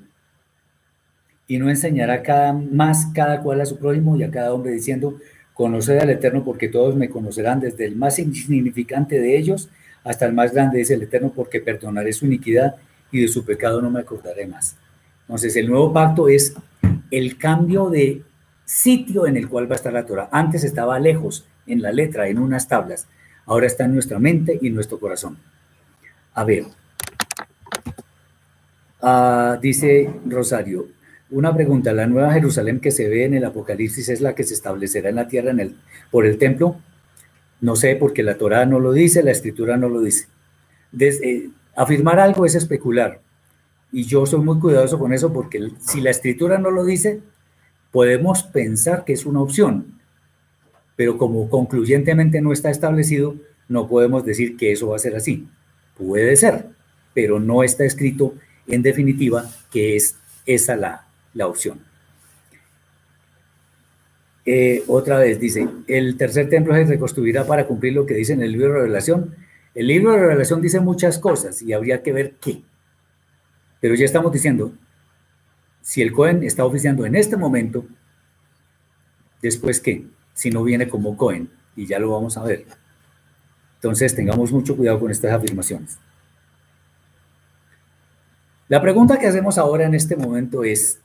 [1.48, 5.18] y no enseñará cada, más cada cual a su prójimo y a cada hombre diciendo,
[5.56, 9.70] conoced al Eterno porque todos me conocerán, desde el más insignificante de ellos
[10.04, 12.76] hasta el más grande, dice el Eterno, porque perdonaré su iniquidad
[13.12, 14.76] y de su pecado no me acordaré más.
[15.22, 16.54] Entonces el nuevo pacto es
[17.10, 18.22] el cambio de
[18.64, 20.30] sitio en el cual va a estar la Torah.
[20.32, 23.08] Antes estaba lejos, en la letra, en unas tablas.
[23.48, 25.40] Ahora está en nuestra mente y en nuestro corazón.
[26.36, 26.66] A ver,
[29.04, 30.88] ah, dice Rosario,
[31.30, 34.54] una pregunta, ¿la nueva Jerusalén que se ve en el Apocalipsis es la que se
[34.54, 35.76] establecerá en la tierra en el,
[36.12, 36.78] por el templo?
[37.60, 40.28] No sé, porque la Torah no lo dice, la Escritura no lo dice.
[41.00, 43.20] Eh, afirmar algo es especular.
[43.92, 47.22] Y yo soy muy cuidadoso con eso porque si la Escritura no lo dice,
[47.92, 50.00] podemos pensar que es una opción.
[50.96, 53.36] Pero como concluyentemente no está establecido,
[53.68, 55.48] no podemos decir que eso va a ser así.
[55.98, 56.68] Puede ser,
[57.14, 58.36] pero no está escrito
[58.68, 60.16] en definitiva que es
[60.46, 61.82] esa la, la opción.
[64.46, 68.42] Eh, otra vez dice, el tercer templo se reconstruirá para cumplir lo que dice en
[68.42, 69.36] el libro de revelación.
[69.74, 72.62] El libro de revelación dice muchas cosas y habría que ver qué.
[73.80, 74.74] Pero ya estamos diciendo,
[75.82, 77.86] si el Cohen está oficiando en este momento,
[79.42, 82.66] después qué, si no viene como Cohen, y ya lo vamos a ver.
[83.76, 85.98] Entonces tengamos mucho cuidado con estas afirmaciones.
[88.70, 91.00] La pregunta que hacemos ahora en este momento es,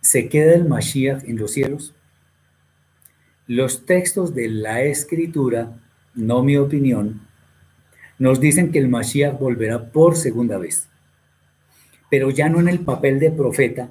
[0.00, 1.94] ¿Se queda el Mashiach en los cielos?
[3.46, 5.80] Los textos de la escritura,
[6.14, 7.22] no mi opinión,
[8.18, 10.88] nos dicen que el Mashiach volverá por segunda vez,
[12.10, 13.90] pero ya no en el papel de profeta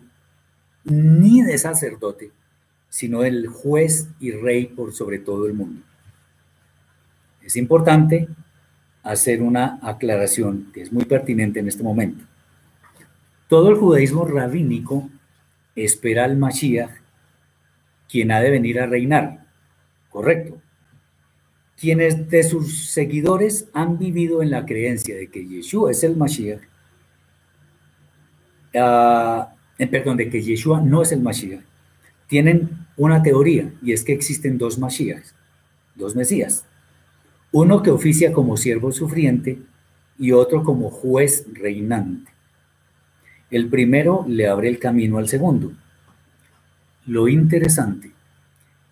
[0.86, 2.32] ni de sacerdote,
[2.90, 5.82] sino el juez y rey por sobre todo el mundo.
[7.44, 8.28] Es importante
[9.04, 12.24] hacer una aclaración que es muy pertinente en este momento.
[13.48, 15.10] Todo el judaísmo rabínico
[15.76, 16.92] espera al Mashiach,
[18.10, 19.46] quien ha de venir a reinar.
[20.10, 20.62] Correcto.
[21.80, 26.62] Quienes de sus seguidores han vivido en la creencia de que Yeshua es el Mashiach,
[28.74, 31.64] uh, perdón, de que Yeshua no es el Mashiach,
[32.28, 35.36] tienen una teoría y es que existen dos Mashiachs,
[35.96, 36.66] dos Mesías.
[37.52, 39.60] Uno que oficia como siervo sufriente
[40.18, 42.37] y otro como juez reinante.
[43.50, 45.72] El primero le abre el camino al segundo.
[47.06, 48.12] Lo interesante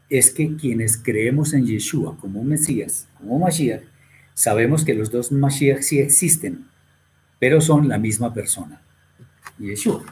[0.10, 3.84] es que quienes creemos en Yeshua como Mesías, como Mashiach,
[4.34, 6.65] sabemos que los dos Mashiach sí existen,
[7.40, 8.82] pero son la misma persona,
[9.60, 10.03] Yeshua.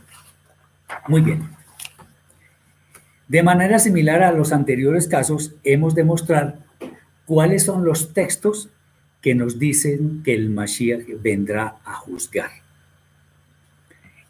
[1.07, 1.43] Muy bien.
[3.27, 6.59] De manera similar a los anteriores casos, hemos de mostrar
[7.25, 8.69] cuáles son los textos
[9.21, 12.62] que nos dicen que el Mashiach vendrá a juzgar.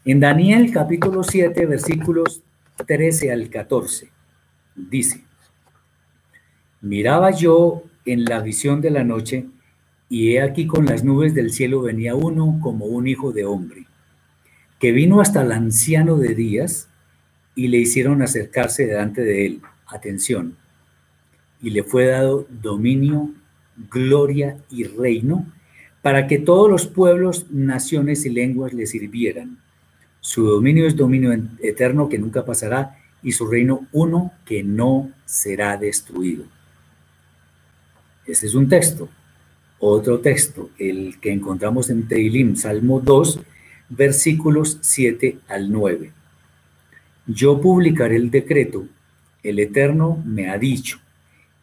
[0.06, 2.42] En Daniel capítulo 7, versículos
[2.86, 4.10] 13 al 14,
[4.76, 5.24] dice,
[6.82, 9.46] miraba yo en la visión de la noche,
[10.10, 13.86] y he aquí con las nubes del cielo venía uno como un hijo de hombre,
[14.78, 16.90] que vino hasta el anciano de días,
[17.54, 19.62] y le hicieron acercarse delante de él.
[19.86, 20.58] Atención.
[21.62, 23.30] Y le fue dado dominio,
[23.90, 25.46] gloria y reino
[26.02, 29.63] para que todos los pueblos, naciones y lenguas le sirvieran.
[30.24, 35.76] Su dominio es dominio eterno que nunca pasará y su reino uno que no será
[35.76, 36.46] destruido.
[38.26, 39.10] Ese es un texto.
[39.78, 43.40] Otro texto, el que encontramos en Teilim, Salmo 2,
[43.90, 46.10] versículos 7 al 9.
[47.26, 48.86] Yo publicaré el decreto.
[49.42, 51.00] El Eterno me ha dicho,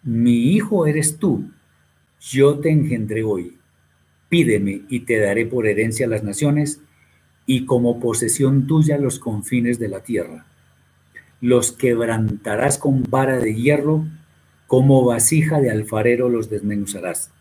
[0.03, 1.49] mi hijo eres tú,
[2.19, 3.57] yo te engendré hoy.
[4.29, 6.79] Pídeme y te daré por herencia las naciones
[7.45, 10.45] y como posesión tuya los confines de la tierra.
[11.41, 14.05] Los quebrantarás con vara de hierro,
[14.67, 17.31] como vasija de alfarero los desmenuzarás.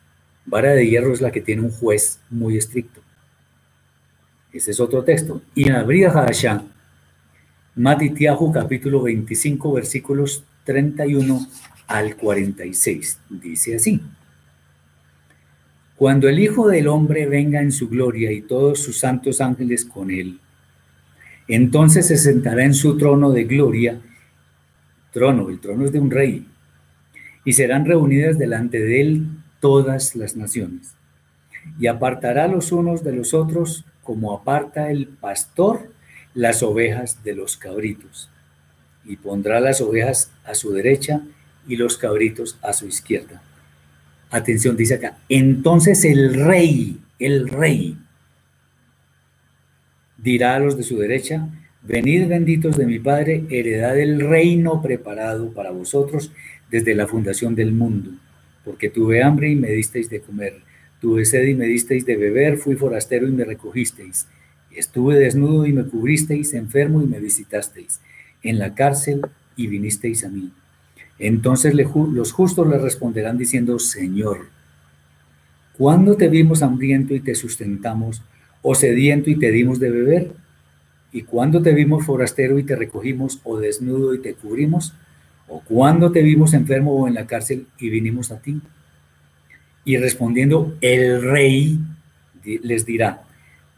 [0.47, 3.01] Vara de hierro es la que tiene un juez muy estricto.
[4.53, 5.43] Ese es otro texto.
[5.55, 6.65] Y Abril Hadashah,
[7.77, 11.47] Matitiahu capítulo 25 versículos 31
[11.87, 13.19] al 46.
[13.29, 14.01] Dice así.
[16.01, 20.11] Cuando el Hijo del Hombre venga en su gloria y todos sus santos ángeles con
[20.11, 20.41] él,
[21.47, 24.01] entonces se sentará en su trono de gloria,
[25.13, 26.47] trono, el trono es de un rey,
[27.45, 29.27] y serán reunidas delante de él
[29.61, 30.95] todas las naciones.
[31.79, 35.93] Y apartará los unos de los otros como aparta el pastor
[36.33, 38.31] las ovejas de los cabritos,
[39.05, 41.21] y pondrá las ovejas a su derecha
[41.69, 43.43] y los cabritos a su izquierda.
[44.31, 47.97] Atención, dice acá, entonces el rey, el rey,
[50.19, 51.49] dirá a los de su derecha,
[51.83, 56.33] venid benditos de mi Padre, heredad del reino preparado para vosotros
[56.71, 58.11] desde la fundación del mundo,
[58.65, 60.61] porque tuve hambre y me disteis de comer,
[61.01, 64.27] tuve sed y me disteis de beber, fui forastero y me recogisteis
[64.71, 68.01] Estuve desnudo y me cubristeis, enfermo y me visitasteis,
[68.43, 69.21] en la cárcel
[69.57, 70.53] y vinisteis a mí.
[71.21, 74.47] Entonces los justos le responderán diciendo, Señor,
[75.77, 78.23] ¿cuándo te vimos hambriento y te sustentamos,
[78.63, 80.33] o sediento y te dimos de beber?
[81.13, 84.95] ¿Y cuándo te vimos forastero y te recogimos, o desnudo y te cubrimos?
[85.47, 88.59] ¿O cuándo te vimos enfermo o en la cárcel y vinimos a ti?
[89.85, 91.79] Y respondiendo, el rey
[92.63, 93.25] les dirá,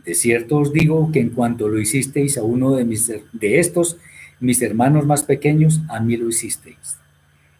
[0.05, 3.97] de cierto os digo que en cuanto lo hicisteis a uno de, mis, de estos,
[4.39, 7.02] mis hermanos más pequeños, a mí lo hicisteis.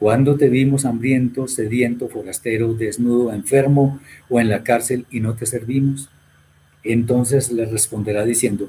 [0.00, 5.46] ¿cuándo te vimos hambriento, sediento, forastero, desnudo, enfermo o en la cárcel y no te
[5.46, 6.08] servimos?
[6.82, 8.68] Entonces le responderá diciendo,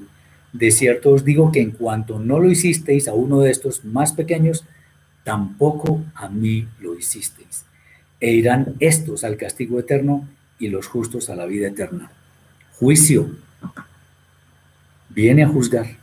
[0.54, 4.12] de cierto os digo que en cuanto no lo hicisteis a uno de estos más
[4.12, 4.66] pequeños,
[5.24, 7.64] tampoco a mí lo hicisteis.
[8.20, 10.28] E irán estos al castigo eterno
[10.60, 12.12] y los justos a la vida eterna.
[12.78, 13.32] Juicio.
[15.10, 16.01] Viene a juzgar.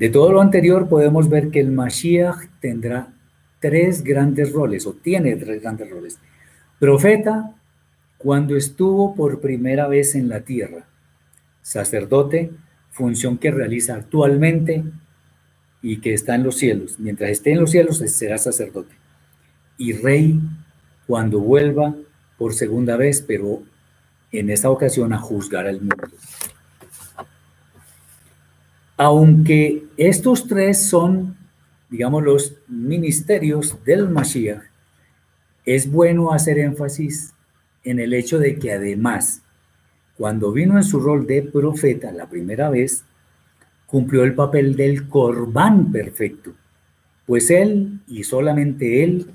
[0.00, 3.12] De todo lo anterior podemos ver que el Mashiach tendrá
[3.58, 6.18] tres grandes roles, o tiene tres grandes roles.
[6.78, 7.54] Profeta,
[8.16, 10.86] cuando estuvo por primera vez en la tierra.
[11.60, 12.50] Sacerdote,
[12.90, 14.84] función que realiza actualmente
[15.82, 16.98] y que está en los cielos.
[16.98, 18.94] Mientras esté en los cielos será sacerdote.
[19.76, 20.40] y Rey
[21.06, 21.94] cuando vuelva
[22.38, 23.62] por segunda vez, pero
[24.32, 26.08] en esta ocasión a juzgar al mundo.
[29.02, 31.34] Aunque estos tres son,
[31.88, 34.60] digamos, los ministerios del Mashiach,
[35.64, 37.32] es bueno hacer énfasis
[37.82, 39.40] en el hecho de que además,
[40.18, 43.02] cuando vino en su rol de profeta la primera vez,
[43.86, 46.52] cumplió el papel del corbán perfecto,
[47.24, 49.30] pues él y solamente él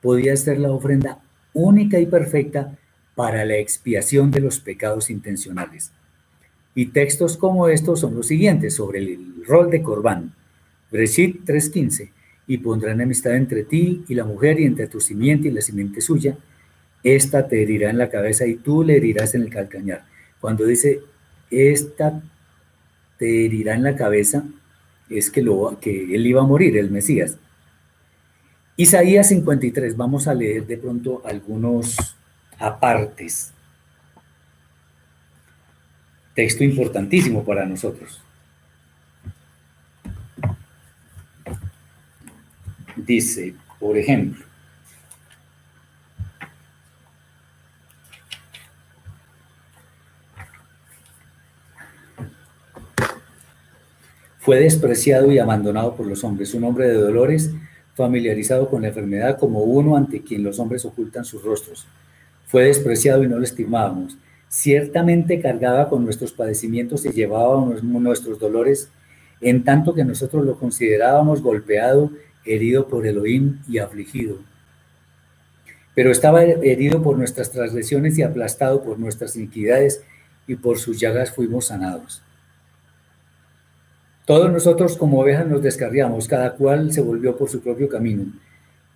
[0.00, 1.18] podía ser la ofrenda
[1.54, 2.78] única y perfecta
[3.16, 5.90] para la expiación de los pecados intencionales.
[6.74, 10.34] Y textos como estos son los siguientes sobre el rol de corbán.
[10.90, 12.10] Breshit 3.15,
[12.46, 16.00] y pondrá enemistad entre ti y la mujer y entre tu simiente y la simiente
[16.00, 16.36] suya.
[17.02, 20.04] Esta te herirá en la cabeza y tú le herirás en el calcañar.
[20.40, 21.00] Cuando dice,
[21.50, 22.22] esta
[23.18, 24.44] te herirá en la cabeza,
[25.10, 27.36] es que, lo, que él iba a morir, el Mesías.
[28.76, 32.16] Isaías 53, vamos a leer de pronto algunos
[32.58, 33.52] apartes.
[36.38, 38.20] Texto importantísimo para nosotros.
[42.94, 44.44] Dice, por ejemplo,
[54.38, 57.50] Fue despreciado y abandonado por los hombres, un hombre de dolores,
[57.96, 61.88] familiarizado con la enfermedad como uno ante quien los hombres ocultan sus rostros.
[62.46, 64.16] Fue despreciado y no lo estimábamos.
[64.48, 68.90] Ciertamente cargaba con nuestros padecimientos y llevaba nuestros dolores,
[69.40, 72.10] en tanto que nosotros lo considerábamos golpeado,
[72.44, 74.38] herido por Elohim y afligido.
[75.94, 80.02] Pero estaba herido por nuestras transgresiones y aplastado por nuestras iniquidades,
[80.46, 82.22] y por sus llagas fuimos sanados.
[84.24, 88.32] Todos nosotros como ovejas nos descarriamos, cada cual se volvió por su propio camino.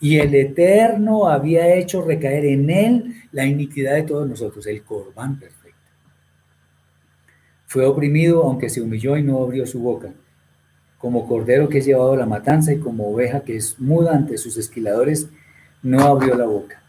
[0.03, 5.39] Y el Eterno había hecho recaer en él la iniquidad de todos nosotros, el corbán
[5.39, 5.79] perfecto.
[7.69, 10.13] Fue oprimido aunque se humilló y no abrió su boca.
[10.99, 14.39] Como cordero que es llevado a la matanza y como oveja que es muda ante
[14.39, 15.29] sus esquiladores,
[15.85, 16.83] no abrió la boca.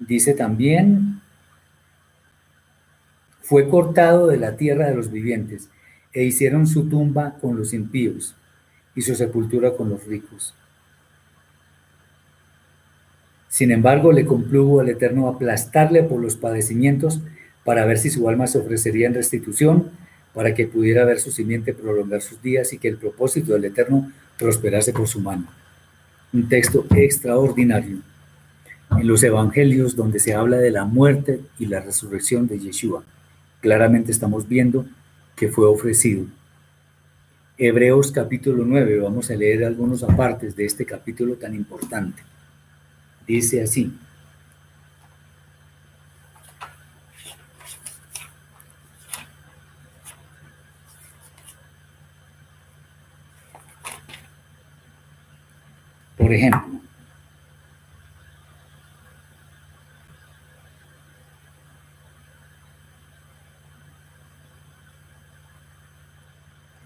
[0.00, 1.20] Dice también,
[3.40, 5.70] fue cortado de la tierra de los vivientes
[6.12, 8.34] e hicieron su tumba con los impíos
[8.96, 10.56] y su sepultura con los ricos.
[13.54, 17.20] Sin embargo, le compluvo al Eterno aplastarle por los padecimientos
[17.62, 19.92] para ver si su alma se ofrecería en restitución,
[20.34, 24.10] para que pudiera ver su simiente prolongar sus días y que el propósito del Eterno
[24.40, 25.46] prosperase por su mano.
[26.32, 27.98] Un texto extraordinario.
[28.90, 33.04] En los evangelios donde se habla de la muerte y la resurrección de Yeshua,
[33.60, 34.84] claramente estamos viendo
[35.36, 36.26] que fue ofrecido.
[37.56, 42.33] Hebreos capítulo 9, vamos a leer algunos apartes de este capítulo tan importante.
[43.26, 43.92] Dice así.
[56.16, 56.74] Por ejemplo,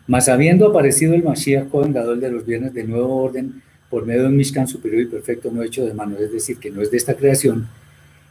[0.08, 4.28] Mas habiendo aparecido el Mashiach vengador de los viernes del nuevo orden por medio de
[4.28, 6.96] un Mishkan superior y perfecto no hecho de mano, es decir, que no es de
[6.96, 7.68] esta creación,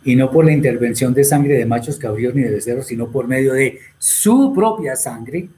[0.04, 3.28] y no por la intervención de sangre de machos cabríos ni de becerros, sino por
[3.28, 5.50] medio de su propia sangre,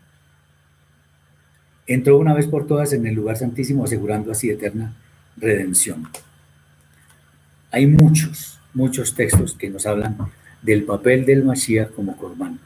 [1.85, 4.95] entró una vez por todas en el lugar santísimo, asegurando así eterna
[5.37, 6.07] redención.
[7.71, 10.17] Hay muchos, muchos textos que nos hablan
[10.61, 12.59] del papel del Mashiach como Corban.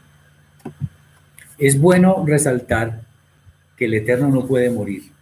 [1.58, 3.02] Es bueno resaltar
[3.76, 5.13] que el Eterno no puede morir.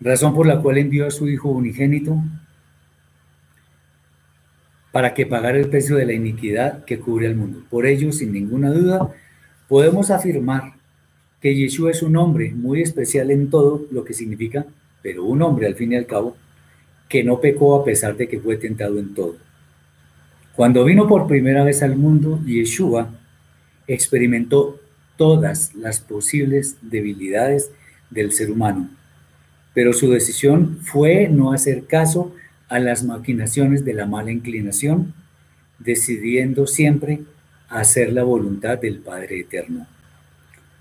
[0.00, 2.22] Razón por la cual envió a su Hijo unigénito
[4.92, 7.62] para que pagara el precio de la iniquidad que cubre al mundo.
[7.70, 9.14] Por ello, sin ninguna duda,
[9.68, 10.74] podemos afirmar
[11.40, 14.66] que Yeshua es un hombre muy especial en todo lo que significa,
[15.02, 16.36] pero un hombre al fin y al cabo,
[17.08, 19.36] que no pecó a pesar de que fue tentado en todo.
[20.54, 23.10] Cuando vino por primera vez al mundo, Yeshua
[23.86, 24.78] experimentó
[25.16, 27.70] todas las posibles debilidades
[28.10, 28.90] del ser humano,
[29.74, 32.34] pero su decisión fue no hacer caso
[32.68, 35.14] a las maquinaciones de la mala inclinación,
[35.78, 37.20] decidiendo siempre
[37.68, 39.86] hacer la voluntad del Padre Eterno.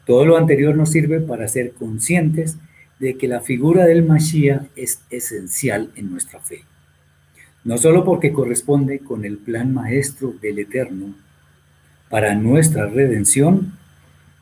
[0.05, 2.57] Todo lo anterior nos sirve para ser conscientes
[2.99, 6.63] de que la figura del Mashiach es esencial en nuestra fe.
[7.63, 11.13] No solo porque corresponde con el plan maestro del Eterno
[12.09, 13.78] para nuestra redención,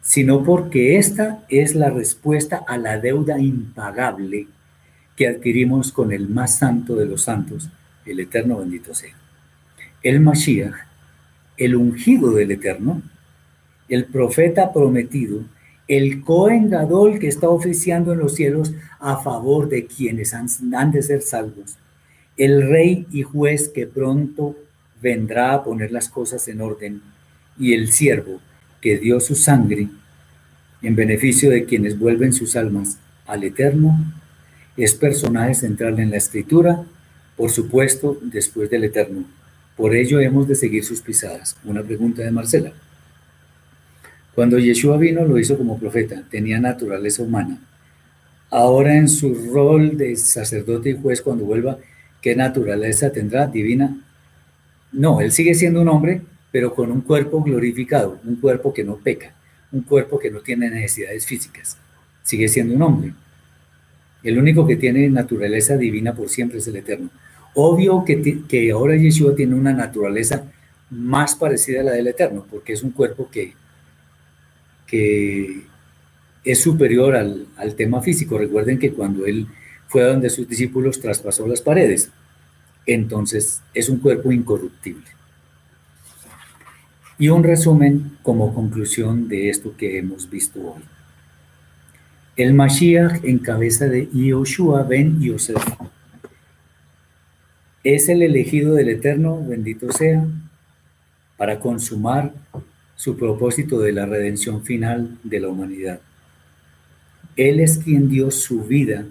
[0.08, 4.48] sino porque esta es la respuesta a la deuda impagable
[5.18, 7.70] que adquirimos con el más santo de los santos,
[8.06, 9.14] el eterno bendito sea.
[10.02, 10.76] El Mashiach,
[11.58, 13.02] el ungido del eterno,
[13.90, 15.44] el profeta prometido,
[15.90, 20.94] el Cohen Gadol que está oficiando en los cielos a favor de quienes han, han
[20.94, 21.76] de ser salvos,
[22.38, 24.56] el rey y juez que pronto
[25.02, 27.02] vendrá a poner las cosas en orden,
[27.60, 28.40] y el siervo
[28.82, 29.88] que dio su sangre
[30.82, 33.98] en beneficio de quienes vuelven sus almas al Eterno,
[34.76, 36.84] es personaje central en la escritura,
[37.36, 39.26] por supuesto, después del Eterno.
[39.76, 41.56] Por ello hemos de seguir sus pisadas.
[41.64, 42.72] Una pregunta de Marcela.
[44.34, 47.60] Cuando Yeshua vino lo hizo como profeta, tenía naturaleza humana.
[48.50, 51.80] Ahora en su rol de sacerdote y juez, cuando vuelva,
[52.22, 53.98] ¿qué naturaleza tendrá divina?
[54.92, 56.22] No, él sigue siendo un hombre,
[56.52, 59.34] pero con un cuerpo glorificado, un cuerpo que no peca,
[59.72, 61.78] un cuerpo que no tiene necesidades físicas.
[62.24, 63.14] Sigue siendo un hombre.
[64.24, 67.10] El único que tiene naturaleza divina por siempre es el Eterno.
[67.54, 70.44] Obvio que, que ahora Yeshua tiene una naturaleza
[70.90, 73.54] más parecida a la del Eterno, porque es un cuerpo que
[74.88, 75.64] que
[76.44, 78.38] es superior al, tema físico.
[78.38, 79.48] Recuerden que cuando él
[79.88, 82.10] fue a donde sus discípulos traspasó las paredes,
[82.86, 85.06] entonces es un cuerpo incorruptible.
[87.20, 90.84] Y un resumen como conclusión de esto que hemos visto hoy.
[92.36, 95.64] El Mashiach en cabeza de Yoshua ben Yosef
[97.84, 100.28] es el elegido del Eterno, bendito sea,
[101.38, 102.34] para consumar
[102.96, 106.02] su propósito de la redención final de la humanidad.
[107.36, 109.06] Él es quien dio su vida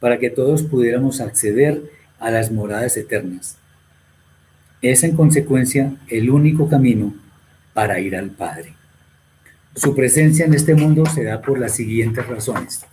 [0.00, 1.82] para que todos pudiéramos acceder
[2.18, 3.58] a las moradas eternas.
[4.80, 7.14] Es en consecuencia el único camino
[7.74, 8.74] para ir al Padre.
[9.74, 12.84] Su presencia en este mundo se da por las siguientes razones.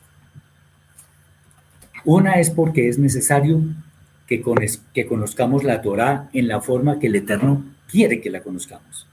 [2.03, 3.62] Una es porque es necesario
[4.28, 4.41] que,
[5.07, 9.07] conozcamos la Torah en la forma que el Eterno quiere que la conozcamos.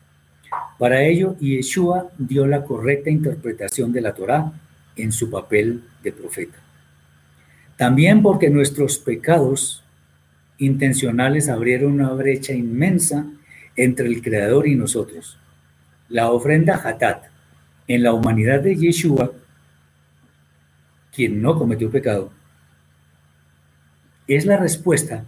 [0.78, 4.52] Para ello, Yeshua dio la correcta interpretación de la Torá
[4.96, 6.58] en su papel de profeta.
[7.76, 9.81] También porque nuestros pecados
[10.64, 13.26] intencionales abrieron una brecha inmensa
[13.76, 15.38] entre el Creador y nosotros.
[16.08, 17.24] La ofrenda Hatat
[17.88, 19.32] en la humanidad de Yeshua,
[21.14, 22.32] quien no cometió pecado,
[24.28, 25.24] es la respuesta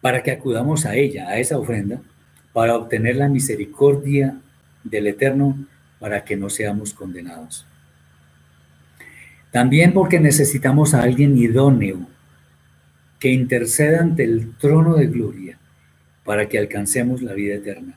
[0.00, 2.00] para que acudamos a ella, a esa ofrenda,
[2.52, 4.40] para obtener la misericordia
[4.82, 5.66] del Eterno
[5.98, 7.66] para que no seamos condenados.
[9.50, 12.06] También porque necesitamos a alguien idóneo
[13.20, 15.58] que interceda ante el trono de gloria
[16.24, 17.96] para que alcancemos la vida eterna.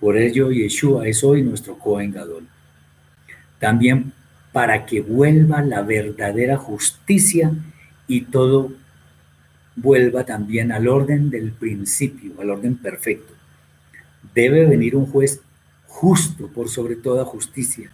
[0.00, 2.46] Por ello, Yeshua es hoy nuestro Cohen Gadol.
[3.58, 4.12] También
[4.52, 7.52] para que vuelva la verdadera justicia
[8.06, 8.72] y todo
[9.76, 13.34] vuelva también al orden del principio, al orden perfecto
[14.32, 15.40] debe venir un juez
[15.86, 17.90] justo por sobre toda justicia,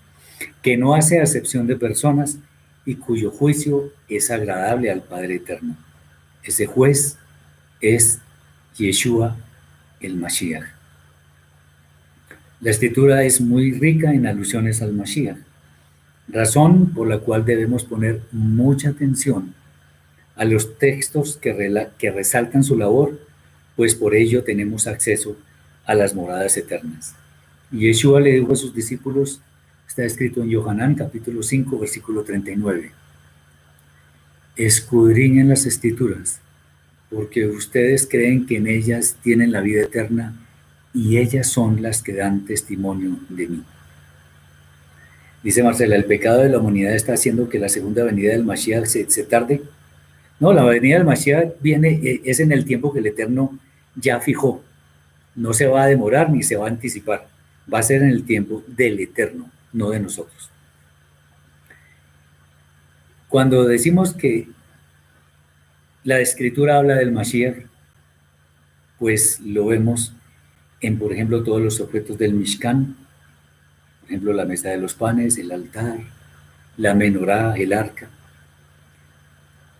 [0.62, 2.39] que no hace acepción de personas
[2.87, 5.77] y cuyo juicio es agradable al Padre Eterno.
[6.43, 7.17] Ese juez
[7.81, 8.19] es
[8.77, 9.37] Yeshua
[10.01, 10.65] el Mashiach.
[12.61, 15.39] La escritura es muy rica en alusiones al Mashiach,
[16.29, 19.55] razón por la cual debemos poner mucha atención
[20.37, 23.19] a los textos que, que resaltan su labor,
[23.77, 25.37] pues por ello tenemos acceso
[25.85, 27.15] a las moradas eternas.
[27.71, 29.41] Yeshua le dijo a sus discípulos,
[29.87, 32.93] está escrito en Yohanan capítulo 5, versículo 39,
[34.56, 36.40] escudriñen las escrituras,
[37.10, 40.35] porque ustedes creen que en ellas tienen la vida eterna
[40.93, 43.62] y ellas son las que dan testimonio de mí.
[45.43, 48.85] Dice Marcela, ¿el pecado de la humanidad está haciendo que la segunda venida del Mashiach
[48.85, 49.62] se, tarde?
[50.39, 53.59] No, la venida del Mashiach viene, eh, es en el tiempo que el Eterno
[53.97, 54.62] ya fijó
[55.35, 57.27] no se va a demorar ni se va a anticipar,
[57.72, 60.51] va a ser en el tiempo del eterno, no de nosotros.
[63.31, 64.48] Cuando decimos que
[66.02, 67.59] la escritura habla del Mashiach,
[68.98, 70.12] pues lo vemos
[70.81, 72.97] en, por ejemplo, todos los objetos del Mishkan,
[74.01, 76.01] por ejemplo, la mesa de los panes, el altar,
[76.77, 78.11] la menorá, el arca.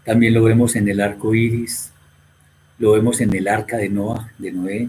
[0.05, 1.91] También lo vemos en el arco iris,
[2.79, 4.89] lo vemos en el arca de Noah, de Noé,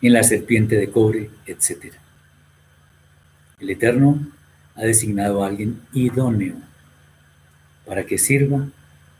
[0.00, 1.92] en la serpiente de cobre, etc.
[3.60, 4.26] El Eterno
[4.74, 6.71] ha designado a alguien idóneo
[7.92, 8.66] para que sirva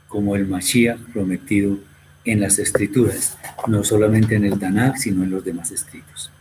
[0.07, 1.77] como el Mashiach prometido
[2.25, 3.37] en las escrituras,
[3.67, 6.31] no solamente en el Tanakh, sino en los demás escritos.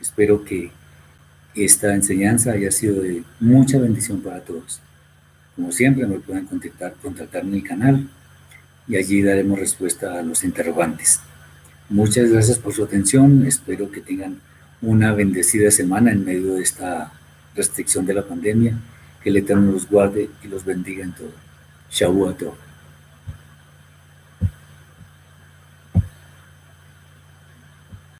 [0.00, 0.70] Espero que
[1.56, 4.80] esta enseñanza haya sido de mucha bendición para todos.
[5.56, 8.08] Como siempre, me pueden contactar, contactar en el canal
[8.86, 11.18] y allí daremos respuesta a los interrogantes.
[11.88, 13.44] Muchas gracias por su atención.
[13.48, 14.38] Espero que tengan
[14.80, 17.12] una bendecida semana en medio de esta
[17.56, 18.78] restricción de la pandemia.
[19.24, 21.49] Que el Eterno los guarde y los bendiga en todo.
[21.90, 22.46] 小沃德